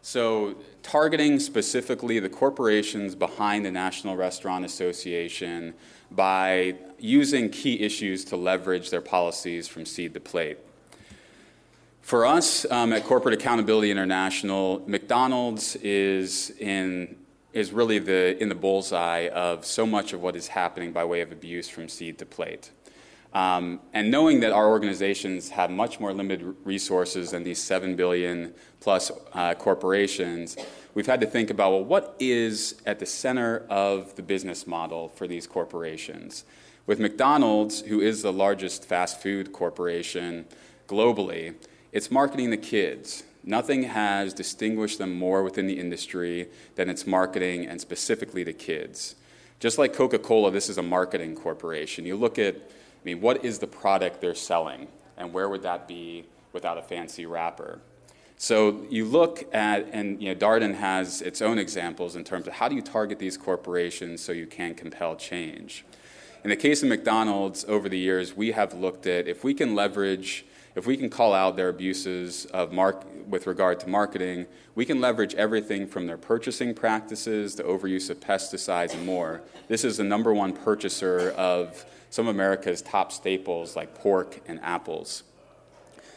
So, 0.02 0.56
targeting 0.82 1.38
specifically 1.40 2.20
the 2.20 2.30
corporations 2.30 3.14
behind 3.14 3.66
the 3.66 3.70
National 3.70 4.16
Restaurant 4.16 4.64
Association 4.64 5.74
by 6.10 6.74
using 6.98 7.50
key 7.50 7.80
issues 7.80 8.24
to 8.26 8.36
leverage 8.36 8.90
their 8.90 9.02
policies 9.02 9.68
from 9.68 9.84
seed 9.84 10.14
to 10.14 10.20
plate. 10.20 10.58
For 12.00 12.26
us 12.26 12.66
um, 12.70 12.92
at 12.92 13.04
Corporate 13.04 13.34
Accountability 13.34 13.90
International, 13.90 14.82
McDonald's 14.86 15.76
is 15.76 16.50
in 16.58 17.16
is 17.52 17.72
really 17.72 17.98
the 17.98 18.40
in 18.40 18.48
the 18.48 18.54
bullseye 18.54 19.28
of 19.28 19.64
so 19.64 19.84
much 19.84 20.12
of 20.12 20.22
what 20.22 20.34
is 20.34 20.48
happening 20.48 20.92
by 20.92 21.04
way 21.04 21.20
of 21.20 21.30
abuse 21.30 21.68
from 21.68 21.88
seed 21.88 22.18
to 22.18 22.26
plate. 22.26 22.70
Um, 23.32 23.80
and 23.92 24.10
knowing 24.10 24.40
that 24.40 24.52
our 24.52 24.68
organizations 24.68 25.50
have 25.50 25.70
much 25.70 26.00
more 26.00 26.12
limited 26.12 26.56
resources 26.64 27.30
than 27.30 27.44
these 27.44 27.62
7 27.62 27.94
billion 27.94 28.54
plus 28.80 29.12
uh, 29.32 29.54
corporations, 29.54 30.56
we've 30.94 31.06
had 31.06 31.20
to 31.20 31.26
think 31.26 31.50
about 31.50 31.70
well, 31.70 31.84
what 31.84 32.16
is 32.18 32.80
at 32.86 32.98
the 32.98 33.06
center 33.06 33.64
of 33.68 34.16
the 34.16 34.22
business 34.22 34.66
model 34.66 35.08
for 35.08 35.28
these 35.28 35.46
corporations? 35.46 36.44
With 36.86 36.98
McDonald's, 36.98 37.82
who 37.82 38.00
is 38.00 38.22
the 38.22 38.32
largest 38.32 38.84
fast 38.84 39.22
food 39.22 39.52
corporation 39.52 40.46
globally, 40.88 41.54
it's 41.92 42.10
marketing 42.10 42.50
the 42.50 42.56
kids. 42.56 43.22
Nothing 43.44 43.84
has 43.84 44.34
distinguished 44.34 44.98
them 44.98 45.14
more 45.14 45.42
within 45.42 45.66
the 45.66 45.78
industry 45.78 46.48
than 46.74 46.90
its 46.90 47.06
marketing 47.06 47.66
and 47.66 47.80
specifically 47.80 48.44
to 48.44 48.52
kids. 48.52 49.14
Just 49.60 49.78
like 49.78 49.92
Coca 49.92 50.18
Cola, 50.18 50.50
this 50.50 50.68
is 50.68 50.78
a 50.78 50.82
marketing 50.82 51.36
corporation. 51.36 52.06
You 52.06 52.16
look 52.16 52.38
at, 52.38 52.56
I 53.00 53.04
mean, 53.04 53.20
what 53.20 53.44
is 53.44 53.58
the 53.58 53.66
product 53.66 54.20
they're 54.20 54.34
selling, 54.34 54.88
and 55.16 55.32
where 55.32 55.48
would 55.48 55.62
that 55.62 55.88
be 55.88 56.26
without 56.52 56.76
a 56.76 56.82
fancy 56.82 57.24
wrapper? 57.24 57.80
So 58.36 58.86
you 58.88 59.04
look 59.04 59.44
at, 59.54 59.88
and 59.92 60.22
you 60.22 60.34
know, 60.34 60.34
Darden 60.34 60.74
has 60.74 61.20
its 61.22 61.42
own 61.42 61.58
examples 61.58 62.16
in 62.16 62.24
terms 62.24 62.46
of 62.46 62.54
how 62.54 62.68
do 62.68 62.74
you 62.74 62.82
target 62.82 63.18
these 63.18 63.36
corporations 63.36 64.22
so 64.22 64.32
you 64.32 64.46
can 64.46 64.74
compel 64.74 65.14
change. 65.16 65.84
In 66.42 66.48
the 66.48 66.56
case 66.56 66.82
of 66.82 66.88
McDonald's, 66.88 67.66
over 67.66 67.88
the 67.88 67.98
years, 67.98 68.34
we 68.34 68.52
have 68.52 68.72
looked 68.72 69.06
at 69.06 69.28
if 69.28 69.44
we 69.44 69.52
can 69.52 69.74
leverage, 69.74 70.46
if 70.74 70.86
we 70.86 70.96
can 70.96 71.10
call 71.10 71.34
out 71.34 71.56
their 71.56 71.68
abuses 71.68 72.46
of 72.46 72.72
mark, 72.72 73.04
with 73.28 73.46
regard 73.46 73.78
to 73.80 73.88
marketing, 73.88 74.46
we 74.74 74.84
can 74.86 75.00
leverage 75.00 75.34
everything 75.34 75.86
from 75.86 76.06
their 76.06 76.16
purchasing 76.16 76.74
practices, 76.74 77.54
the 77.54 77.62
overuse 77.62 78.08
of 78.08 78.20
pesticides, 78.20 78.94
and 78.94 79.04
more. 79.04 79.42
This 79.68 79.84
is 79.84 79.98
the 79.98 80.04
number 80.04 80.32
one 80.32 80.52
purchaser 80.54 81.32
of 81.32 81.84
some 82.10 82.28
of 82.28 82.34
America's 82.34 82.82
top 82.82 83.12
staples 83.12 83.76
like 83.76 83.94
pork 83.94 84.40
and 84.46 84.60
apples. 84.62 85.22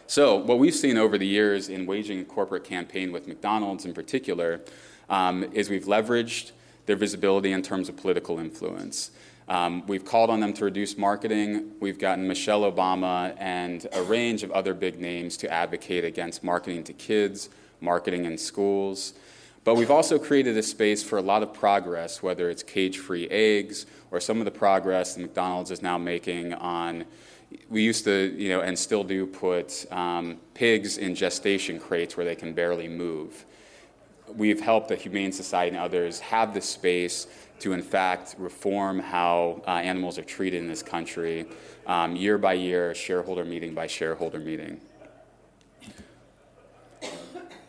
So, 0.08 0.36
what 0.36 0.60
we've 0.60 0.76
seen 0.76 0.98
over 0.98 1.18
the 1.18 1.26
years 1.26 1.70
in 1.70 1.86
waging 1.86 2.20
a 2.20 2.26
corporate 2.26 2.66
campaign 2.66 3.12
with 3.12 3.28
McDonald's 3.28 3.86
in 3.86 3.94
particular 3.94 4.62
um, 5.10 5.44
is 5.54 5.70
we've 5.70 5.86
leveraged 5.86 6.52
their 6.86 6.96
visibility 6.96 7.52
in 7.52 7.62
terms 7.62 7.88
of 7.88 7.96
political 7.96 8.39
influence. 8.39 9.12
Um, 9.48 9.86
we've 9.88 10.06
called 10.06 10.30
on 10.30 10.39
them 10.39 10.54
to 10.54 10.66
reduce 10.66 10.98
marketing. 10.98 11.72
We've 11.80 12.00
gotten 12.00 12.28
Michelle 12.28 12.70
Obama 12.70 13.36
and 13.38 13.88
a 13.91 14.04
range 14.04 14.44
of 14.44 14.52
other 14.52 14.74
big 14.74 15.00
names 15.00 15.38
to 15.38 15.52
advocate 15.52 16.06
against 16.06 16.44
marketing 16.44 16.84
to 16.86 16.94
kids, 16.94 17.50
marketing 17.82 18.26
in 18.26 18.38
schools. 18.38 19.14
But 19.64 19.76
we've 19.76 19.91
also 19.91 20.20
created 20.20 20.57
a 20.57 20.64
space 20.64 21.01
for 21.03 21.18
a 21.18 21.22
lot 21.22 21.41
of 21.41 21.53
progress, 21.53 22.22
whether 22.22 22.49
it's 22.49 22.64
cage 22.64 22.97
free 22.97 23.30
eggs 23.30 23.86
or 24.11 24.20
some 24.20 24.39
of 24.39 24.45
the 24.45 24.51
progress 24.51 25.16
that 25.16 25.22
McDonald's 25.22 25.72
is 25.72 25.82
now 25.82 25.97
making 25.97 26.53
on 26.53 27.05
we 27.70 27.82
used 27.84 28.03
to, 28.05 28.34
you 28.38 28.49
know, 28.49 28.61
and 28.61 28.78
still 28.78 29.03
do 29.03 29.26
put 29.26 29.86
um, 29.91 30.38
pigs 30.53 30.97
in 30.97 31.16
gestation 31.16 31.80
crates 31.80 32.18
where 32.18 32.26
they 32.26 32.36
can 32.36 32.53
barely 32.53 32.88
move. 32.88 33.45
We've 34.28 34.61
helped 34.61 34.88
the 34.88 34.95
Humane 34.95 35.32
Society 35.32 35.76
and 35.76 35.84
others 35.84 36.20
have 36.22 36.53
the 36.53 36.61
space 36.61 37.28
to, 37.59 37.74
in 37.74 37.82
fact, 37.82 38.36
reform 38.38 38.99
how 38.99 39.61
uh, 39.68 39.72
animals 39.72 40.18
are 40.18 40.24
treated 40.24 40.61
in 40.61 40.68
this 40.68 40.84
country 40.84 41.45
um, 41.86 42.16
year 42.16 42.38
by 42.38 42.53
year, 42.53 42.95
shareholder 42.95 43.45
meeting 43.45 43.74
by 43.74 43.88
shareholder 43.88 44.39
meeting. 44.39 44.80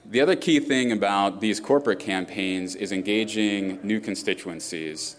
The 0.07 0.20
other 0.20 0.36
key 0.36 0.61
thing 0.61 0.92
about 0.92 1.40
these 1.40 1.61
corporate 1.61 1.98
campaigns 1.98 2.74
is 2.74 2.92
engaging 2.92 3.80
new 3.82 4.00
constituencies 4.00 5.16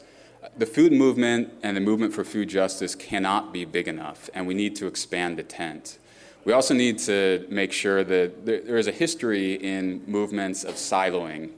the 0.58 0.66
food 0.66 0.92
movement 0.92 1.52
and 1.64 1.76
the 1.76 1.82
movement 1.82 2.14
for 2.14 2.24
food 2.24 2.48
justice 2.48 2.96
cannot 2.96 3.52
be 3.52 3.66
big 3.66 3.88
enough, 3.88 4.30
and 4.34 4.48
we 4.48 4.54
need 4.54 4.76
to 4.78 4.88
expand 4.88 5.38
the 5.38 5.44
tent. 5.44 6.00
We 6.46 6.54
also 6.54 6.74
need 6.74 7.00
to 7.00 7.46
make 7.50 7.72
sure 7.72 8.04
that 8.04 8.46
there 8.46 8.78
is 8.78 8.88
a 8.88 8.92
history 8.92 9.56
in 9.56 10.04
movements 10.06 10.64
of 10.64 10.76
siloing, 10.76 11.52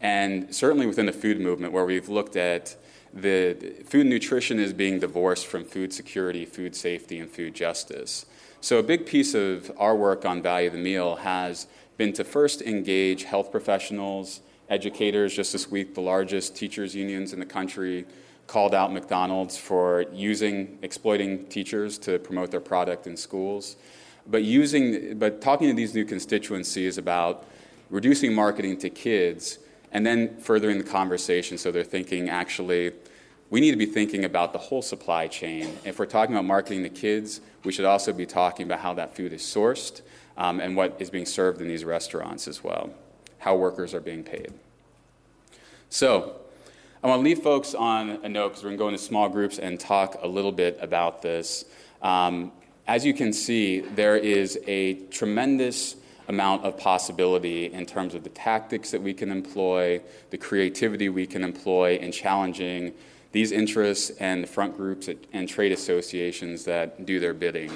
and 0.00 0.54
certainly 0.54 0.86
within 0.86 1.06
the 1.06 1.12
food 1.12 1.40
movement, 1.40 1.72
where 1.72 1.84
we've 1.84 2.08
looked 2.08 2.36
at 2.36 2.76
the 3.14 3.54
food 3.86 4.06
nutrition 4.06 4.60
is 4.60 4.72
being 4.72 5.00
divorced 5.00 5.46
from 5.46 5.64
food 5.64 5.92
security, 5.92 6.44
food 6.44 6.76
safety, 6.76 7.18
and 7.18 7.30
food 7.30 7.54
justice. 7.54 8.26
So, 8.60 8.78
a 8.78 8.82
big 8.82 9.06
piece 9.06 9.34
of 9.34 9.72
our 9.78 9.96
work 9.96 10.26
on 10.26 10.42
value 10.42 10.66
of 10.66 10.74
the 10.74 10.78
meal 10.78 11.16
has 11.16 11.66
been 11.98 12.12
to 12.12 12.24
first 12.24 12.62
engage 12.62 13.24
health 13.24 13.50
professionals, 13.50 14.40
educators. 14.70 15.34
Just 15.34 15.52
this 15.52 15.68
week, 15.70 15.94
the 15.94 16.00
largest 16.00 16.56
teachers' 16.56 16.94
unions 16.94 17.32
in 17.32 17.40
the 17.40 17.46
country 17.46 18.06
called 18.46 18.74
out 18.74 18.92
McDonald's 18.92 19.58
for 19.58 20.06
using, 20.12 20.78
exploiting 20.80 21.44
teachers 21.46 21.98
to 21.98 22.18
promote 22.20 22.50
their 22.50 22.60
product 22.60 23.06
in 23.06 23.16
schools. 23.16 23.76
But 24.26 24.44
using, 24.44 25.18
but 25.18 25.40
talking 25.40 25.68
to 25.68 25.74
these 25.74 25.94
new 25.94 26.04
constituencies 26.04 26.96
about 26.98 27.44
reducing 27.90 28.32
marketing 28.32 28.78
to 28.78 28.90
kids 28.90 29.58
and 29.90 30.06
then 30.06 30.38
furthering 30.38 30.78
the 30.78 30.84
conversation 30.84 31.58
so 31.58 31.70
they're 31.70 31.82
thinking 31.82 32.28
actually 32.28 32.92
we 33.50 33.60
need 33.60 33.70
to 33.70 33.78
be 33.78 33.86
thinking 33.86 34.26
about 34.26 34.52
the 34.52 34.58
whole 34.58 34.82
supply 34.82 35.26
chain. 35.26 35.78
If 35.82 35.98
we're 35.98 36.04
talking 36.04 36.34
about 36.34 36.44
marketing 36.44 36.82
to 36.82 36.90
kids, 36.90 37.40
we 37.64 37.72
should 37.72 37.86
also 37.86 38.12
be 38.12 38.26
talking 38.26 38.66
about 38.66 38.80
how 38.80 38.92
that 38.94 39.16
food 39.16 39.32
is 39.32 39.40
sourced 39.40 40.02
um, 40.38 40.60
and 40.60 40.74
what 40.76 40.96
is 40.98 41.10
being 41.10 41.26
served 41.26 41.60
in 41.60 41.68
these 41.68 41.84
restaurants 41.84 42.48
as 42.48 42.64
well, 42.64 42.90
how 43.38 43.56
workers 43.56 43.92
are 43.92 44.00
being 44.00 44.22
paid. 44.22 44.54
So, 45.90 46.36
I 47.02 47.06
want 47.06 47.20
to 47.20 47.24
leave 47.24 47.40
folks 47.40 47.74
on 47.74 48.18
a 48.24 48.28
note 48.28 48.48
because 48.48 48.64
we're 48.64 48.70
going 48.70 48.78
to 48.78 48.84
go 48.84 48.88
into 48.88 48.98
small 48.98 49.28
groups 49.28 49.58
and 49.58 49.78
talk 49.78 50.16
a 50.20 50.26
little 50.26 50.50
bit 50.50 50.78
about 50.80 51.22
this. 51.22 51.64
Um, 52.02 52.50
as 52.88 53.04
you 53.04 53.14
can 53.14 53.32
see, 53.32 53.80
there 53.80 54.16
is 54.16 54.58
a 54.66 54.94
tremendous 55.10 55.94
amount 56.26 56.64
of 56.64 56.76
possibility 56.76 57.66
in 57.72 57.86
terms 57.86 58.14
of 58.14 58.24
the 58.24 58.30
tactics 58.30 58.90
that 58.90 59.00
we 59.00 59.14
can 59.14 59.30
employ, 59.30 60.00
the 60.30 60.38
creativity 60.38 61.08
we 61.08 61.26
can 61.26 61.44
employ 61.44 61.96
in 61.96 62.10
challenging 62.10 62.92
these 63.30 63.52
interests 63.52 64.10
and 64.18 64.42
the 64.42 64.48
front 64.48 64.76
groups 64.76 65.08
and 65.32 65.48
trade 65.48 65.70
associations 65.70 66.64
that 66.64 67.06
do 67.06 67.20
their 67.20 67.34
bidding. 67.34 67.70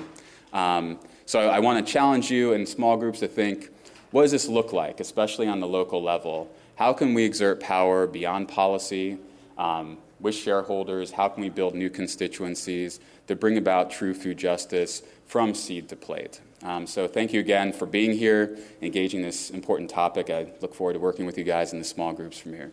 Um, 0.52 0.98
so 1.26 1.48
I, 1.48 1.60
want 1.60 1.84
to 1.84 1.92
challenge 1.92 2.30
you 2.30 2.52
in 2.52 2.66
small 2.66 2.96
groups 2.96 3.20
to 3.20 3.28
think 3.28 3.70
what 4.10 4.22
does 4.22 4.32
this 4.32 4.48
look 4.48 4.72
like, 4.72 5.00
especially 5.00 5.46
on 5.46 5.60
the 5.60 5.66
local 5.66 6.02
level? 6.02 6.54
How 6.76 6.92
can 6.92 7.14
we 7.14 7.24
exert 7.24 7.60
power 7.60 8.06
beyond 8.06 8.48
policy 8.48 9.18
um, 9.56 9.98
with 10.20 10.34
shareholders? 10.34 11.12
How 11.12 11.28
can 11.28 11.42
we 11.42 11.48
build 11.48 11.74
new 11.74 11.88
constituencies 11.88 13.00
to 13.26 13.36
bring 13.36 13.56
about 13.56 13.90
true 13.90 14.12
food 14.12 14.36
justice 14.36 15.02
from 15.26 15.54
seed 15.54 15.88
to 15.88 15.96
plate? 15.96 16.40
Um, 16.62 16.86
so, 16.86 17.08
thank 17.08 17.32
you 17.32 17.40
again 17.40 17.72
for 17.72 17.86
being 17.86 18.12
here, 18.12 18.56
engaging 18.82 19.22
this 19.22 19.50
important 19.50 19.90
topic. 19.90 20.30
I 20.30 20.52
look 20.60 20.74
forward 20.74 20.92
to 20.92 21.00
working 21.00 21.26
with 21.26 21.38
you 21.38 21.44
guys 21.44 21.72
in 21.72 21.78
the 21.78 21.84
small 21.84 22.12
groups 22.12 22.38
from 22.38 22.52
here. 22.52 22.72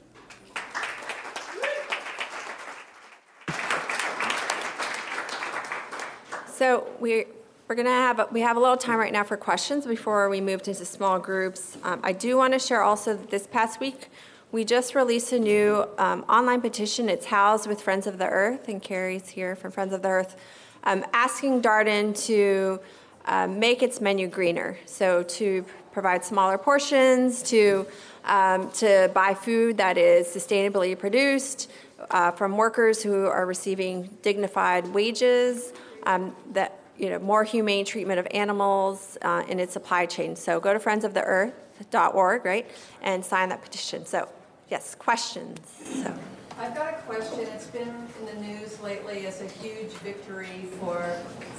So 6.60 6.90
we 7.00 7.24
we're 7.70 7.76
gonna 7.76 7.92
have 7.92 8.32
we 8.32 8.42
have 8.42 8.58
a 8.58 8.60
little 8.60 8.76
time 8.76 8.98
right 8.98 9.14
now 9.14 9.24
for 9.24 9.38
questions 9.38 9.86
before 9.86 10.28
we 10.28 10.42
move 10.42 10.68
into 10.68 10.84
small 10.84 11.20
groups. 11.20 11.78
Um, 11.84 12.00
I 12.04 12.14
do 12.14 12.36
want 12.36 12.54
to 12.54 12.60
share 12.60 12.82
also 12.82 13.16
that 13.16 13.30
this 13.30 13.46
past 13.46 13.80
week 13.80 14.10
we 14.52 14.66
just 14.66 14.96
released 14.96 15.32
a 15.34 15.40
new 15.40 15.88
um, 16.00 16.26
online 16.28 16.62
petition. 16.62 17.08
It's 17.10 17.28
housed 17.28 17.68
with 17.68 17.80
Friends 17.80 18.08
of 18.08 18.18
the 18.18 18.26
Earth, 18.26 18.68
and 18.70 18.82
Carrie's 18.82 19.30
here 19.30 19.56
from 19.56 19.70
Friends 19.70 19.94
of 19.94 20.02
the 20.02 20.08
Earth, 20.08 20.36
um, 20.84 21.06
asking 21.14 21.62
Darden 21.62 22.20
to 22.26 22.80
uh, 23.26 23.46
make 23.46 23.84
its 23.84 24.02
menu 24.02 24.28
greener. 24.28 24.76
So 24.88 25.22
to 25.22 25.64
provide 25.92 26.26
smaller 26.26 26.58
portions, 26.58 27.44
to 27.44 27.86
um, 28.26 28.72
to 28.72 29.12
buy 29.14 29.36
food 29.36 29.78
that 29.78 29.96
is 29.96 30.26
sustainably 30.26 30.98
produced 30.98 31.70
uh, 32.10 32.32
from 32.32 32.58
workers 32.58 33.04
who 33.04 33.28
are 33.28 33.46
receiving 33.46 34.10
dignified 34.24 34.88
wages 34.88 35.72
um, 36.08 36.36
that 36.54 36.79
you 37.00 37.10
know 37.10 37.20
more 37.20 37.44
humane 37.44 37.86
treatment 37.86 38.20
of 38.20 38.28
animals 38.32 39.18
uh, 39.22 39.44
in 39.48 39.60
its 39.60 39.74
supply 39.74 40.06
chain. 40.06 40.36
So 40.36 40.60
go 40.60 40.74
to 40.74 40.80
friendsoftheearth.org, 40.80 42.46
right, 42.46 42.70
and 43.02 43.24
sign 43.26 43.50
that 43.50 43.62
petition. 43.62 44.06
So 44.06 44.28
yes, 44.70 44.96
questions. 44.96 45.60
So. 45.84 46.14
I've 46.60 46.76
got 46.76 46.94
a 46.94 46.98
question. 47.04 47.40
It's 47.40 47.68
been 47.68 47.88
in 48.20 48.26
the 48.26 48.46
news 48.46 48.82
lately 48.82 49.26
as 49.26 49.42
a 49.42 49.48
huge 49.48 49.92
victory 50.04 50.68
for 50.82 51.02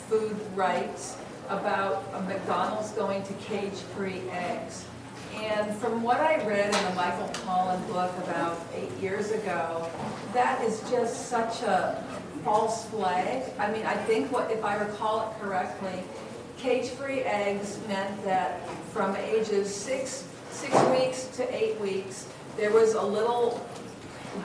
food 0.08 0.36
rights 0.54 1.16
about 1.48 2.28
McDonald's 2.28 2.90
going 2.92 3.22
to 3.22 3.32
cage-free 3.34 4.22
eggs. 4.30 4.84
And 5.34 5.74
from 5.76 6.02
what 6.02 6.20
I 6.20 6.44
read 6.44 6.66
in 6.66 6.84
the 6.84 6.94
Michael 6.94 7.28
Pollan 7.44 7.86
book 7.88 8.12
about 8.24 8.60
eight 8.74 8.90
years 9.00 9.30
ago, 9.30 9.88
that 10.32 10.60
is 10.62 10.80
just 10.90 11.28
such 11.28 11.62
a 11.62 12.04
false 12.44 12.86
flag. 12.86 13.44
I 13.58 13.70
mean, 13.70 13.86
I 13.86 13.94
think 13.94 14.32
what, 14.32 14.50
if 14.50 14.64
I 14.64 14.76
recall 14.76 15.30
it 15.30 15.40
correctly, 15.40 16.02
cage-free 16.58 17.20
eggs 17.20 17.78
meant 17.88 18.24
that 18.24 18.66
from 18.92 19.16
ages 19.16 19.74
six, 19.74 20.26
six 20.50 20.74
weeks 20.90 21.26
to 21.36 21.54
eight 21.54 21.80
weeks, 21.80 22.26
there 22.56 22.72
was 22.72 22.94
a 22.94 23.02
little 23.02 23.64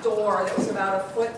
door 0.03 0.43
that 0.45 0.57
was 0.57 0.69
about 0.69 1.01
a 1.01 1.03
foot, 1.09 1.31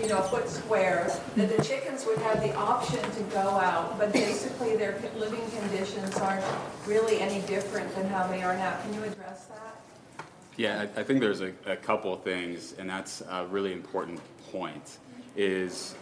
you 0.00 0.08
know, 0.08 0.20
foot 0.22 0.48
square, 0.48 1.12
that 1.36 1.56
the 1.56 1.62
chickens 1.62 2.06
would 2.06 2.18
have 2.18 2.42
the 2.42 2.54
option 2.54 3.00
to 3.00 3.22
go 3.24 3.40
out, 3.40 3.98
but 3.98 4.12
basically 4.12 4.76
their 4.76 4.98
living 5.16 5.42
conditions 5.50 6.16
aren't 6.16 6.44
really 6.86 7.20
any 7.20 7.40
different 7.42 7.94
than 7.94 8.08
how 8.08 8.26
they 8.26 8.42
are 8.42 8.56
now. 8.56 8.78
Can 8.82 8.94
you 8.94 9.04
address 9.04 9.46
that? 9.46 10.24
Yeah, 10.56 10.86
I, 10.96 11.00
I 11.00 11.02
think 11.02 11.20
there's 11.20 11.40
a, 11.40 11.52
a 11.66 11.76
couple 11.76 12.12
of 12.12 12.22
things, 12.22 12.74
and 12.78 12.88
that's 12.88 13.22
a 13.28 13.46
really 13.46 13.72
important 13.72 14.20
point 14.50 14.98
is 15.34 15.94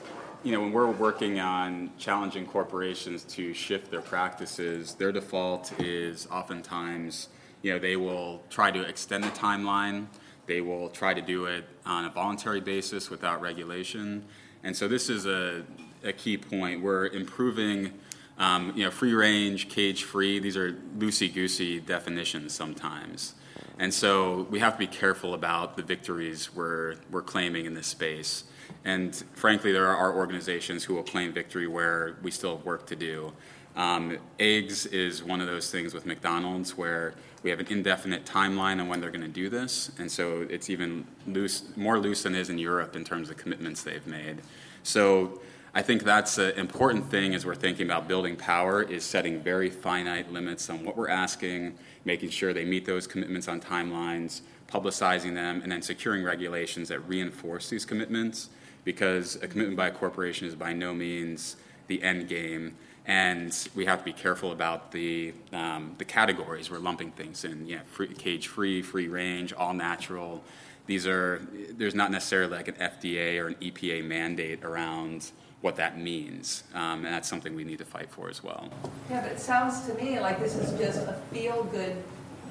you 0.43 0.53
know, 0.53 0.61
when 0.61 0.72
we're 0.72 0.91
working 0.91 1.38
on 1.38 1.91
challenging 1.99 2.47
corporations 2.47 3.24
to 3.24 3.53
shift 3.53 3.91
their 3.91 4.01
practices, 4.01 4.95
their 4.95 5.12
default 5.12 5.78
is 5.78 6.26
oftentimes, 6.30 7.28
you 7.62 7.72
know, 7.72 7.78
they 7.78 7.97
will 7.97 8.43
try 8.49 8.70
to 8.70 8.80
extend 8.82 9.24
the 9.24 9.30
timeline. 9.30 10.07
They 10.51 10.61
will 10.61 10.89
try 10.89 11.15
to 11.15 11.23
do 11.23 11.45
it 11.45 11.65
on 11.87 12.07
a 12.07 12.11
voluntary 12.11 12.61
basis 12.61 13.09
without 13.09 13.41
regulation. 13.41 14.25
And 14.65 14.77
so 14.77 14.89
this 14.89 15.09
is 15.09 15.25
a, 15.25 15.63
a 16.03 16.13
key 16.13 16.37
point. 16.37 16.83
We're 16.83 17.07
improving, 17.07 17.93
um, 18.37 18.73
you 18.75 18.83
know, 18.83 18.91
free 18.91 19.15
range, 19.15 19.69
cage 19.69 20.03
free. 20.03 20.41
These 20.41 20.57
are 20.57 20.73
loosey 20.99 21.33
goosey 21.33 21.79
definitions 21.79 22.53
sometimes. 22.53 23.35
And 23.79 23.95
so 23.95 24.49
we 24.51 24.59
have 24.59 24.73
to 24.73 24.81
be 24.81 24.89
careful 24.89 25.35
about 25.35 25.77
the 25.77 25.85
victories 25.85 26.53
we're, 26.53 26.97
we're 27.13 27.23
claiming 27.23 27.65
in 27.65 27.75
this 27.75 27.87
space. 27.87 28.43
And 28.85 29.15
frankly, 29.35 29.71
there 29.71 29.87
are 29.87 30.13
organizations 30.17 30.83
who 30.83 30.97
will 30.97 31.05
claim 31.05 31.33
victory 31.33 31.69
where 31.69 32.17
we 32.23 32.33
still 32.33 32.57
have 32.57 32.67
work 32.67 32.87
to 32.87 32.97
do. 32.97 33.33
Um, 33.77 34.19
eggs 34.41 34.85
is 34.87 35.23
one 35.23 35.41
of 35.41 35.47
those 35.47 35.71
things 35.71 35.95
with 35.95 36.07
McDonald's 36.07 36.77
where 36.77 37.15
we 37.43 37.51
have 37.51 37.61
an 37.61 37.66
indefinite 37.68 38.24
timeline 38.24 38.80
on 38.80 38.88
when 38.88 39.01
they're 39.01 39.11
going 39.11 39.20
to 39.22 39.28
do 39.28 39.49
this, 39.49 39.91
and 39.99 40.11
so 40.11 40.47
it's 40.51 40.68
even 40.68 41.07
loose, 41.26 41.64
more 41.76 41.99
loose 41.99 42.22
than 42.22 42.34
it 42.34 42.41
is 42.41 42.51
in 42.51 42.59
Europe 42.59 42.97
in 42.97 43.05
terms 43.05 43.30
of 43.30 43.36
commitments 43.36 43.82
they've 43.82 44.07
made. 44.07 44.43
So 44.82 45.41
I 45.72 45.82
think 45.82 46.03
that's 46.03 46.36
an 46.38 46.53
important 46.59 47.11
thing 47.11 47.34
as 47.34 47.47
we're 47.47 47.55
thinking 47.55 47.86
about 47.86 48.09
building 48.09 48.36
power 48.36 48.82
is 48.82 49.05
setting 49.05 49.41
very 49.41 49.70
finite 49.70 50.32
limits 50.32 50.68
on 50.68 50.84
what 50.84 50.97
we're 50.97 51.09
asking, 51.09 51.78
making 52.05 52.30
sure 52.30 52.53
they 52.53 52.64
meet 52.64 52.84
those 52.84 53.07
commitments 53.07 53.47
on 53.47 53.61
timelines, 53.61 54.41
publicizing 54.68 55.34
them, 55.34 55.61
and 55.62 55.70
then 55.70 55.80
securing 55.80 56.24
regulations 56.24 56.88
that 56.88 56.99
reinforce 57.09 57.70
these 57.70 57.84
commitments 57.84 58.51
because 58.84 59.36
a 59.36 59.49
commitment 59.49 59.76
by 59.76 59.88
a 59.88 59.91
corporation 59.91 60.47
is 60.47 60.55
by 60.55 60.72
no 60.72 60.93
means 60.93 61.57
the 61.86 62.03
end 62.03 62.28
game. 62.28 62.76
And 63.07 63.57
we 63.75 63.87
have 63.87 64.01
to 64.01 64.05
be 64.05 64.13
careful 64.13 64.53
about 64.53 64.93
the, 64.93 65.33
um, 65.53 65.95
the 65.99 66.05
categories 66.05 66.71
we're 66.71 66.79
lumping 66.79 67.13
things 67.13 67.45
in. 67.45 67.67
Yeah, 67.67 67.81
free, 67.91 68.09
cage 68.09 68.47
free, 68.47 68.83
free 68.83 69.09
range, 69.09 69.53
all 69.53 69.73
natural. 69.73 70.45
These 70.87 71.07
are, 71.07 71.47
there's 71.71 71.95
not 71.95 72.11
necessarily 72.11 72.57
like 72.57 72.69
an 72.69 72.75
FDA 72.75 73.41
or 73.41 73.49
an 73.49 73.55
EPA 73.57 74.05
mandate 74.05 74.65
around 74.65 75.31
what 75.61 75.77
that 75.77 75.99
means. 75.99 76.65
Um, 76.75 77.05
and 77.05 77.15
that's 77.15 77.29
something 77.29 77.55
we 77.55 77.65
need 77.65 77.79
to 77.79 77.85
fight 77.85 78.11
for 78.11 78.29
as 78.29 78.43
well. 78.43 78.69
Yeah, 79.11 79.23
but 79.23 79.33
it 79.33 79.41
sounds 79.41 79.87
to 79.87 79.95
me 79.95 80.21
like 80.21 80.41
this 80.41 80.57
is 80.57 80.79
just 80.79 81.07
a 81.07 81.21
feel 81.33 81.65
good 81.65 81.97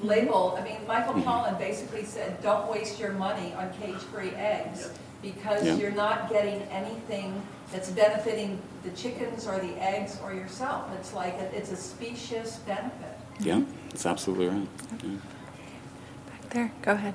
label. 0.01 0.55
I 0.59 0.63
mean, 0.63 0.77
Michael 0.87 1.13
mm-hmm. 1.13 1.27
Pollan 1.27 1.57
basically 1.57 2.05
said, 2.05 2.41
don't 2.41 2.69
waste 2.71 2.99
your 2.99 3.11
money 3.13 3.53
on 3.53 3.71
cage 3.73 3.97
free 3.97 4.31
eggs 4.31 4.91
because 5.21 5.65
yeah. 5.65 5.75
you're 5.75 5.91
not 5.91 6.29
getting 6.29 6.61
anything 6.63 7.41
that's 7.71 7.91
benefiting 7.91 8.59
the 8.83 8.89
chickens 8.91 9.47
or 9.47 9.59
the 9.59 9.81
eggs 9.81 10.19
or 10.23 10.33
yourself. 10.33 10.89
It's 10.97 11.13
like 11.13 11.33
a, 11.35 11.55
it's 11.55 11.71
a 11.71 11.75
specious 11.75 12.57
benefit. 12.57 13.17
Yeah, 13.39 13.63
that's 13.89 14.05
absolutely 14.05 14.47
right. 14.47 14.67
Yeah. 15.03 15.09
Back 16.27 16.49
there, 16.49 16.71
go 16.81 16.91
ahead. 16.93 17.13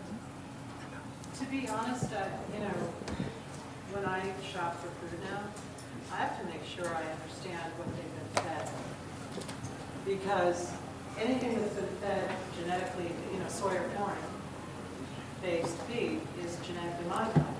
To 1.39 1.45
be 1.47 1.67
honest, 1.69 2.13
uh, 2.13 2.27
you 2.55 2.61
know, 2.61 2.75
when 3.93 4.05
I 4.07 4.21
shop 4.43 4.81
for 4.81 4.89
food 4.89 5.21
now, 5.31 5.41
I 6.13 6.17
have 6.17 6.41
to 6.41 6.47
make 6.47 6.65
sure 6.65 6.87
I 6.87 7.03
understand 7.03 7.73
what 7.77 7.89
they've 7.97 8.15
been 8.15 8.45
fed. 8.45 8.69
Because 10.05 10.73
anything 11.19 11.61
that's 11.61 11.75
been 11.75 11.89
fed 12.01 12.31
genetically, 12.61 13.11
you 13.33 13.41
know, 13.41 13.49
soy 13.49 13.75
or 13.75 13.89
corn 13.97 14.17
based 15.43 15.77
feed 15.83 16.21
is 16.43 16.57
genetically 16.67 17.07
modified. 17.09 17.54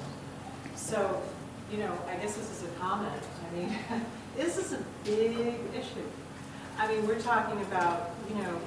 So, 0.77 1.23
you 1.71 1.79
know, 1.79 1.97
I 2.09 2.17
guess 2.17 2.37
this 2.37 2.51
is 2.51 2.65
a 2.65 2.79
comment. 2.79 3.23
I 3.51 3.57
mean, 3.57 3.77
this 4.37 4.57
is 4.59 4.73
a 4.73 4.85
big 5.05 5.59
issue. 5.75 6.07
I 6.79 6.89
mean, 6.89 7.07
we're 7.07 7.21
talking 7.21 7.61
about, 7.63 8.11
you 8.29 8.43
know, 8.43 8.61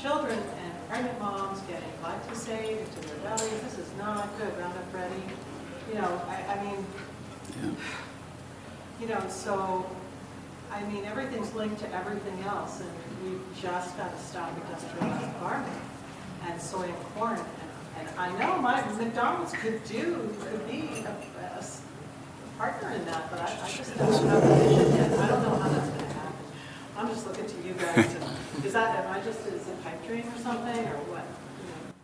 children 0.00 0.38
and 0.38 0.88
pregnant 0.88 1.18
moms 1.20 1.60
getting 1.62 1.90
glyphosate 2.02 2.80
into 2.80 3.08
their 3.08 3.18
bellies. 3.18 3.60
This 3.62 3.78
is 3.78 3.90
not 3.98 4.28
good, 4.38 4.56
Roundup 4.58 4.94
Ready. 4.94 5.22
You 5.88 6.00
know, 6.00 6.22
I, 6.28 6.54
I 6.54 6.64
mean, 6.64 7.76
you 9.00 9.08
know, 9.08 9.22
so, 9.28 9.86
I 10.70 10.82
mean, 10.84 11.04
everything's 11.04 11.52
linked 11.54 11.80
to 11.80 11.94
everything 11.94 12.38
else, 12.44 12.80
and 12.80 12.90
we've 13.24 13.62
just 13.62 13.96
got 13.96 14.16
to 14.16 14.22
stop 14.22 14.50
industrialized 14.56 15.36
farming 15.36 15.80
and 16.46 16.60
soy 16.60 16.84
and 16.84 17.04
corn. 17.14 17.38
And, 17.38 18.08
and 18.08 18.18
I 18.18 18.38
know 18.38 18.58
my 18.58 18.80
McDonald's 18.92 19.52
could 19.52 19.82
do, 19.84 20.34
could 20.40 20.66
be 20.66 21.04
a, 21.04 21.10
a 21.10 21.49
partner 22.60 22.90
in 22.90 23.02
that, 23.06 23.30
but 23.30 23.40
I, 23.40 23.58
I 23.64 23.70
just 23.70 23.96
don't 23.96 24.12
have 24.12 24.42
the 24.42 24.54
vision 24.56 24.94
yet. 24.94 25.18
I 25.18 25.28
don't 25.28 25.42
know 25.42 25.56
how 25.56 25.68
that's 25.70 25.88
gonna 25.88 26.12
happen. 26.12 26.46
I'm 26.94 27.08
just 27.08 27.26
looking 27.26 27.46
to 27.46 27.56
you 27.66 27.72
guys 27.72 28.14
to, 28.14 28.66
is 28.66 28.74
that, 28.74 29.02
am 29.02 29.10
I 29.10 29.20
just, 29.20 29.46
is 29.46 29.66
it 29.66 29.82
pipe 29.82 30.06
dream 30.06 30.28
or 30.28 30.38
something, 30.42 30.86
or 30.88 30.98
what? 31.08 31.24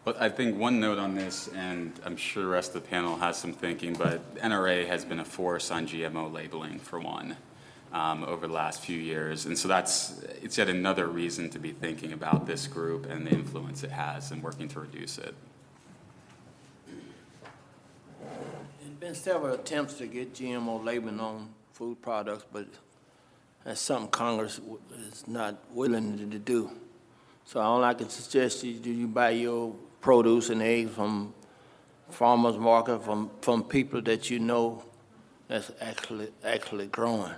But 0.06 0.18
I 0.18 0.30
think 0.30 0.56
one 0.56 0.80
note 0.80 0.96
on 0.96 1.14
this, 1.14 1.48
and 1.48 1.92
I'm 2.06 2.16
sure 2.16 2.42
the 2.42 2.48
rest 2.48 2.74
of 2.74 2.82
the 2.82 2.88
panel 2.88 3.16
has 3.18 3.36
some 3.36 3.52
thinking, 3.52 3.92
but 3.92 4.34
NRA 4.36 4.86
has 4.86 5.04
been 5.04 5.20
a 5.20 5.26
force 5.26 5.70
on 5.70 5.86
GMO 5.86 6.32
labeling 6.32 6.78
for 6.78 7.00
one 7.00 7.36
um, 7.92 8.24
over 8.24 8.46
the 8.46 8.54
last 8.54 8.80
few 8.80 8.98
years. 8.98 9.44
And 9.44 9.58
so 9.58 9.68
that's, 9.68 10.22
it's 10.40 10.56
yet 10.56 10.70
another 10.70 11.06
reason 11.06 11.50
to 11.50 11.58
be 11.58 11.72
thinking 11.72 12.14
about 12.14 12.46
this 12.46 12.66
group 12.66 13.04
and 13.04 13.26
the 13.26 13.30
influence 13.32 13.84
it 13.84 13.90
has 13.90 14.30
and 14.30 14.42
working 14.42 14.68
to 14.68 14.80
reduce 14.80 15.18
it. 15.18 15.34
Been 19.06 19.14
several 19.14 19.54
attempts 19.54 19.94
to 19.94 20.06
get 20.08 20.34
GMO 20.34 20.84
labeling 20.84 21.20
on 21.20 21.48
food 21.74 22.02
products, 22.02 22.44
but 22.52 22.66
that's 23.62 23.80
something 23.80 24.10
Congress 24.10 24.60
is 24.98 25.28
not 25.28 25.54
willing 25.70 26.28
to 26.28 26.38
do. 26.40 26.68
So 27.44 27.60
all 27.60 27.84
I 27.84 27.94
can 27.94 28.08
suggest 28.08 28.64
is 28.64 28.80
do 28.80 28.90
you 28.90 29.06
buy 29.06 29.30
your 29.30 29.76
produce 30.00 30.50
and 30.50 30.60
eggs 30.60 30.92
from 30.92 31.32
farmers 32.10 32.58
market, 32.58 33.04
from, 33.04 33.30
from 33.42 33.62
people 33.62 34.02
that 34.02 34.28
you 34.28 34.40
know 34.40 34.82
that's 35.46 35.70
actually, 35.80 36.32
actually 36.44 36.88
growing. 36.88 37.34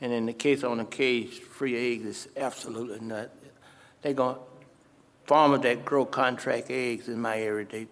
And 0.00 0.14
in 0.14 0.24
the 0.24 0.32
case 0.32 0.64
on 0.64 0.78
the 0.78 0.86
cage-free 0.86 1.92
eggs, 1.92 2.06
it's 2.06 2.28
absolutely 2.38 3.00
not. 3.06 3.28
They 4.00 4.14
going 4.14 4.38
farmers 5.26 5.60
that 5.60 5.84
grow 5.84 6.06
contract 6.06 6.70
eggs 6.70 7.08
in 7.08 7.20
my 7.20 7.38
area, 7.38 7.66
they, 7.70 7.86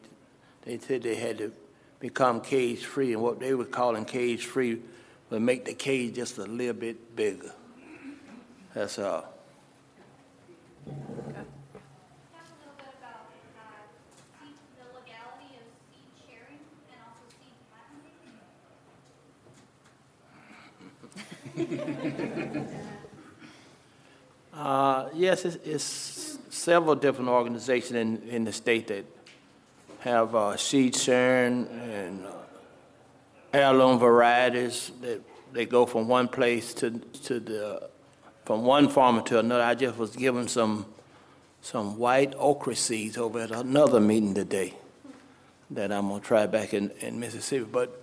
they 0.63 0.79
said 0.79 1.03
they 1.03 1.17
had 1.17 1.37
to 1.37 1.53
become 2.01 2.41
cage-free, 2.41 3.13
and 3.13 3.23
what 3.23 3.39
they 3.39 3.55
were 3.55 3.67
calling 3.67 4.05
cage-free 4.05 4.81
would 5.29 5.43
make 5.43 5.65
the 5.65 5.75
cage 5.75 6.15
just 6.17 6.39
a 6.39 6.45
little 6.45 6.75
bit 6.75 7.15
bigger. 7.15 7.53
That's 8.75 8.99
all. 8.99 9.27
Uh, 24.53 25.09
yes, 25.15 25.45
it's, 25.45 25.57
it's 25.65 26.39
several 26.51 26.95
different 26.95 27.31
organizations 27.31 27.93
in, 27.93 28.23
in 28.29 28.45
the 28.45 28.53
state 28.53 28.89
that 28.89 29.20
have 30.01 30.35
uh, 30.35 30.57
seed 30.57 30.97
sharing 30.97 31.67
and 31.69 32.25
uh, 32.25 32.33
heirloom 33.53 33.99
varieties 33.99 34.93
that 35.03 35.21
they 35.53 35.67
go 35.67 35.85
from 35.85 36.09
one 36.09 36.29
place 36.29 36.73
to, 36.75 36.99
to 37.25 37.41
the, 37.41 37.89
from 38.45 38.65
one 38.65 38.89
farmer 38.89 39.23
to 39.23 39.39
another. 39.39 39.63
I 39.63 39.75
just 39.75 39.99
was 39.99 40.17
given 40.17 40.49
some, 40.49 40.87
some 41.61 41.99
white 41.99 42.35
okra 42.37 42.75
seeds 42.77 43.19
over 43.19 43.41
at 43.41 43.51
another 43.51 44.01
meeting 44.01 44.35
today 44.35 44.75
that 45.71 45.93
I'm 45.93 46.09
gonna 46.09 46.21
try 46.21 46.47
back 46.47 46.73
in, 46.73 46.91
in 47.01 47.21
Mississippi. 47.21 47.67
But 47.71 48.03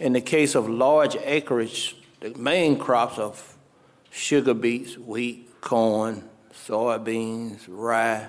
in 0.00 0.14
the 0.14 0.20
case 0.20 0.56
of 0.56 0.68
large 0.68 1.16
acreage, 1.16 1.96
the 2.20 2.30
main 2.30 2.78
crops 2.78 3.18
of 3.18 3.56
sugar 4.10 4.54
beets, 4.54 4.98
wheat, 4.98 5.60
corn, 5.60 6.28
soybeans, 6.52 7.60
rye. 7.68 8.28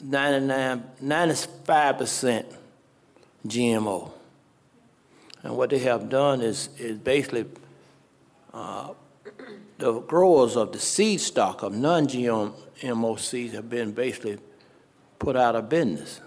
Uh, 0.00 0.04
It's 0.04 0.10
99, 0.10 0.84
95% 1.02 2.44
GMO. 3.46 4.10
And 5.42 5.56
what 5.56 5.70
they 5.70 5.78
have 5.78 6.08
done 6.08 6.42
is, 6.42 6.68
is 6.78 6.98
basically 6.98 7.46
uh, 8.52 8.90
the 9.78 10.00
growers 10.00 10.56
of 10.56 10.72
the 10.72 10.78
seed 10.78 11.20
stock 11.20 11.62
of 11.62 11.74
non-GMO 11.74 13.18
seeds 13.18 13.54
have 13.54 13.70
been 13.70 13.92
basically 13.92 14.38
put 15.18 15.36
out 15.36 15.56
of 15.56 15.68
business. 15.68 16.20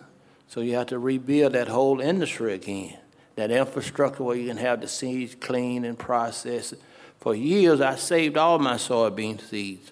So 0.48 0.62
you 0.62 0.76
have 0.76 0.88
to 0.88 1.00
rebuild 1.00 1.54
that 1.54 1.68
whole 1.68 2.00
industry 2.00 2.54
again, 2.54 2.98
that 3.36 3.52
infrastructure 3.52 4.24
where 4.24 4.36
you 4.36 4.48
can 4.48 4.58
have 4.58 4.82
the 4.82 4.88
seeds 4.88 5.36
clean 5.36 5.86
and 5.86 5.98
processed. 5.98 6.76
For 7.20 7.36
years, 7.36 7.82
I 7.82 7.96
saved 7.96 8.38
all 8.38 8.60
my 8.60 8.76
soybean 8.76 9.40
seeds, 9.42 9.92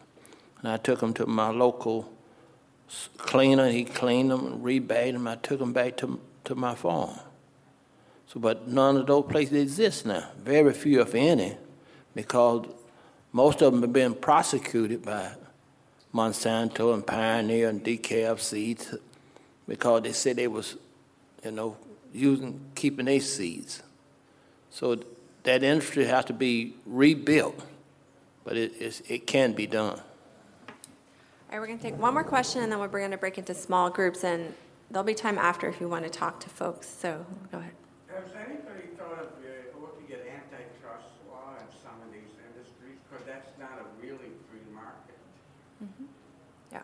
and 0.60 0.72
I 0.72 0.78
took 0.78 1.00
them 1.00 1.14
to 1.16 1.26
my 1.26 1.50
local 1.50 2.12
cleaner. 3.18 3.70
He 3.70 3.86
cleaned 3.86 4.32
them 4.32 4.46
and 4.46 4.64
rebagged 4.64 5.14
them. 5.14 5.28
I 5.28 5.36
took 5.36 5.60
them 5.60 5.74
back 5.74 5.98
to, 5.98 6.20
to 6.46 6.56
my 6.56 6.76
farm. 6.76 7.18
So, 8.28 8.40
but 8.40 8.68
none 8.68 8.98
of 8.98 9.08
those 9.08 9.26
places 9.30 9.62
exist 9.62 10.06
now. 10.06 10.30
Very 10.38 10.74
few, 10.74 11.02
if 11.02 11.16
any, 11.16 11.58
because 12.16 12.66
most 13.34 13.62
of 13.62 13.74
them 13.74 13.82
have 13.82 13.94
been 13.94 14.14
prosecuted 14.14 15.04
by 15.04 15.32
Monsanto 16.14 16.94
and 16.94 17.06
Pioneer 17.06 17.70
and 17.70 17.84
DeKalb 17.84 18.40
seeds 18.40 18.96
because 19.68 20.04
they 20.04 20.12
said 20.12 20.36
they 20.38 20.48
was, 20.48 20.78
you 21.44 21.52
know, 21.52 21.78
using, 22.14 22.60
keeping 22.76 23.06
their 23.06 23.20
seeds. 23.20 23.82
So 24.70 24.98
that 25.44 25.64
industry 25.64 26.06
has 26.06 26.26
to 26.26 26.34
be 26.34 26.76
rebuilt, 26.86 27.60
but 28.44 28.58
it, 28.58 29.02
it 29.08 29.28
can 29.28 29.54
be 29.54 29.68
done. 29.68 30.00
All 31.52 31.58
right, 31.58 31.62
we're 31.64 31.68
going 31.68 31.80
to 31.80 31.84
take 31.84 32.00
one 32.00 32.14
more 32.14 32.24
question, 32.24 32.64
and 32.64 32.72
then 32.72 32.80
we're 32.80 32.88
going 32.88 33.12
to 33.12 33.18
break 33.18 33.38
into 33.38 33.54
small 33.54 33.90
groups, 33.90 34.24
and 34.24 34.54
there'll 34.90 35.04
be 35.04 35.14
time 35.14 35.38
after 35.38 35.68
if 35.68 35.82
you 35.82 35.90
want 35.90 36.06
to 36.06 36.10
talk 36.10 36.40
to 36.40 36.50
folks, 36.50 36.88
so 36.88 37.26
go 37.52 37.58
ahead. 37.58 37.74
Has 38.08 38.24
anybody 38.38 38.88
thought 38.98 39.20
of 39.20 39.28
uh, 39.28 39.78
looking 39.82 40.16
at 40.16 40.20
antitrust 40.22 41.08
law 41.30 41.52
in 41.60 41.66
some 41.84 41.92
of 42.08 42.14
these 42.14 42.32
industries? 42.48 42.96
Because 43.10 43.26
that's 43.26 43.50
not 43.60 43.80
a 43.80 44.02
really 44.02 44.32
free 44.50 44.62
market. 44.74 45.18
Yeah. 46.72 46.80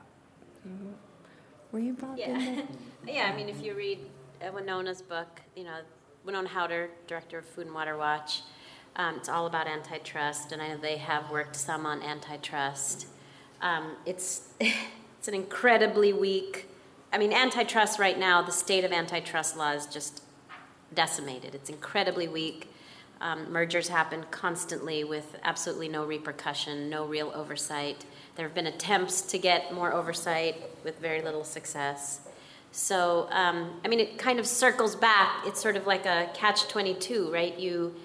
Were 1.71 1.79
you 1.79 1.89
involved 1.91 2.19
in 2.19 2.29
Yeah, 2.37 2.55
that? 2.55 2.65
yeah. 3.07 3.31
I 3.31 3.35
mean, 3.37 3.47
if 3.47 3.63
you 3.63 3.73
read 3.73 3.99
uh, 4.41 4.51
Wenonah's 4.51 5.01
book, 5.01 5.39
you 5.55 5.63
know, 5.63 5.79
Wenonah 6.27 6.47
Hauter, 6.47 6.89
director 7.07 7.37
of 7.37 7.45
Food 7.45 7.67
and 7.67 7.73
Water 7.75 7.95
Watch, 7.95 8.41
um, 8.97 9.15
it's 9.15 9.29
all 9.29 9.45
about 9.47 9.67
antitrust, 9.67 10.51
and 10.51 10.61
I 10.61 10.67
know 10.69 10.77
they 10.77 10.97
have 10.97 11.31
worked 11.31 11.55
some 11.55 11.85
on 11.85 12.01
antitrust. 12.03 13.07
Um, 13.61 13.95
it's 14.05 14.49
it's 14.59 15.27
an 15.27 15.33
incredibly 15.33 16.13
weak. 16.13 16.69
I 17.11 17.17
mean, 17.17 17.33
antitrust 17.33 17.99
right 17.99 18.17
now, 18.17 18.41
the 18.41 18.51
state 18.51 18.83
of 18.83 18.91
antitrust 18.91 19.57
law 19.57 19.71
is 19.71 19.85
just 19.85 20.23
decimated. 20.93 21.55
It's 21.55 21.69
incredibly 21.69 22.27
weak. 22.27 22.69
Um, 23.19 23.51
mergers 23.51 23.87
happen 23.87 24.25
constantly 24.29 25.03
with 25.03 25.37
absolutely 25.43 25.87
no 25.87 26.05
repercussion, 26.05 26.89
no 26.89 27.05
real 27.05 27.31
oversight. 27.33 28.05
There 28.35 28.45
have 28.45 28.53
been 28.53 28.67
attempts 28.67 29.21
to 29.23 29.37
get 29.39 29.73
more 29.73 29.91
oversight 29.91 30.55
with 30.83 30.99
very 30.99 31.21
little 31.21 31.43
success. 31.43 32.21
So, 32.71 33.27
um, 33.31 33.79
I 33.83 33.87
mean, 33.87 33.99
it 33.99 34.19
kind 34.19 34.39
of 34.39 34.45
circles 34.45 34.95
back. 34.95 35.45
It's 35.45 35.59
sort 35.59 35.75
of 35.75 35.87
like 35.87 36.05
a 36.05 36.29
catch 36.35 36.67
22, 36.67 37.31
right? 37.31 37.57
You, 37.57 37.95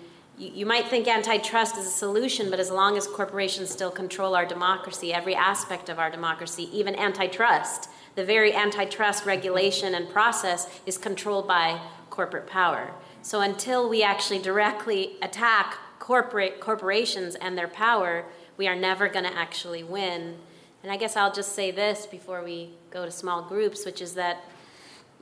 you, 0.42 0.50
you 0.54 0.66
might 0.66 0.88
think 0.88 1.06
antitrust 1.06 1.76
is 1.76 1.86
a 1.86 1.90
solution, 1.90 2.50
but 2.50 2.58
as 2.58 2.70
long 2.70 2.96
as 2.96 3.06
corporations 3.06 3.70
still 3.70 3.90
control 3.90 4.34
our 4.34 4.44
democracy, 4.44 5.14
every 5.14 5.34
aspect 5.34 5.88
of 5.88 5.98
our 5.98 6.10
democracy, 6.10 6.68
even 6.72 6.96
antitrust, 6.96 7.88
the 8.14 8.24
very 8.24 8.52
antitrust 8.52 9.24
regulation 9.24 9.94
and 9.94 10.08
process 10.10 10.68
is 10.84 10.98
controlled 10.98 11.46
by 11.46 11.80
corporate 12.10 12.46
power. 12.46 12.92
So 13.22 13.40
until 13.40 13.88
we 13.88 14.02
actually 14.02 14.40
directly 14.40 15.12
attack 15.22 15.78
corporate 15.98 16.60
corporations 16.60 17.36
and 17.36 17.56
their 17.56 17.68
power, 17.68 18.24
we 18.56 18.66
are 18.66 18.76
never 18.76 19.08
going 19.08 19.24
to 19.24 19.34
actually 19.34 19.84
win. 19.84 20.36
And 20.82 20.90
I 20.90 20.96
guess 20.96 21.16
I'll 21.16 21.32
just 21.32 21.54
say 21.54 21.70
this 21.70 22.06
before 22.06 22.42
we 22.42 22.70
go 22.90 23.04
to 23.04 23.10
small 23.10 23.42
groups, 23.42 23.86
which 23.86 24.02
is 24.02 24.14
that, 24.14 24.44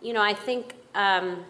you 0.01 0.15
know, 0.15 0.23
I 0.23 0.33
think 0.33 0.75
um, 0.95 1.45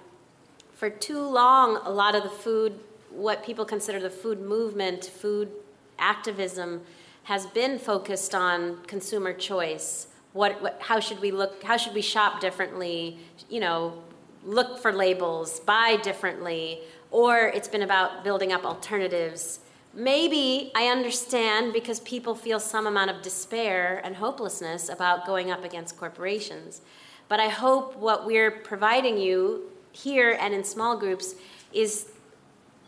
for 0.75 0.91
too 0.91 1.23
long, 1.23 1.77
a 1.85 1.91
lot 1.91 2.15
of 2.17 2.25
the 2.25 2.29
food, 2.29 2.79
what 3.11 3.45
people 3.45 3.65
consider 3.65 4.01
the 4.01 4.11
food 4.11 4.41
movement, 4.41 5.05
food 5.05 5.51
activism, 5.99 6.83
has 7.25 7.47
been 7.47 7.79
focused 7.79 8.35
on 8.35 8.83
consumer 8.85 9.33
choice. 9.33 10.09
What, 10.33 10.61
what, 10.63 10.79
how 10.81 11.01
should 11.01 11.21
we 11.21 11.31
look? 11.31 11.63
How 11.63 11.77
should 11.77 11.95
we 11.95 12.03
shop 12.03 12.41
differently? 12.41 13.19
You 13.49 13.61
know, 13.61 14.03
look 14.45 14.79
for 14.79 14.93
labels, 14.93 15.61
buy 15.61 15.99
differently, 16.03 16.81
or 17.11 17.49
it's 17.49 17.69
been 17.69 17.83
about 17.83 18.25
building 18.25 18.53
up 18.53 18.65
alternatives. 18.65 19.61
Maybe 19.93 20.71
I 20.75 20.87
understand 20.87 21.73
because 21.73 22.01
people 22.01 22.35
feel 22.35 22.61
some 22.61 22.87
amount 22.87 23.11
of 23.11 23.23
despair 23.23 24.01
and 24.05 24.17
hopelessness 24.17 24.89
about 24.89 25.27
going 25.27 25.51
up 25.51 25.65
against 25.65 25.99
corporations. 25.99 26.81
But 27.29 27.41
I 27.41 27.49
hope 27.49 27.97
what 27.97 28.25
we're 28.25 28.51
providing 28.51 29.19
you 29.19 29.71
here 29.93 30.37
and 30.41 30.55
in 30.55 30.63
small 30.63 30.97
groups 30.97 31.35
is 31.73 32.13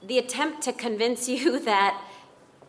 the 0.06 0.18
attempt 0.18 0.62
to 0.62 0.72
convince 0.72 1.28
you 1.28 1.58
that 1.64 2.02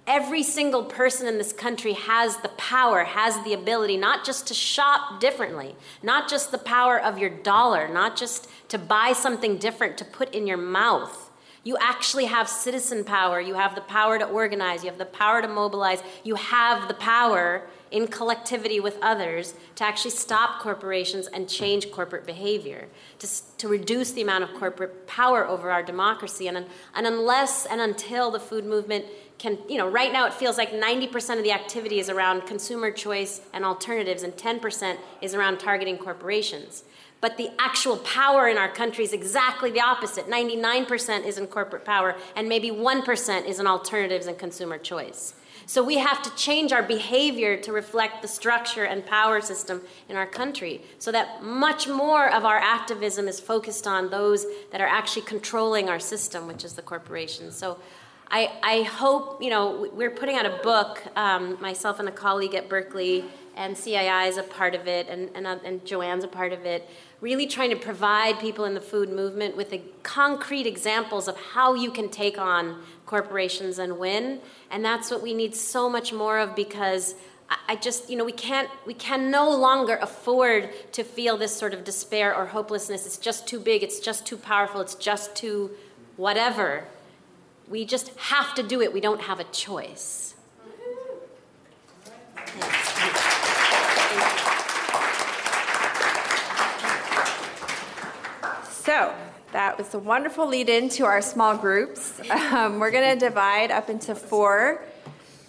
every 0.06 0.44
single 0.44 0.84
person 0.84 1.28
in 1.28 1.38
this 1.38 1.54
country 1.54 1.94
has 1.94 2.38
the 2.38 2.50
power, 2.50 3.04
has 3.04 3.42
the 3.44 3.54
ability 3.54 3.96
not 3.98 4.26
just 4.26 4.48
to 4.48 4.54
shop 4.54 5.20
differently, 5.20 5.76
not 6.02 6.30
just 6.30 6.52
the 6.52 6.58
power 6.58 7.00
of 7.00 7.18
your 7.18 7.30
dollar, 7.30 7.88
not 7.88 8.18
just 8.18 8.50
to 8.70 8.78
buy 8.78 9.14
something 9.14 9.58
different 9.58 9.98
to 9.98 10.06
put 10.06 10.34
in 10.34 10.46
your 10.46 10.58
mouth. 10.58 11.32
You 11.64 11.78
actually 11.80 12.26
have 12.26 12.50
citizen 12.50 13.06
power. 13.06 13.40
You 13.40 13.54
have 13.54 13.76
the 13.76 13.82
power 13.82 14.20
to 14.20 14.26
organize. 14.26 14.84
You 14.84 14.90
have 14.90 15.00
the 15.00 15.06
power 15.06 15.42
to 15.42 15.48
mobilize. 15.48 16.04
You 16.24 16.36
have 16.36 16.90
the 16.90 16.94
power 16.96 17.66
in 17.94 18.08
collectivity 18.08 18.80
with 18.80 18.98
others 19.02 19.54
to 19.76 19.84
actually 19.84 20.12
stop 20.12 20.60
corporations 20.60 21.28
and 21.28 21.48
change 21.48 21.92
corporate 21.92 22.26
behavior, 22.26 22.88
to, 23.20 23.28
to 23.60 23.68
reduce 23.68 24.12
the 24.12 24.22
amount 24.24 24.44
of 24.44 24.52
corporate 24.56 25.06
power 25.06 25.46
over 25.46 25.70
our 25.70 25.84
democracy. 25.84 26.48
And, 26.48 26.66
and 26.96 27.08
unless 27.08 27.68
and 27.68 27.80
until 27.80 28.32
the 28.32 28.40
food 28.40 28.66
movement 28.66 29.06
can, 29.38 29.60
you 29.70 29.78
know, 29.78 29.88
right 29.88 30.12
now 30.12 30.26
it 30.26 30.34
feels 30.34 30.58
like 30.58 30.72
90% 30.72 31.38
of 31.38 31.44
the 31.44 31.52
activity 31.52 32.00
is 32.00 32.10
around 32.10 32.48
consumer 32.48 32.90
choice 32.90 33.42
and 33.54 33.64
alternatives, 33.64 34.24
and 34.24 34.34
10% 34.34 34.98
is 35.22 35.36
around 35.36 35.60
targeting 35.60 35.98
corporations. 35.98 36.84
But 37.22 37.38
the 37.38 37.52
actual 37.60 37.98
power 37.98 38.48
in 38.48 38.58
our 38.58 38.70
country 38.70 39.04
is 39.04 39.14
exactly 39.14 39.70
the 39.70 39.82
opposite 39.82 40.28
99% 40.28 41.26
is 41.26 41.38
in 41.38 41.46
corporate 41.46 41.86
power, 41.86 42.16
and 42.36 42.50
maybe 42.50 42.72
1% 42.72 43.46
is 43.46 43.60
in 43.60 43.68
alternatives 43.68 44.26
and 44.26 44.38
consumer 44.38 44.78
choice. 44.80 45.36
So 45.66 45.84
we 45.84 45.98
have 45.98 46.22
to 46.24 46.36
change 46.36 46.72
our 46.74 46.84
behavior 46.84 47.58
to 47.58 47.72
reflect 47.72 48.22
the 48.22 48.28
structure 48.28 48.84
and 48.84 49.06
power 49.06 49.42
system 49.42 49.82
in 50.10 50.16
our 50.16 50.26
country 50.26 50.82
so 51.00 51.12
that 51.12 51.44
much 51.44 51.88
more 51.88 52.30
of 52.30 52.46
our 52.46 52.58
activism 52.58 53.28
is 53.28 53.40
focused 53.40 53.88
on 53.88 54.10
those 54.10 54.46
that 54.72 54.82
are 54.82 54.88
actually 54.88 55.24
controlling 55.24 55.90
our 55.90 56.00
system, 56.00 56.48
which 56.48 56.64
is 56.64 56.74
the 56.74 56.82
corporations. 56.82 57.56
So 57.56 57.80
I, 58.30 58.52
I 58.64 58.82
hope, 58.82 59.44
you 59.44 59.50
know, 59.50 59.90
we're 59.94 60.10
putting 60.10 60.36
out 60.36 60.46
a 60.46 60.60
book, 60.64 61.04
um, 61.16 61.62
myself 61.62 62.00
and 62.00 62.10
a 62.10 62.12
colleague 62.12 62.56
at 62.56 62.68
Berkeley, 62.68 63.26
and 63.56 63.76
CII 63.76 64.28
is 64.28 64.38
a 64.38 64.44
part 64.44 64.74
of 64.74 64.88
it, 64.88 65.08
and, 65.08 65.30
and, 65.36 65.46
uh, 65.46 65.60
and 65.64 65.86
Joanne's 65.86 66.24
a 66.24 66.28
part 66.28 66.52
of 66.52 66.66
it, 66.66 66.90
really 67.22 67.46
trying 67.46 67.70
to 67.70 67.76
provide 67.76 68.40
people 68.40 68.66
in 68.66 68.74
the 68.74 68.82
food 68.82 69.10
movement 69.10 69.56
with 69.56 69.74
concrete 70.02 70.66
examples 70.66 71.28
of 71.28 71.38
how 71.38 71.76
you 71.76 71.92
can 71.92 72.10
take 72.10 72.40
on 72.40 72.82
corporations 73.06 73.80
and 73.80 73.98
win. 73.98 74.40
And 74.72 74.84
that's 74.84 75.12
what 75.12 75.22
we 75.22 75.34
need 75.34 75.56
so 75.56 75.90
much 75.90 76.14
more 76.14 76.40
of 76.40 76.56
because 76.56 77.16
I 77.68 77.76
just, 77.76 78.10
you 78.10 78.16
know, 78.16 78.24
we 78.24 78.32
can't, 78.32 78.70
we 78.86 78.94
can 78.94 79.30
no 79.30 79.50
longer 79.52 79.98
afford 80.02 80.70
to 80.94 81.04
feel 81.04 81.38
this 81.38 81.56
sort 81.56 81.74
of 81.74 81.84
despair 81.84 82.36
or 82.36 82.48
hopelessness. 82.48 83.06
It's 83.06 83.18
just 83.18 83.48
too 83.48 83.60
big, 83.60 83.84
it's 83.84 84.00
just 84.00 84.26
too 84.26 84.38
powerful, 84.38 84.82
it's 84.82 84.96
just 84.96 85.36
too 85.36 85.72
whatever. 86.16 86.86
We 87.68 87.86
just 87.86 88.10
have 88.18 88.56
to 88.56 88.64
do 88.64 88.82
it. 88.82 88.94
We 88.94 89.02
don't 89.02 89.22
have 89.22 89.40
a 89.40 89.46
choice. 89.46 90.36
So 98.70 99.16
that 99.54 99.78
was 99.78 99.94
a 99.94 100.00
wonderful 100.00 100.48
lead 100.48 100.68
in 100.68 100.90
to 100.90 101.06
our 101.06 101.22
small 101.22 101.56
groups. 101.56 102.20
Um, 102.30 102.80
we're 102.80 102.92
going 102.92 103.18
to 103.18 103.26
divide 103.26 103.72
up 103.72 103.90
into 103.90 104.16
four 104.16 104.84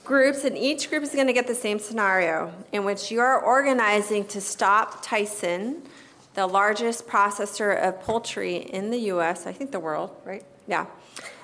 groups, 0.05 0.45
and 0.45 0.57
each 0.57 0.91
group 0.91 1.03
is 1.03 1.11
going 1.11 1.27
to 1.27 1.33
get 1.33 1.47
the 1.47 1.55
same 1.55 1.79
scenario 1.79 2.53
in 2.73 2.85
which 2.85 3.11
you're 3.11 3.39
organizing 3.39 4.27
to 4.27 4.41
stop 4.41 5.03
Tyson, 5.03 5.83
the 6.35 6.47
largest 6.47 7.07
processor 7.07 7.77
of 7.83 8.01
poultry 8.03 8.57
in 8.57 8.91
the 8.91 8.99
U.S., 8.99 9.47
I 9.47 9.53
think 9.53 9.73
the 9.73 9.81
world, 9.81 10.15
right? 10.25 10.45
Yeah. 10.67 10.87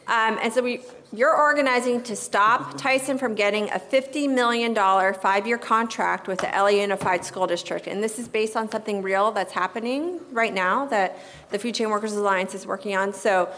Um, 0.07 0.39
and 0.43 0.53
so 0.53 0.63
we, 0.63 0.83
you're 1.13 1.35
organizing 1.35 2.03
to 2.05 2.15
stop 2.15 2.79
Tyson 2.79 3.19
from 3.19 3.35
getting 3.35 3.69
a 3.71 3.81
$50 3.81 4.33
million 4.33 4.75
five 4.75 5.47
year 5.47 5.59
contract 5.59 6.29
with 6.29 6.39
the 6.39 6.47
LA 6.47 6.69
Unified 6.69 7.25
School 7.25 7.49
District. 7.49 7.89
And 7.89 8.03
this 8.03 8.19
is 8.19 8.29
based 8.29 8.57
on 8.57 8.71
something 8.71 9.03
real 9.03 9.33
that's 9.33 9.53
happening 9.53 10.21
right 10.31 10.55
now 10.55 10.87
that 10.87 11.19
the 11.51 11.59
Food 11.59 11.75
Chain 11.75 11.91
Workers 11.91 12.13
Alliance 12.13 12.55
is 12.55 12.65
working 12.65 12.95
on. 12.95 13.13
So 13.13 13.49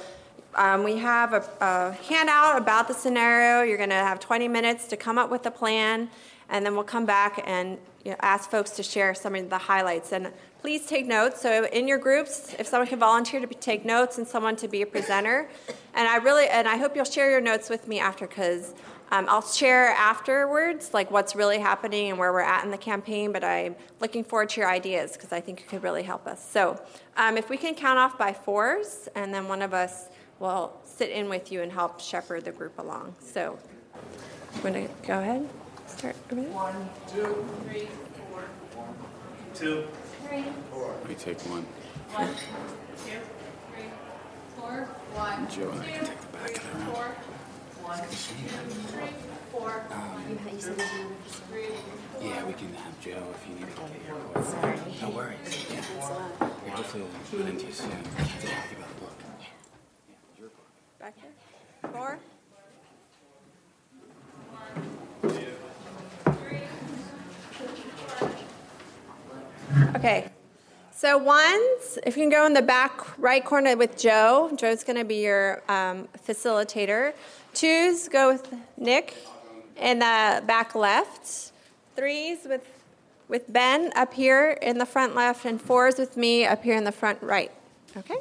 um, 0.55 0.83
we 0.83 0.97
have 0.97 1.35
a, 1.35 1.45
a 1.61 1.93
handout 2.09 2.57
about 2.57 2.89
the 2.89 2.95
scenario. 2.95 3.63
You're 3.63 3.77
going 3.77 3.91
to 3.91 3.97
have 3.97 4.19
20 4.19 4.49
minutes 4.49 4.87
to 4.89 4.97
come 4.97 5.19
up 5.19 5.31
with 5.31 5.45
a 5.45 5.51
plan, 5.51 6.09
and 6.49 6.65
then 6.65 6.75
we'll 6.75 6.85
come 6.85 7.05
back 7.05 7.43
and 7.47 7.79
you 8.05 8.13
know, 8.13 8.17
ask 8.21 8.51
folks 8.51 8.71
to 8.73 8.83
share 8.83 9.15
some 9.15 9.35
of 9.35 9.51
the 9.51 9.59
highlights. 9.59 10.13
And 10.13 10.33
please 10.63 10.87
take 10.87 11.07
notes. 11.07 11.41
So 11.41 11.67
in 11.67 11.89
your 11.89 11.99
groups, 11.99 12.55
if 12.57 12.69
someone 12.69 12.87
can 12.87 13.01
volunteer 13.01 13.41
to 13.41 13.47
take 13.47 13.85
notes 13.85 14.17
and 14.17 14.27
someone 14.27 14.55
to 14.57 14.69
be 14.69 14.83
a 14.83 14.87
presenter, 14.87 15.51
and 15.93 16.09
I 16.09 16.17
really 16.17 16.47
and 16.47 16.69
I 16.69 16.77
hope 16.77 16.95
you'll 16.95 17.05
share 17.05 17.31
your 17.31 17.41
notes 17.41 17.69
with 17.69 17.89
me 17.89 17.99
after 17.99 18.29
because 18.29 18.73
um, 19.11 19.27
I'll 19.29 19.43
share 19.43 19.89
afterwards 19.89 20.95
like 20.95 21.11
what's 21.11 21.35
really 21.35 21.59
happening 21.59 22.11
and 22.11 22.19
where 22.19 22.33
we're 22.33 22.41
at 22.41 22.65
in 22.65 22.71
the 22.71 22.79
campaign. 22.79 23.33
But 23.33 23.43
I'm 23.43 23.75
looking 24.01 24.23
forward 24.23 24.51
to 24.51 24.61
your 24.61 24.71
ideas 24.71 25.13
because 25.13 25.33
I 25.33 25.41
think 25.41 25.61
it 25.61 25.69
could 25.69 25.83
really 25.83 26.05
help 26.05 26.29
us. 26.29 26.49
So 26.49 26.81
um, 27.17 27.37
if 27.37 27.51
we 27.51 27.57
can 27.57 27.75
count 27.75 27.99
off 27.99 28.17
by 28.17 28.33
fours, 28.33 29.09
and 29.17 29.35
then 29.35 29.49
one 29.49 29.63
of 29.63 29.75
us 29.75 30.11
will 30.39 30.81
sit 30.85 31.11
in 31.11 31.29
with 31.29 31.51
you 31.51 31.63
and 31.63 31.73
help 31.73 31.99
shepherd 31.99 32.45
the 32.45 32.53
group 32.53 32.79
along. 32.79 33.17
So 33.21 33.59
I'm 34.55 34.63
going 34.63 34.75
to 34.75 34.95
go 35.07 35.19
ahead. 35.19 35.49
Start. 35.89 36.15
One, 36.31 36.89
two, 37.13 37.45
three, 37.67 37.89
four. 38.31 38.85
Two. 39.55 39.87
Three, 40.33 40.45
We 41.07 41.15
take 41.15 41.39
one. 41.43 41.67
one, 42.17 42.29
two, 42.29 42.41
three, 42.97 43.85
four, 44.57 44.89
one, 45.13 45.47
two, 45.49 45.61
Joe 45.61 45.71
and 45.73 45.81
I 45.83 45.85
can 45.85 46.05
take 46.07 46.21
the 46.23 46.27
back 46.39 46.57
of 46.57 46.63
the 46.65 46.79
room. 46.79 46.87
four, 46.89 47.05
one, 47.85 48.01
two, 48.01 48.49
three, 48.97 49.13
four, 49.53 49.85
um, 49.93 50.39
three, 51.53 51.69
Yeah, 52.27 52.47
we 52.47 52.55
can 52.55 52.73
have 52.73 52.99
Joe 53.05 53.29
if 53.37 53.47
you 53.47 53.55
need 53.61 53.77
to 53.77 53.83
get 53.83 54.09
your 54.09 54.17
voice. 54.33 54.49
Sorry. 54.49 54.79
No 55.03 55.11
worries. 55.11 55.67
Yeah. 55.69 55.85
Yeah, 56.41 56.77
hopefully 56.77 57.05
we'll 57.31 57.43
run 57.43 57.51
into 57.51 57.67
you 57.67 57.73
soon. 57.75 57.91
Talk 57.91 58.01
about 58.01 58.89
the 58.89 59.01
book. 59.05 59.13
Yeah, 59.21 60.15
your 60.39 60.49
book. 60.49 60.69
Back 60.99 61.15
here. 61.21 61.93
Four. 61.93 62.19
Okay. 69.97 70.31
So 70.93 71.19
ones, 71.19 71.99
if 72.05 72.17
you 72.17 72.23
can 72.23 72.31
go 72.31 72.47
in 72.47 72.53
the 72.53 72.63
back 72.63 73.19
right 73.19 73.45
corner 73.45 73.77
with 73.77 73.99
Joe. 73.99 74.53
Joe's 74.57 74.85
going 74.85 74.99
to 74.99 75.05
be 75.05 75.23
your 75.23 75.63
um, 75.69 76.09
facilitator. 76.27 77.15
Twos 77.55 78.09
go 78.09 78.33
with 78.33 78.55
Nick 78.77 79.17
in 79.77 79.99
the 79.99 80.43
back 80.47 80.75
left. 80.75 81.53
Threes 81.97 82.41
with 82.47 82.67
with 83.29 83.51
Ben 83.51 83.91
up 83.97 84.13
here 84.13 84.59
in 84.61 84.77
the 84.77 84.85
front 84.85 85.15
left, 85.15 85.47
and 85.47 85.61
fours 85.61 85.97
with 85.99 86.19
me 86.19 86.45
up 86.45 86.63
here 86.63 86.77
in 86.77 86.85
the 86.85 86.93
front 86.93 87.23
right. 87.23 87.51
Okay. 87.97 88.19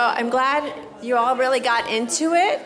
I'm 0.00 0.30
glad 0.30 0.72
you 1.02 1.16
all 1.16 1.36
really 1.36 1.60
got 1.60 1.90
into 1.90 2.34
it, 2.34 2.60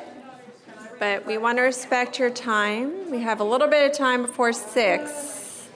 but 0.99 1.25
we 1.25 1.39
want 1.39 1.57
to 1.59 1.63
respect 1.63 2.19
your 2.19 2.29
time. 2.29 3.11
We 3.11 3.21
have 3.21 3.41
a 3.41 3.45
little 3.45 3.69
bit 3.69 3.91
of 3.91 3.97
time 3.97 4.23
before 4.23 4.53
six. 4.53 5.69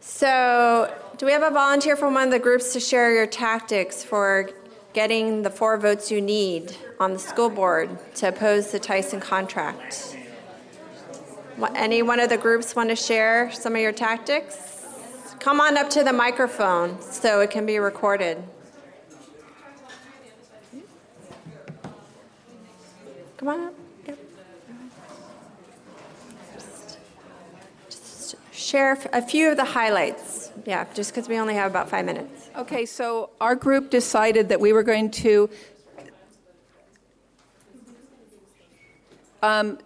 So, 0.00 0.94
do 1.18 1.26
we 1.26 1.32
have 1.32 1.42
a 1.42 1.50
volunteer 1.50 1.96
from 1.96 2.14
one 2.14 2.24
of 2.24 2.30
the 2.30 2.38
groups 2.38 2.72
to 2.72 2.80
share 2.80 3.14
your 3.14 3.26
tactics 3.26 4.02
for 4.02 4.48
getting 4.94 5.42
the 5.42 5.50
four 5.50 5.76
votes 5.76 6.10
you 6.10 6.20
need 6.20 6.74
on 6.98 7.12
the 7.12 7.18
school 7.18 7.50
board 7.50 7.98
to 8.14 8.28
oppose 8.28 8.70
the 8.70 8.78
Tyson 8.78 9.20
contract? 9.20 10.16
Any 11.74 12.00
one 12.00 12.20
of 12.20 12.30
the 12.30 12.38
groups 12.38 12.74
want 12.74 12.88
to 12.88 12.96
share 12.96 13.52
some 13.52 13.74
of 13.74 13.82
your 13.82 13.92
tactics? 13.92 14.86
Come 15.40 15.60
on 15.60 15.76
up 15.76 15.90
to 15.90 16.02
the 16.04 16.12
microphone 16.12 17.00
so 17.02 17.40
it 17.40 17.50
can 17.50 17.66
be 17.66 17.78
recorded. 17.78 18.42
Come 23.40 23.48
on 23.48 23.60
up. 23.60 23.74
Yep. 24.06 24.18
Just, 26.58 26.98
just 27.88 28.36
share 28.52 28.98
a 29.14 29.22
few 29.22 29.50
of 29.50 29.56
the 29.56 29.64
highlights. 29.64 30.52
Yeah, 30.66 30.84
just 30.92 31.14
because 31.14 31.26
we 31.26 31.38
only 31.38 31.54
have 31.54 31.70
about 31.70 31.88
five 31.88 32.04
minutes. 32.04 32.50
Okay, 32.54 32.84
so 32.84 33.30
our 33.40 33.54
group 33.54 33.88
decided 33.88 34.50
that 34.50 34.60
we 34.60 34.74
were 34.74 34.82
going 34.82 35.10
to. 35.12 35.48
Um, 39.42 39.78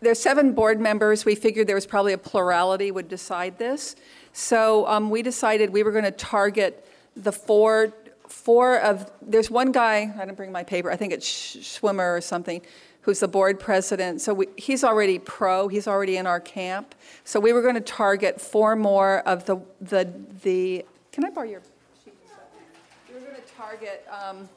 there's 0.00 0.20
seven 0.20 0.52
board 0.52 0.78
members. 0.78 1.24
We 1.24 1.34
figured 1.34 1.66
there 1.66 1.74
was 1.74 1.86
probably 1.88 2.12
a 2.12 2.18
plurality 2.18 2.92
would 2.92 3.08
decide 3.08 3.58
this. 3.58 3.96
So 4.32 4.86
um, 4.86 5.10
we 5.10 5.22
decided 5.22 5.70
we 5.70 5.82
were 5.82 5.90
going 5.90 6.04
to 6.04 6.12
target 6.12 6.86
the 7.16 7.32
four, 7.32 7.92
four 8.28 8.78
of. 8.78 9.10
There's 9.20 9.50
one 9.50 9.72
guy. 9.72 10.14
I 10.14 10.24
didn't 10.24 10.36
bring 10.36 10.52
my 10.52 10.62
paper. 10.62 10.92
I 10.92 10.96
think 10.96 11.12
it's 11.12 11.26
Schwimmer 11.26 12.16
or 12.16 12.20
something, 12.20 12.62
who's 13.02 13.20
the 13.20 13.28
board 13.28 13.58
president. 13.58 14.20
So 14.20 14.34
we, 14.34 14.46
he's 14.56 14.84
already 14.84 15.18
pro. 15.18 15.68
He's 15.68 15.86
already 15.86 16.16
in 16.16 16.26
our 16.26 16.40
camp. 16.40 16.94
So 17.24 17.40
we 17.40 17.52
were 17.52 17.62
going 17.62 17.74
to 17.74 17.80
target 17.80 18.40
four 18.40 18.76
more 18.76 19.20
of 19.20 19.46
the 19.46 19.56
the 19.80 20.12
the. 20.42 20.84
Can 21.12 21.24
I 21.24 21.30
borrow 21.30 21.48
your 21.48 21.62
sheet? 22.04 22.14
We 23.08 23.14
were 23.14 23.20
going 23.20 23.36
to 23.36 23.54
target. 23.56 24.06
Um, 24.10 24.48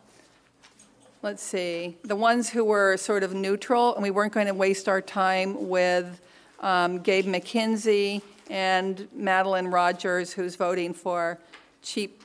let's 1.24 1.41
see, 1.41 1.98
the 2.04 2.16
ones 2.16 2.50
who 2.50 2.66
were 2.66 2.98
sort 2.98 3.24
of 3.24 3.34
neutral, 3.34 3.96
and 3.96 4.04
we 4.04 4.12
weren't 4.12 4.34
going 4.34 4.48
to 4.48 4.54
waste 4.54 4.89
our 4.89 5.02
time 5.02 5.70
with 5.70 6.22
um, 6.60 7.00
Gabe 7.00 7.26
McKinsey 7.26 8.22
and 8.50 9.08
Madeline 9.14 9.68
Rogers, 9.68 10.34
who's 10.34 10.56
voting 10.56 10.94
for 10.94 11.39
cheap 11.82 12.22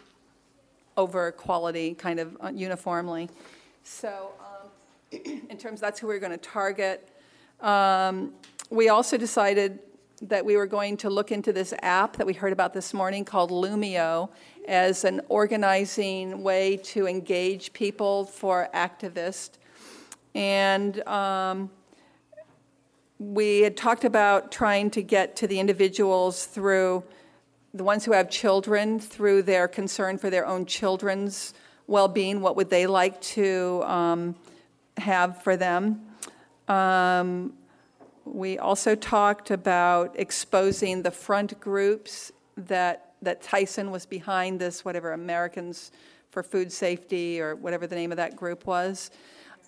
over 0.96 1.30
quality 1.32 1.94
kind 1.94 2.18
of 2.18 2.36
uh, 2.40 2.50
uniformly. 2.52 3.30
So, 3.84 4.32
in 5.10 5.56
terms, 5.58 5.80
that's 5.80 6.00
who 6.00 6.06
we 6.06 6.14
are 6.14 6.18
going 6.18 6.32
to 6.32 6.36
target. 6.36 7.08
Um, 7.60 8.32
we 8.70 8.88
also 8.88 9.16
decided 9.16 9.80
that 10.22 10.44
we 10.44 10.56
were 10.56 10.66
going 10.66 10.96
to 10.98 11.10
look 11.10 11.30
into 11.30 11.52
this 11.52 11.72
app 11.82 12.16
that 12.16 12.26
we 12.26 12.32
heard 12.32 12.52
about 12.52 12.74
this 12.74 12.92
morning 12.92 13.24
called 13.24 13.50
Loomio 13.50 14.28
as 14.66 15.04
an 15.04 15.20
organizing 15.28 16.42
way 16.42 16.76
to 16.76 17.06
engage 17.06 17.72
people 17.72 18.24
for 18.24 18.68
activists. 18.74 19.52
And 20.34 21.00
um, 21.06 21.70
we 23.18 23.60
had 23.60 23.76
talked 23.76 24.04
about 24.04 24.52
trying 24.52 24.90
to 24.90 25.02
get 25.02 25.36
to 25.36 25.46
the 25.46 25.58
individuals 25.58 26.46
through 26.46 27.04
the 27.74 27.84
ones 27.84 28.04
who 28.04 28.12
have 28.12 28.30
children, 28.30 28.98
through 28.98 29.42
their 29.42 29.68
concern 29.68 30.18
for 30.18 30.30
their 30.30 30.46
own 30.46 30.66
children's 30.66 31.54
well 31.86 32.08
being. 32.08 32.40
What 32.40 32.56
would 32.56 32.70
they 32.70 32.86
like 32.86 33.20
to 33.20 33.82
um, 33.86 34.34
have 34.98 35.42
for 35.42 35.56
them? 35.56 36.00
Um, 36.68 37.54
we 38.24 38.58
also 38.58 38.94
talked 38.94 39.50
about 39.50 40.14
exposing 40.18 41.02
the 41.02 41.10
front 41.10 41.58
groups 41.60 42.30
that, 42.56 43.14
that 43.22 43.42
Tyson 43.42 43.90
was 43.90 44.04
behind 44.04 44.60
this, 44.60 44.84
whatever, 44.84 45.12
Americans 45.12 45.92
for 46.30 46.42
Food 46.42 46.70
Safety 46.70 47.40
or 47.40 47.56
whatever 47.56 47.86
the 47.86 47.94
name 47.94 48.12
of 48.12 48.16
that 48.16 48.36
group 48.36 48.66
was. 48.66 49.10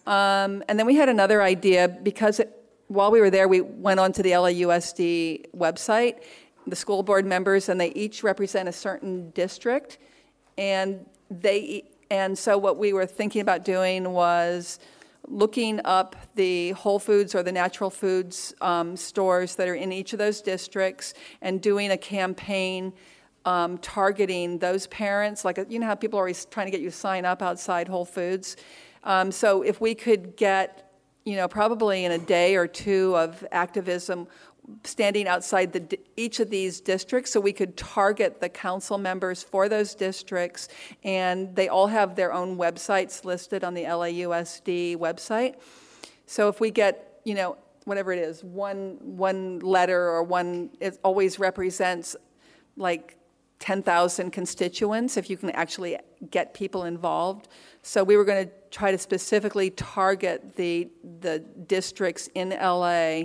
Um, 0.07 0.62
and 0.68 0.78
then 0.78 0.87
we 0.87 0.97
had 0.97 1.09
another 1.09 1.43
idea 1.43 1.89
because 1.89 2.41
it, 2.41 2.57
while 2.89 3.11
we 3.11 3.20
were 3.20 3.31
there, 3.31 3.49
we 3.49 3.61
went 3.61 4.01
onto 4.01 4.22
the 4.22 4.33
LAUSD 4.33 5.51
website, 5.57 6.22
the 6.66 6.76
school 6.76 7.03
board 7.03 7.24
members, 7.24 7.68
and 7.68 7.81
they 7.81 7.93
each 7.93 8.22
represent 8.22 8.68
a 8.68 8.72
certain 8.72 9.31
district. 9.31 9.99
And 10.59 11.07
they 11.31 11.85
and 12.11 12.37
so 12.37 12.59
what 12.59 12.76
we 12.76 12.93
were 12.93 13.07
thinking 13.07 13.41
about 13.41 13.64
doing 13.64 14.11
was 14.11 14.81
looking 15.27 15.81
up 15.85 16.16
the 16.35 16.71
Whole 16.73 16.99
Foods 16.99 17.35
or 17.35 17.43
the 17.43 17.53
natural 17.53 17.91
foods 17.91 18.55
um, 18.61 18.97
stores 18.97 19.57
that 19.57 19.68
are 19.68 19.75
in 19.75 19.93
each 19.93 20.12
of 20.12 20.18
those 20.18 20.41
districts 20.41 21.14
and 21.41 21.61
doing 21.61 21.91
a 21.91 21.97
campaign 21.97 22.93
um, 23.45 23.79
targeting 23.79 24.59
those 24.59 24.87
parents. 24.89 25.45
Like, 25.45 25.59
you 25.68 25.79
know 25.79 25.87
how 25.87 25.95
people 25.95 26.18
are 26.18 26.23
always 26.23 26.45
trying 26.47 26.66
to 26.66 26.71
get 26.71 26.81
you 26.81 26.91
to 26.91 26.97
sign 26.97 27.25
up 27.25 27.43
outside 27.43 27.89
Whole 27.89 28.05
Foods? 28.05 28.57
Um, 29.05 29.33
so, 29.33 29.62
if 29.62 29.81
we 29.81 29.95
could 29.95 30.37
get, 30.37 30.93
you 31.25 31.37
know, 31.37 31.49
probably 31.49 32.05
in 32.05 32.12
a 32.12 32.18
day 32.18 32.57
or 32.57 32.66
two 32.66 33.16
of 33.16 33.47
activism, 33.51 34.27
standing 34.85 35.29
outside 35.29 35.73
the, 35.73 35.99
each 36.16 36.41
of 36.41 36.51
these 36.51 36.81
districts 36.81 37.33
so 37.33 37.41
we 37.41 37.53
could 37.53 37.77
target 37.77 38.41
the 38.41 38.49
council 38.49 38.99
members 38.99 39.43
for 39.43 39.68
those 39.68 39.95
districts. 39.95 40.68
And 41.05 41.55
they 41.55 41.68
all 41.68 41.87
have 41.87 42.16
their 42.16 42.33
own 42.33 42.57
websites 42.57 43.25
listed 43.25 43.64
on 43.64 43.75
the 43.75 43.85
LAUSD 43.85 44.97
website. 44.97 45.57
So 46.27 46.49
if 46.49 46.61
we 46.61 46.71
get, 46.71 47.21
you 47.25 47.35
know, 47.35 47.57
whatever 47.85 48.12
it 48.12 48.18
is, 48.18 48.45
one, 48.45 48.99
one 49.01 49.59
letter 49.61 50.09
or 50.09 50.23
one, 50.23 50.71
it 50.81 50.99
always 51.03 51.39
represents 51.39 52.16
like 52.77 53.16
10,000 53.61 54.31
constituents 54.31 55.16
if 55.16 55.29
you 55.29 55.37
can 55.37 55.51
actually 55.51 55.99
get 56.31 56.55
people 56.55 56.85
involved. 56.85 57.49
So 57.83 58.03
we 58.03 58.16
were 58.16 58.25
going 58.25 58.47
to 58.47 58.53
try 58.71 58.91
to 58.91 58.99
specifically 58.99 59.71
target 59.71 60.57
the, 60.57 60.89
the 61.21 61.41
districts 61.41 62.29
in 62.35 62.51
LA 62.51 63.25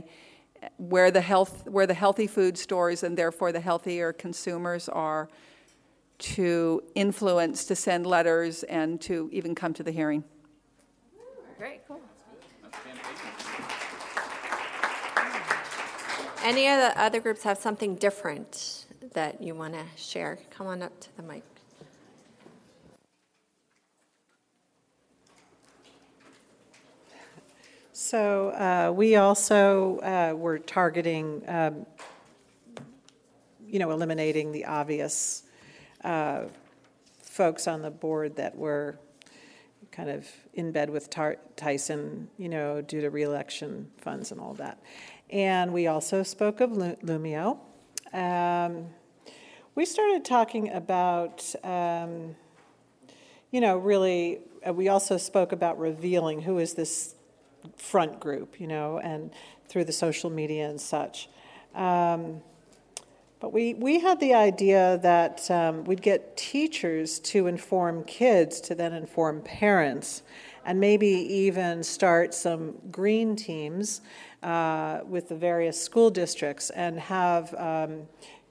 where 0.78 1.12
the 1.12 1.22
health 1.22 1.68
where 1.68 1.88
the 1.88 1.94
healthy 1.94 2.28
food 2.28 2.58
stores 2.58 3.04
and 3.04 3.18
therefore 3.18 3.52
the 3.52 3.60
healthier 3.60 4.14
consumers 4.14 4.90
are 4.90 5.30
to 6.18 6.82
influence 6.96 7.66
to 7.66 7.76
send 7.76 8.06
letters 8.06 8.64
and 8.64 9.02
to 9.02 9.30
even 9.32 9.54
come 9.54 9.74
to 9.74 9.84
the 9.84 9.92
hearing. 9.92 10.24
Great, 11.58 11.82
cool. 11.88 12.02
Any 16.44 16.68
of 16.68 16.78
the 16.80 16.94
other 17.02 17.20
groups 17.20 17.44
have 17.44 17.58
something 17.58 17.96
different 17.96 18.86
that 19.14 19.42
you 19.42 19.56
want 19.56 19.74
to 19.74 19.84
share? 19.96 20.38
Come 20.52 20.68
on 20.68 20.84
up 20.84 21.00
to 21.02 21.18
the 21.18 21.24
mic. 21.24 21.55
So 28.08 28.50
uh, 28.50 28.92
we 28.92 29.16
also 29.16 29.98
uh, 29.98 30.36
were 30.38 30.60
targeting, 30.60 31.42
um, 31.48 31.88
you 33.68 33.80
know, 33.80 33.90
eliminating 33.90 34.52
the 34.52 34.66
obvious 34.66 35.42
uh, 36.04 36.42
folks 37.24 37.68
on 37.68 37.82
the 37.82 37.90
board 37.90 38.36
that 38.36 38.56
were 38.56 39.00
kind 39.92 40.12
of 40.12 40.28
in 40.54 40.72
bed 40.72 40.92
with 40.92 41.10
Tar- 41.10 41.40
Tyson, 41.56 42.30
you 42.38 42.48
know, 42.48 42.80
due 42.80 43.02
to 43.02 43.10
reelection 43.10 43.90
funds 43.98 44.32
and 44.32 44.40
all 44.40 44.54
that. 44.54 44.80
And 45.32 45.74
we 45.74 45.88
also 45.88 46.22
spoke 46.22 46.62
of 46.62 46.70
Loomio. 46.70 47.58
Um, 48.14 48.86
we 49.74 49.84
started 49.84 50.24
talking 50.24 50.72
about, 50.72 51.56
um, 51.64 52.36
you 53.50 53.62
know, 53.62 53.80
really, 53.80 54.42
uh, 54.64 54.74
we 54.74 54.90
also 54.90 55.18
spoke 55.18 55.52
about 55.52 55.80
revealing 55.80 56.44
who 56.44 56.60
is 56.60 56.76
this 56.76 57.16
front 57.78 58.20
group, 58.20 58.60
you 58.60 58.68
know, 58.68 59.00
and 59.00 59.32
through 59.68 59.86
the 59.86 59.94
social 59.94 60.30
media 60.30 60.70
and 60.70 60.80
such. 60.80 61.30
Um, 61.74 62.42
but 63.40 63.52
we, 63.52 63.74
we 63.74 64.00
had 64.00 64.20
the 64.20 64.34
idea 64.34 64.98
that 65.04 65.52
um, 65.52 65.84
we'd 65.84 66.02
get 66.02 66.36
teachers 66.38 67.20
to 67.20 67.48
inform 67.48 68.04
kids 68.06 68.62
to 68.62 68.76
then 68.76 68.94
inform 68.94 69.42
parents, 69.42 70.24
and 70.66 70.80
maybe 70.80 71.08
even 71.08 71.84
start 71.84 72.34
some 72.34 72.76
green 72.92 73.36
teams 73.36 74.02
uh, 74.42 75.02
with 75.06 75.30
the 75.30 75.36
various 75.36 75.80
school 75.80 76.10
districts 76.10 76.70
and 76.72 77.00
have, 77.00 77.54
um, 77.56 78.04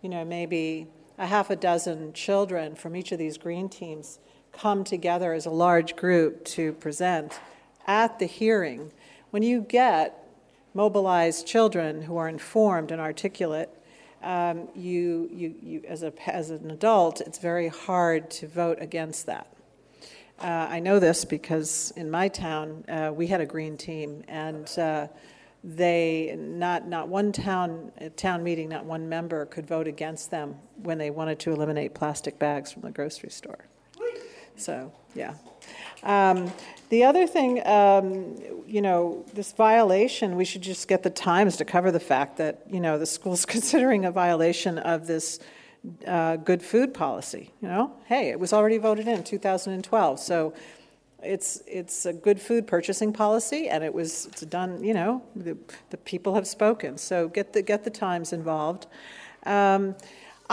you 0.03 0.09
know, 0.09 0.25
maybe 0.25 0.87
a 1.19 1.27
half 1.27 1.51
a 1.51 1.57
dozen 1.57 2.13
children 2.13 2.75
from 2.75 2.95
each 2.95 3.11
of 3.11 3.19
these 3.19 3.39
green 3.39 3.69
teams 3.69 4.19
come 4.53 4.85
together 4.85 5.33
as 5.33 5.47
a 5.47 5.51
large 5.51 5.97
group 5.97 6.45
to 6.45 6.73
present 6.75 7.41
at 7.87 8.19
the 8.19 8.27
hearing 8.27 8.93
when 9.35 9.43
you 9.43 9.63
get 9.63 10.29
mobilized 10.75 11.45
children 11.45 12.03
who 12.03 12.17
are 12.17 12.29
informed 12.29 12.93
and 12.93 13.01
articulate, 13.01 13.69
um, 14.23 14.69
you, 14.77 15.29
you, 15.33 15.55
you, 15.61 15.83
as, 15.89 16.05
a, 16.05 16.13
as 16.33 16.51
an 16.51 16.71
adult, 16.71 17.21
it's 17.21 17.41
very 17.41 17.67
hard 17.67 18.31
to 18.31 18.47
vote 18.47 18.79
against 18.81 19.27
that. 19.27 19.49
Uh, 20.39 20.69
I 20.71 20.79
know 20.79 21.01
this 21.01 21.25
because 21.25 21.93
in 21.97 22.13
my 22.13 22.29
town, 22.29 22.85
uh, 22.89 23.11
we 23.13 23.27
had 23.27 23.41
a 23.41 23.47
green 23.47 23.77
team, 23.77 24.23
and 24.29 24.71
uh, 24.79 25.09
they 25.65 26.37
not 26.39 26.87
not 26.87 27.09
one 27.09 27.33
town 27.33 27.91
town 28.15 28.45
meeting, 28.45 28.69
not 28.69 28.85
one 28.85 29.09
member 29.09 29.47
could 29.47 29.67
vote 29.67 29.89
against 29.89 30.31
them 30.31 30.55
when 30.77 30.99
they 30.99 31.11
wanted 31.11 31.41
to 31.41 31.51
eliminate 31.51 31.93
plastic 31.93 32.39
bags 32.39 32.71
from 32.71 32.83
the 32.83 32.93
grocery 32.93 33.31
store. 33.31 33.67
So 34.55 34.93
yeah. 35.17 35.35
Um, 36.05 36.53
the 36.91 37.05
other 37.05 37.27
thing, 37.27 37.67
um, 37.67 38.37
you 38.67 38.83
know, 38.83 39.25
this 39.35 39.53
violation, 39.53 40.37
we 40.37 40.45
should 40.45 40.63
just 40.63 40.87
get 40.87 41.03
the 41.03 41.11
Times 41.11 41.57
to 41.57 41.65
cover 41.65 41.91
the 41.91 42.01
fact 42.01 42.37
that, 42.37 42.63
you 42.71 42.81
know, 42.81 42.99
the 42.99 43.07
school's 43.07 43.47
considering 43.57 44.05
a 44.05 44.13
violation 44.13 44.79
of 44.79 45.07
this 45.07 45.41
uh, 46.07 46.37
good 46.37 46.63
food 46.63 46.95
policy. 46.95 47.53
You 47.61 47.69
know, 47.69 47.93
hey, 48.07 48.29
it 48.29 48.39
was 48.39 48.53
already 48.53 48.79
voted 48.79 49.09
in 49.09 49.25
2012. 49.25 50.21
So 50.21 50.55
it's, 51.23 51.63
it's 51.67 52.07
a 52.07 52.13
good 52.13 52.41
food 52.41 52.67
purchasing 52.67 53.13
policy, 53.13 53.69
and 53.69 53.83
it 53.83 53.93
was 53.93 54.27
it's 54.27 54.43
done, 54.43 54.85
you 54.85 54.95
know, 54.95 55.23
the, 55.35 55.57
the 55.91 55.97
people 55.97 56.35
have 56.35 56.47
spoken. 56.47 56.99
So 56.99 57.29
get 57.29 57.55
the, 57.55 57.63
get 57.63 57.85
the 57.85 57.91
Times 57.91 58.33
involved. 58.33 58.87
Um, 59.47 59.95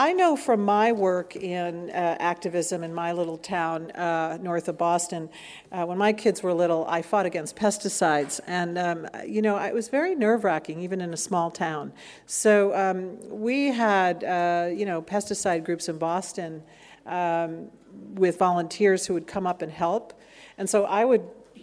I 0.02 0.14
know 0.14 0.36
from 0.36 0.66
my 0.66 0.94
work 0.94 1.36
in 1.36 1.92
uh, 1.92 2.18
activism 2.20 2.84
in 2.84 2.92
my 2.92 3.12
little 3.12 3.38
town 3.38 3.92
uh, 3.92 4.40
north 4.42 4.68
of 4.68 4.76
Boston, 4.76 5.30
uh, 5.72 5.86
when 5.86 6.00
my 6.00 6.12
kids 6.12 6.42
were 6.42 6.56
little, 6.56 6.88
I 6.88 7.04
fought 7.04 7.28
against 7.28 7.56
pesticides. 7.56 8.40
And, 8.48 8.80
um, 8.80 9.08
you 9.28 9.44
know, 9.44 9.58
it 9.60 9.76
was 9.76 9.90
very 9.90 10.16
nerve 10.16 10.44
wracking, 10.44 10.80
even 10.80 11.02
in 11.02 11.14
a 11.14 11.18
small 11.18 11.52
town. 11.52 11.94
So 12.26 12.76
um, 12.76 13.20
we 13.30 13.68
had, 13.68 14.24
uh, 14.24 14.70
you 14.74 14.88
know, 14.88 15.04
pesticide 15.04 15.64
groups 15.66 15.88
in 15.88 16.00
Boston 16.00 16.64
um, 17.06 17.68
with 18.16 18.40
volunteers 18.40 19.06
who 19.06 19.14
would 19.14 19.28
come 19.28 19.46
up 19.46 19.62
and 19.62 19.72
help. 19.72 20.20
And 20.58 20.68
so 20.68 20.86
I 20.86 21.06
would 21.06 21.22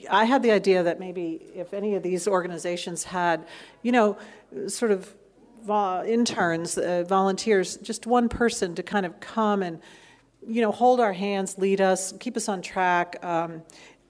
I 0.08 0.26
had 0.26 0.44
the 0.44 0.52
idea 0.52 0.84
that 0.84 1.00
maybe 1.00 1.40
if 1.56 1.74
any 1.74 1.96
of 1.96 2.04
these 2.04 2.28
organizations 2.28 3.02
had, 3.02 3.44
you 3.82 3.90
know, 3.90 4.16
sort 4.68 4.92
of 4.92 5.12
interns, 6.06 6.78
uh, 6.78 7.04
volunteers, 7.06 7.76
just 7.78 8.06
one 8.06 8.28
person 8.28 8.74
to 8.74 8.82
kind 8.82 9.06
of 9.06 9.18
come 9.20 9.62
and, 9.62 9.80
you 10.46 10.60
know, 10.60 10.72
hold 10.72 11.00
our 11.00 11.12
hands, 11.12 11.58
lead 11.58 11.80
us, 11.80 12.12
keep 12.20 12.36
us 12.36 12.48
on 12.48 12.62
track, 12.62 13.18
um, 13.24 13.62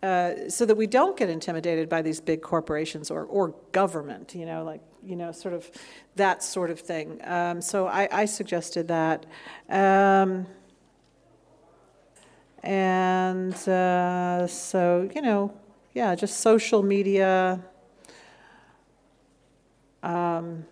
uh, 0.02 0.48
so 0.48 0.64
that 0.64 0.76
we 0.76 0.86
don't 0.86 1.16
get 1.16 1.28
intimidated 1.28 1.88
by 1.88 2.02
these 2.02 2.20
big 2.20 2.40
corporations 2.40 3.10
or, 3.10 3.24
or 3.24 3.54
government, 3.72 4.34
you 4.34 4.46
know, 4.46 4.62
like, 4.62 4.80
you 5.04 5.16
know, 5.16 5.32
sort 5.32 5.54
of 5.54 5.70
that 6.16 6.42
sort 6.42 6.70
of 6.70 6.78
thing. 6.78 7.20
Um, 7.24 7.60
so 7.60 7.86
I, 7.88 8.08
I, 8.12 8.24
suggested 8.24 8.88
that. 8.88 9.26
Um, 9.68 10.46
and 12.62 13.54
uh, 13.68 14.46
so, 14.46 15.08
you 15.14 15.22
know, 15.22 15.52
yeah, 15.94 16.14
just 16.14 16.40
social 16.40 16.82
media. 16.82 17.60
Um, 20.02 20.64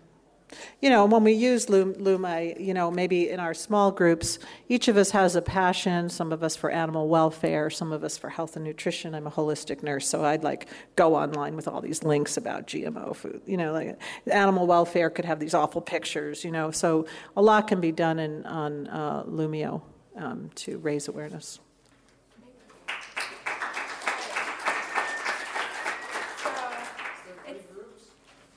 you 0.81 0.89
know, 0.89 1.05
when 1.05 1.23
we 1.23 1.33
use 1.33 1.65
Loomio, 1.67 2.59
you 2.59 2.73
know, 2.73 2.89
maybe 2.89 3.29
in 3.29 3.39
our 3.39 3.53
small 3.53 3.91
groups, 3.91 4.39
each 4.69 4.87
of 4.87 4.97
us 4.97 5.11
has 5.11 5.35
a 5.35 5.41
passion. 5.41 6.09
Some 6.09 6.31
of 6.31 6.43
us 6.43 6.55
for 6.55 6.69
animal 6.69 7.07
welfare, 7.07 7.69
some 7.69 7.91
of 7.91 8.03
us 8.03 8.17
for 8.17 8.29
health 8.29 8.55
and 8.55 8.63
nutrition. 8.63 9.13
I'm 9.13 9.27
a 9.27 9.31
holistic 9.31 9.83
nurse, 9.83 10.07
so 10.07 10.23
I'd 10.23 10.43
like 10.43 10.67
go 10.95 11.15
online 11.15 11.55
with 11.55 11.67
all 11.67 11.81
these 11.81 12.03
links 12.03 12.37
about 12.37 12.67
GMO 12.67 13.15
food. 13.15 13.41
You 13.45 13.57
know, 13.57 13.73
like 13.73 13.99
animal 14.27 14.67
welfare 14.67 15.09
could 15.09 15.25
have 15.25 15.39
these 15.39 15.53
awful 15.53 15.81
pictures. 15.81 16.43
You 16.43 16.51
know, 16.51 16.71
so 16.71 17.05
a 17.35 17.41
lot 17.41 17.67
can 17.67 17.81
be 17.81 17.91
done 17.91 18.19
in, 18.19 18.45
on 18.45 18.87
uh, 18.87 19.23
Loomio 19.23 19.81
um, 20.15 20.49
to 20.55 20.77
raise 20.77 21.07
awareness. 21.07 21.59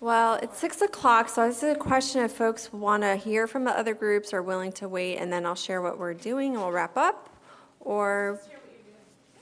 Well, 0.02 0.36
it's 0.42 0.58
six 0.58 0.80
o'clock, 0.80 1.28
so 1.28 1.46
this 1.46 1.62
is 1.62 1.76
a 1.76 1.78
question 1.78 2.22
if 2.24 2.32
folks 2.32 2.72
want 2.72 3.02
to 3.02 3.16
hear 3.16 3.46
from 3.46 3.64
the 3.64 3.78
other 3.78 3.92
groups 3.92 4.32
or 4.32 4.40
willing 4.40 4.72
to 4.72 4.88
wait, 4.88 5.18
and 5.18 5.30
then 5.30 5.44
I'll 5.44 5.54
share 5.54 5.82
what 5.82 5.98
we're 5.98 6.14
doing 6.14 6.52
and 6.52 6.62
we'll 6.62 6.72
wrap 6.72 6.96
up. 6.96 7.28
Or, 7.80 8.40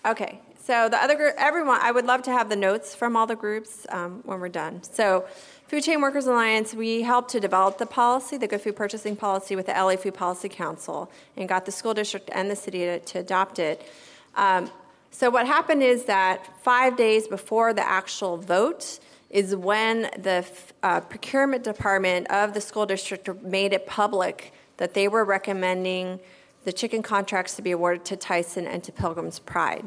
okay, 0.04 0.40
so 0.60 0.88
the 0.88 1.00
other 1.00 1.14
group, 1.14 1.36
everyone, 1.38 1.78
I 1.80 1.92
would 1.92 2.06
love 2.06 2.22
to 2.22 2.32
have 2.32 2.48
the 2.48 2.56
notes 2.56 2.92
from 2.92 3.16
all 3.16 3.24
the 3.24 3.36
groups 3.36 3.86
um, 3.90 4.20
when 4.24 4.40
we're 4.40 4.48
done. 4.48 4.82
So, 4.82 5.26
Food 5.68 5.84
Chain 5.84 6.00
Workers 6.00 6.26
Alliance, 6.26 6.74
we 6.74 7.02
helped 7.02 7.30
to 7.30 7.40
develop 7.40 7.78
the 7.78 7.86
policy, 7.86 8.36
the 8.36 8.48
Good 8.48 8.60
Food 8.60 8.74
Purchasing 8.74 9.14
Policy, 9.14 9.54
with 9.54 9.66
the 9.66 9.72
LA 9.74 9.94
Food 9.94 10.14
Policy 10.14 10.48
Council, 10.48 11.08
and 11.36 11.48
got 11.48 11.66
the 11.66 11.72
school 11.72 11.94
district 11.94 12.30
and 12.32 12.50
the 12.50 12.56
city 12.56 12.80
to, 12.80 12.98
to 12.98 13.20
adopt 13.20 13.60
it. 13.60 13.88
Um, 14.34 14.72
so, 15.12 15.30
what 15.30 15.46
happened 15.46 15.84
is 15.84 16.06
that 16.06 16.44
five 16.64 16.96
days 16.96 17.28
before 17.28 17.72
the 17.72 17.86
actual 17.86 18.36
vote, 18.38 18.98
is 19.30 19.54
when 19.54 20.02
the 20.18 20.44
uh, 20.82 21.00
procurement 21.00 21.62
department 21.62 22.30
of 22.30 22.54
the 22.54 22.60
school 22.60 22.86
district 22.86 23.28
made 23.42 23.72
it 23.72 23.86
public 23.86 24.52
that 24.78 24.94
they 24.94 25.08
were 25.08 25.24
recommending 25.24 26.18
the 26.64 26.72
chicken 26.72 27.02
contracts 27.02 27.56
to 27.56 27.62
be 27.62 27.72
awarded 27.72 28.04
to 28.06 28.16
Tyson 28.16 28.66
and 28.66 28.82
to 28.84 28.92
Pilgrim's 28.92 29.38
Pride. 29.38 29.84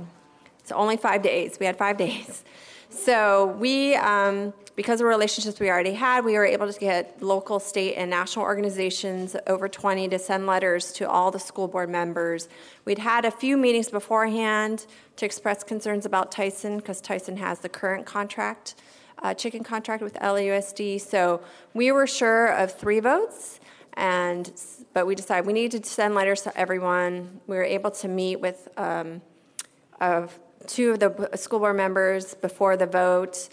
It's 0.59 0.71
only 0.71 0.97
five 0.97 1.21
days. 1.21 1.57
We 1.59 1.65
had 1.65 1.77
five 1.77 1.97
days. 2.05 2.43
So 2.89 3.55
we, 3.57 3.95
um, 3.95 4.53
because 4.75 4.99
of 4.99 5.07
relationships 5.07 5.59
we 5.59 5.69
already 5.69 5.93
had, 5.93 6.25
we 6.25 6.33
were 6.33 6.45
able 6.45 6.71
to 6.71 6.77
get 6.77 7.21
local, 7.23 7.59
state, 7.59 7.95
and 7.95 8.09
national 8.09 8.43
organizations, 8.43 9.35
over 9.47 9.69
20, 9.69 10.09
to 10.09 10.19
send 10.19 10.45
letters 10.45 10.91
to 10.93 11.09
all 11.09 11.31
the 11.31 11.39
school 11.39 11.69
board 11.69 11.89
members. 11.89 12.49
We'd 12.83 12.99
had 12.99 13.23
a 13.23 13.31
few 13.31 13.57
meetings 13.57 13.89
beforehand 13.89 14.85
to 15.15 15.25
express 15.25 15.63
concerns 15.63 16.05
about 16.05 16.31
Tyson 16.31 16.77
because 16.77 16.99
Tyson 16.99 17.37
has 17.37 17.59
the 17.59 17.69
current 17.69 18.05
contract 18.05 18.75
uh, 19.21 19.33
chicken 19.33 19.63
contract 19.63 20.01
with 20.01 20.15
LAUSD. 20.15 20.99
So 20.99 21.41
we 21.73 21.91
were 21.91 22.07
sure 22.07 22.47
of 22.47 22.73
three 22.73 22.99
votes, 22.99 23.59
and 23.93 24.51
but 24.93 25.05
we 25.05 25.15
decided 25.15 25.45
we 25.45 25.53
needed 25.53 25.83
to 25.83 25.89
send 25.89 26.15
letters 26.15 26.41
to 26.43 26.57
everyone. 26.57 27.41
We 27.47 27.55
were 27.55 27.63
able 27.63 27.91
to 27.91 28.07
meet 28.07 28.39
with 28.39 28.67
um, 28.77 29.21
of 29.99 30.37
two 30.67 30.91
of 30.91 30.99
the 30.99 31.29
school 31.35 31.59
board 31.59 31.75
members 31.75 32.33
before 32.33 32.77
the 32.77 32.85
vote. 32.85 33.49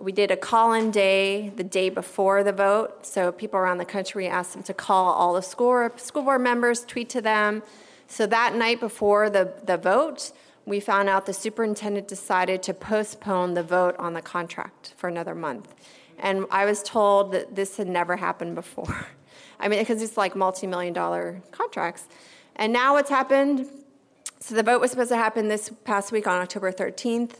We 0.00 0.10
did 0.10 0.30
a 0.30 0.36
call-in 0.36 0.90
day 0.90 1.50
the 1.50 1.64
day 1.64 1.90
before 1.90 2.42
the 2.42 2.52
vote, 2.52 3.06
so 3.06 3.30
people 3.30 3.60
around 3.60 3.78
the 3.78 3.84
country 3.84 4.26
asked 4.26 4.54
them 4.54 4.62
to 4.64 4.74
call 4.74 5.12
all 5.12 5.34
the 5.34 5.42
school 5.42 5.90
school 5.96 6.22
board 6.22 6.40
members, 6.40 6.84
tweet 6.84 7.08
to 7.10 7.20
them. 7.20 7.62
So 8.08 8.26
that 8.26 8.54
night 8.54 8.80
before 8.80 9.30
the, 9.30 9.54
the 9.64 9.76
vote, 9.76 10.32
we 10.64 10.80
found 10.80 11.08
out 11.08 11.26
the 11.26 11.32
superintendent 11.32 12.08
decided 12.08 12.62
to 12.64 12.74
postpone 12.74 13.54
the 13.54 13.62
vote 13.62 13.96
on 13.98 14.14
the 14.14 14.22
contract 14.22 14.94
for 14.96 15.08
another 15.08 15.34
month. 15.34 15.74
And 16.18 16.46
I 16.50 16.64
was 16.64 16.82
told 16.82 17.32
that 17.32 17.56
this 17.56 17.76
had 17.76 17.88
never 17.88 18.16
happened 18.16 18.54
before. 18.54 19.06
I 19.60 19.68
mean, 19.68 19.80
because 19.80 20.02
it's 20.02 20.16
like 20.16 20.36
multi 20.36 20.66
million 20.66 20.92
dollar 20.92 21.42
contracts. 21.50 22.06
And 22.56 22.72
now 22.72 22.94
what's 22.94 23.10
happened? 23.10 23.68
So 24.40 24.54
the 24.54 24.62
vote 24.62 24.80
was 24.80 24.90
supposed 24.90 25.10
to 25.10 25.16
happen 25.16 25.48
this 25.48 25.70
past 25.84 26.12
week 26.12 26.26
on 26.26 26.40
October 26.40 26.72
13th. 26.72 27.34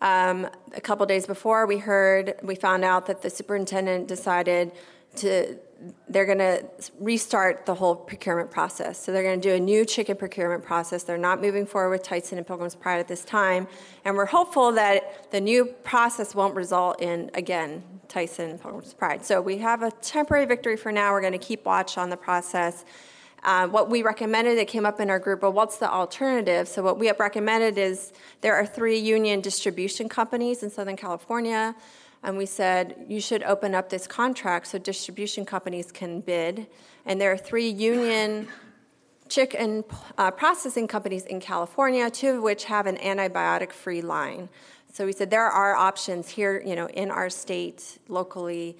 Um, 0.00 0.48
a 0.74 0.80
couple 0.80 1.04
days 1.06 1.26
before, 1.26 1.66
we 1.66 1.78
heard, 1.78 2.34
we 2.42 2.54
found 2.54 2.84
out 2.84 3.06
that 3.06 3.22
the 3.22 3.30
superintendent 3.30 4.08
decided 4.08 4.72
to 5.16 5.58
they're 6.08 6.26
going 6.26 6.38
to 6.38 6.64
restart 6.98 7.64
the 7.64 7.74
whole 7.74 7.94
procurement 7.94 8.50
process. 8.50 9.02
So 9.02 9.12
they're 9.12 9.22
going 9.22 9.40
to 9.40 9.48
do 9.48 9.54
a 9.54 9.60
new 9.60 9.84
chicken 9.84 10.16
procurement 10.16 10.64
process. 10.64 11.04
They're 11.04 11.16
not 11.16 11.40
moving 11.40 11.66
forward 11.66 11.90
with 11.90 12.02
Tyson 12.02 12.36
and 12.36 12.46
Pilgrim's 12.46 12.74
Pride 12.74 12.98
at 12.98 13.06
this 13.06 13.24
time. 13.24 13.68
And 14.04 14.16
we're 14.16 14.26
hopeful 14.26 14.72
that 14.72 15.30
the 15.30 15.40
new 15.40 15.66
process 15.84 16.34
won't 16.34 16.56
result 16.56 17.00
in, 17.00 17.30
again, 17.34 17.84
Tyson 18.08 18.50
and 18.50 18.60
Pilgrim's 18.60 18.92
Pride. 18.92 19.24
So 19.24 19.40
we 19.40 19.58
have 19.58 19.82
a 19.82 19.90
temporary 19.90 20.46
victory 20.46 20.76
for 20.76 20.90
now. 20.90 21.12
We're 21.12 21.20
going 21.20 21.32
to 21.32 21.38
keep 21.38 21.64
watch 21.64 21.96
on 21.96 22.10
the 22.10 22.16
process. 22.16 22.84
Uh, 23.44 23.68
what 23.68 23.88
we 23.88 24.02
recommended, 24.02 24.58
it 24.58 24.66
came 24.66 24.84
up 24.84 24.98
in 24.98 25.10
our 25.10 25.20
group, 25.20 25.42
well, 25.42 25.52
what's 25.52 25.76
the 25.76 25.88
alternative? 25.88 26.66
So, 26.66 26.82
what 26.82 26.98
we 26.98 27.06
have 27.06 27.20
recommended 27.20 27.78
is 27.78 28.12
there 28.40 28.56
are 28.56 28.66
three 28.66 28.98
union 28.98 29.40
distribution 29.40 30.08
companies 30.08 30.64
in 30.64 30.70
Southern 30.70 30.96
California 30.96 31.76
and 32.28 32.36
we 32.36 32.44
said 32.44 33.06
you 33.08 33.22
should 33.22 33.42
open 33.44 33.74
up 33.74 33.88
this 33.88 34.06
contract 34.06 34.66
so 34.66 34.76
distribution 34.78 35.46
companies 35.46 35.90
can 35.90 36.20
bid. 36.20 36.66
And 37.06 37.18
there 37.18 37.32
are 37.32 37.38
three 37.38 37.70
union 37.70 38.48
chicken 39.30 39.82
uh, 40.18 40.30
processing 40.30 40.86
companies 40.86 41.24
in 41.24 41.40
California, 41.40 42.10
two 42.10 42.36
of 42.36 42.42
which 42.42 42.64
have 42.64 42.86
an 42.86 42.98
antibiotic-free 42.98 44.02
line. 44.02 44.50
So 44.92 45.06
we 45.06 45.12
said 45.12 45.30
there 45.30 45.46
are 45.46 45.74
options 45.74 46.28
here, 46.28 46.62
you 46.66 46.76
know, 46.76 46.86
in 46.88 47.10
our 47.10 47.30
state, 47.30 47.98
locally, 48.08 48.76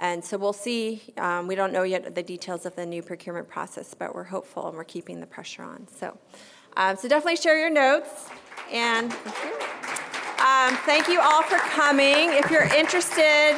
and 0.00 0.24
so 0.24 0.36
we'll 0.36 0.52
see. 0.52 1.02
Um, 1.18 1.46
we 1.46 1.54
don't 1.54 1.72
know 1.72 1.84
yet 1.84 2.16
the 2.16 2.22
details 2.24 2.66
of 2.66 2.74
the 2.74 2.84
new 2.84 3.02
procurement 3.02 3.48
process, 3.48 3.94
but 3.94 4.12
we're 4.12 4.24
hopeful 4.24 4.66
and 4.66 4.76
we're 4.76 4.82
keeping 4.82 5.20
the 5.20 5.26
pressure 5.26 5.62
on. 5.62 5.86
So, 5.86 6.18
um, 6.76 6.96
so 6.96 7.06
definitely 7.06 7.36
share 7.36 7.60
your 7.60 7.70
notes 7.70 8.28
and. 8.72 9.14
Um, 10.38 10.76
thank 10.86 11.08
you 11.08 11.20
all 11.20 11.42
for 11.42 11.58
coming. 11.58 12.32
If 12.32 12.48
you're 12.48 12.72
interested, 12.76 13.56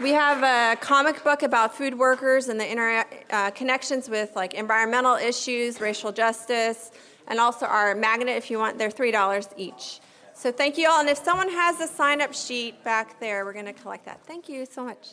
we 0.00 0.10
have 0.10 0.42
a 0.42 0.76
comic 0.80 1.22
book 1.22 1.44
about 1.44 1.76
food 1.76 1.96
workers 1.96 2.48
and 2.48 2.58
the 2.58 2.68
inter- 2.68 3.04
uh, 3.30 3.50
connections 3.52 4.08
with 4.08 4.34
like 4.34 4.54
environmental 4.54 5.14
issues, 5.14 5.80
racial 5.80 6.10
justice, 6.10 6.90
and 7.28 7.38
also 7.38 7.66
our 7.66 7.94
magnet 7.94 8.36
if 8.36 8.50
you 8.50 8.58
want. 8.58 8.78
They're 8.78 8.90
three 8.90 9.12
dollars 9.12 9.48
each. 9.56 10.00
So 10.34 10.50
thank 10.50 10.76
you 10.76 10.88
all. 10.88 11.00
And 11.00 11.08
if 11.08 11.18
someone 11.18 11.50
has 11.50 11.80
a 11.80 11.86
sign-up 11.86 12.32
sheet 12.32 12.82
back 12.82 13.20
there, 13.20 13.44
we're 13.44 13.52
going 13.52 13.66
to 13.66 13.72
collect 13.72 14.04
that. 14.06 14.20
Thank 14.24 14.48
you 14.48 14.66
so 14.66 14.84
much. 14.84 15.10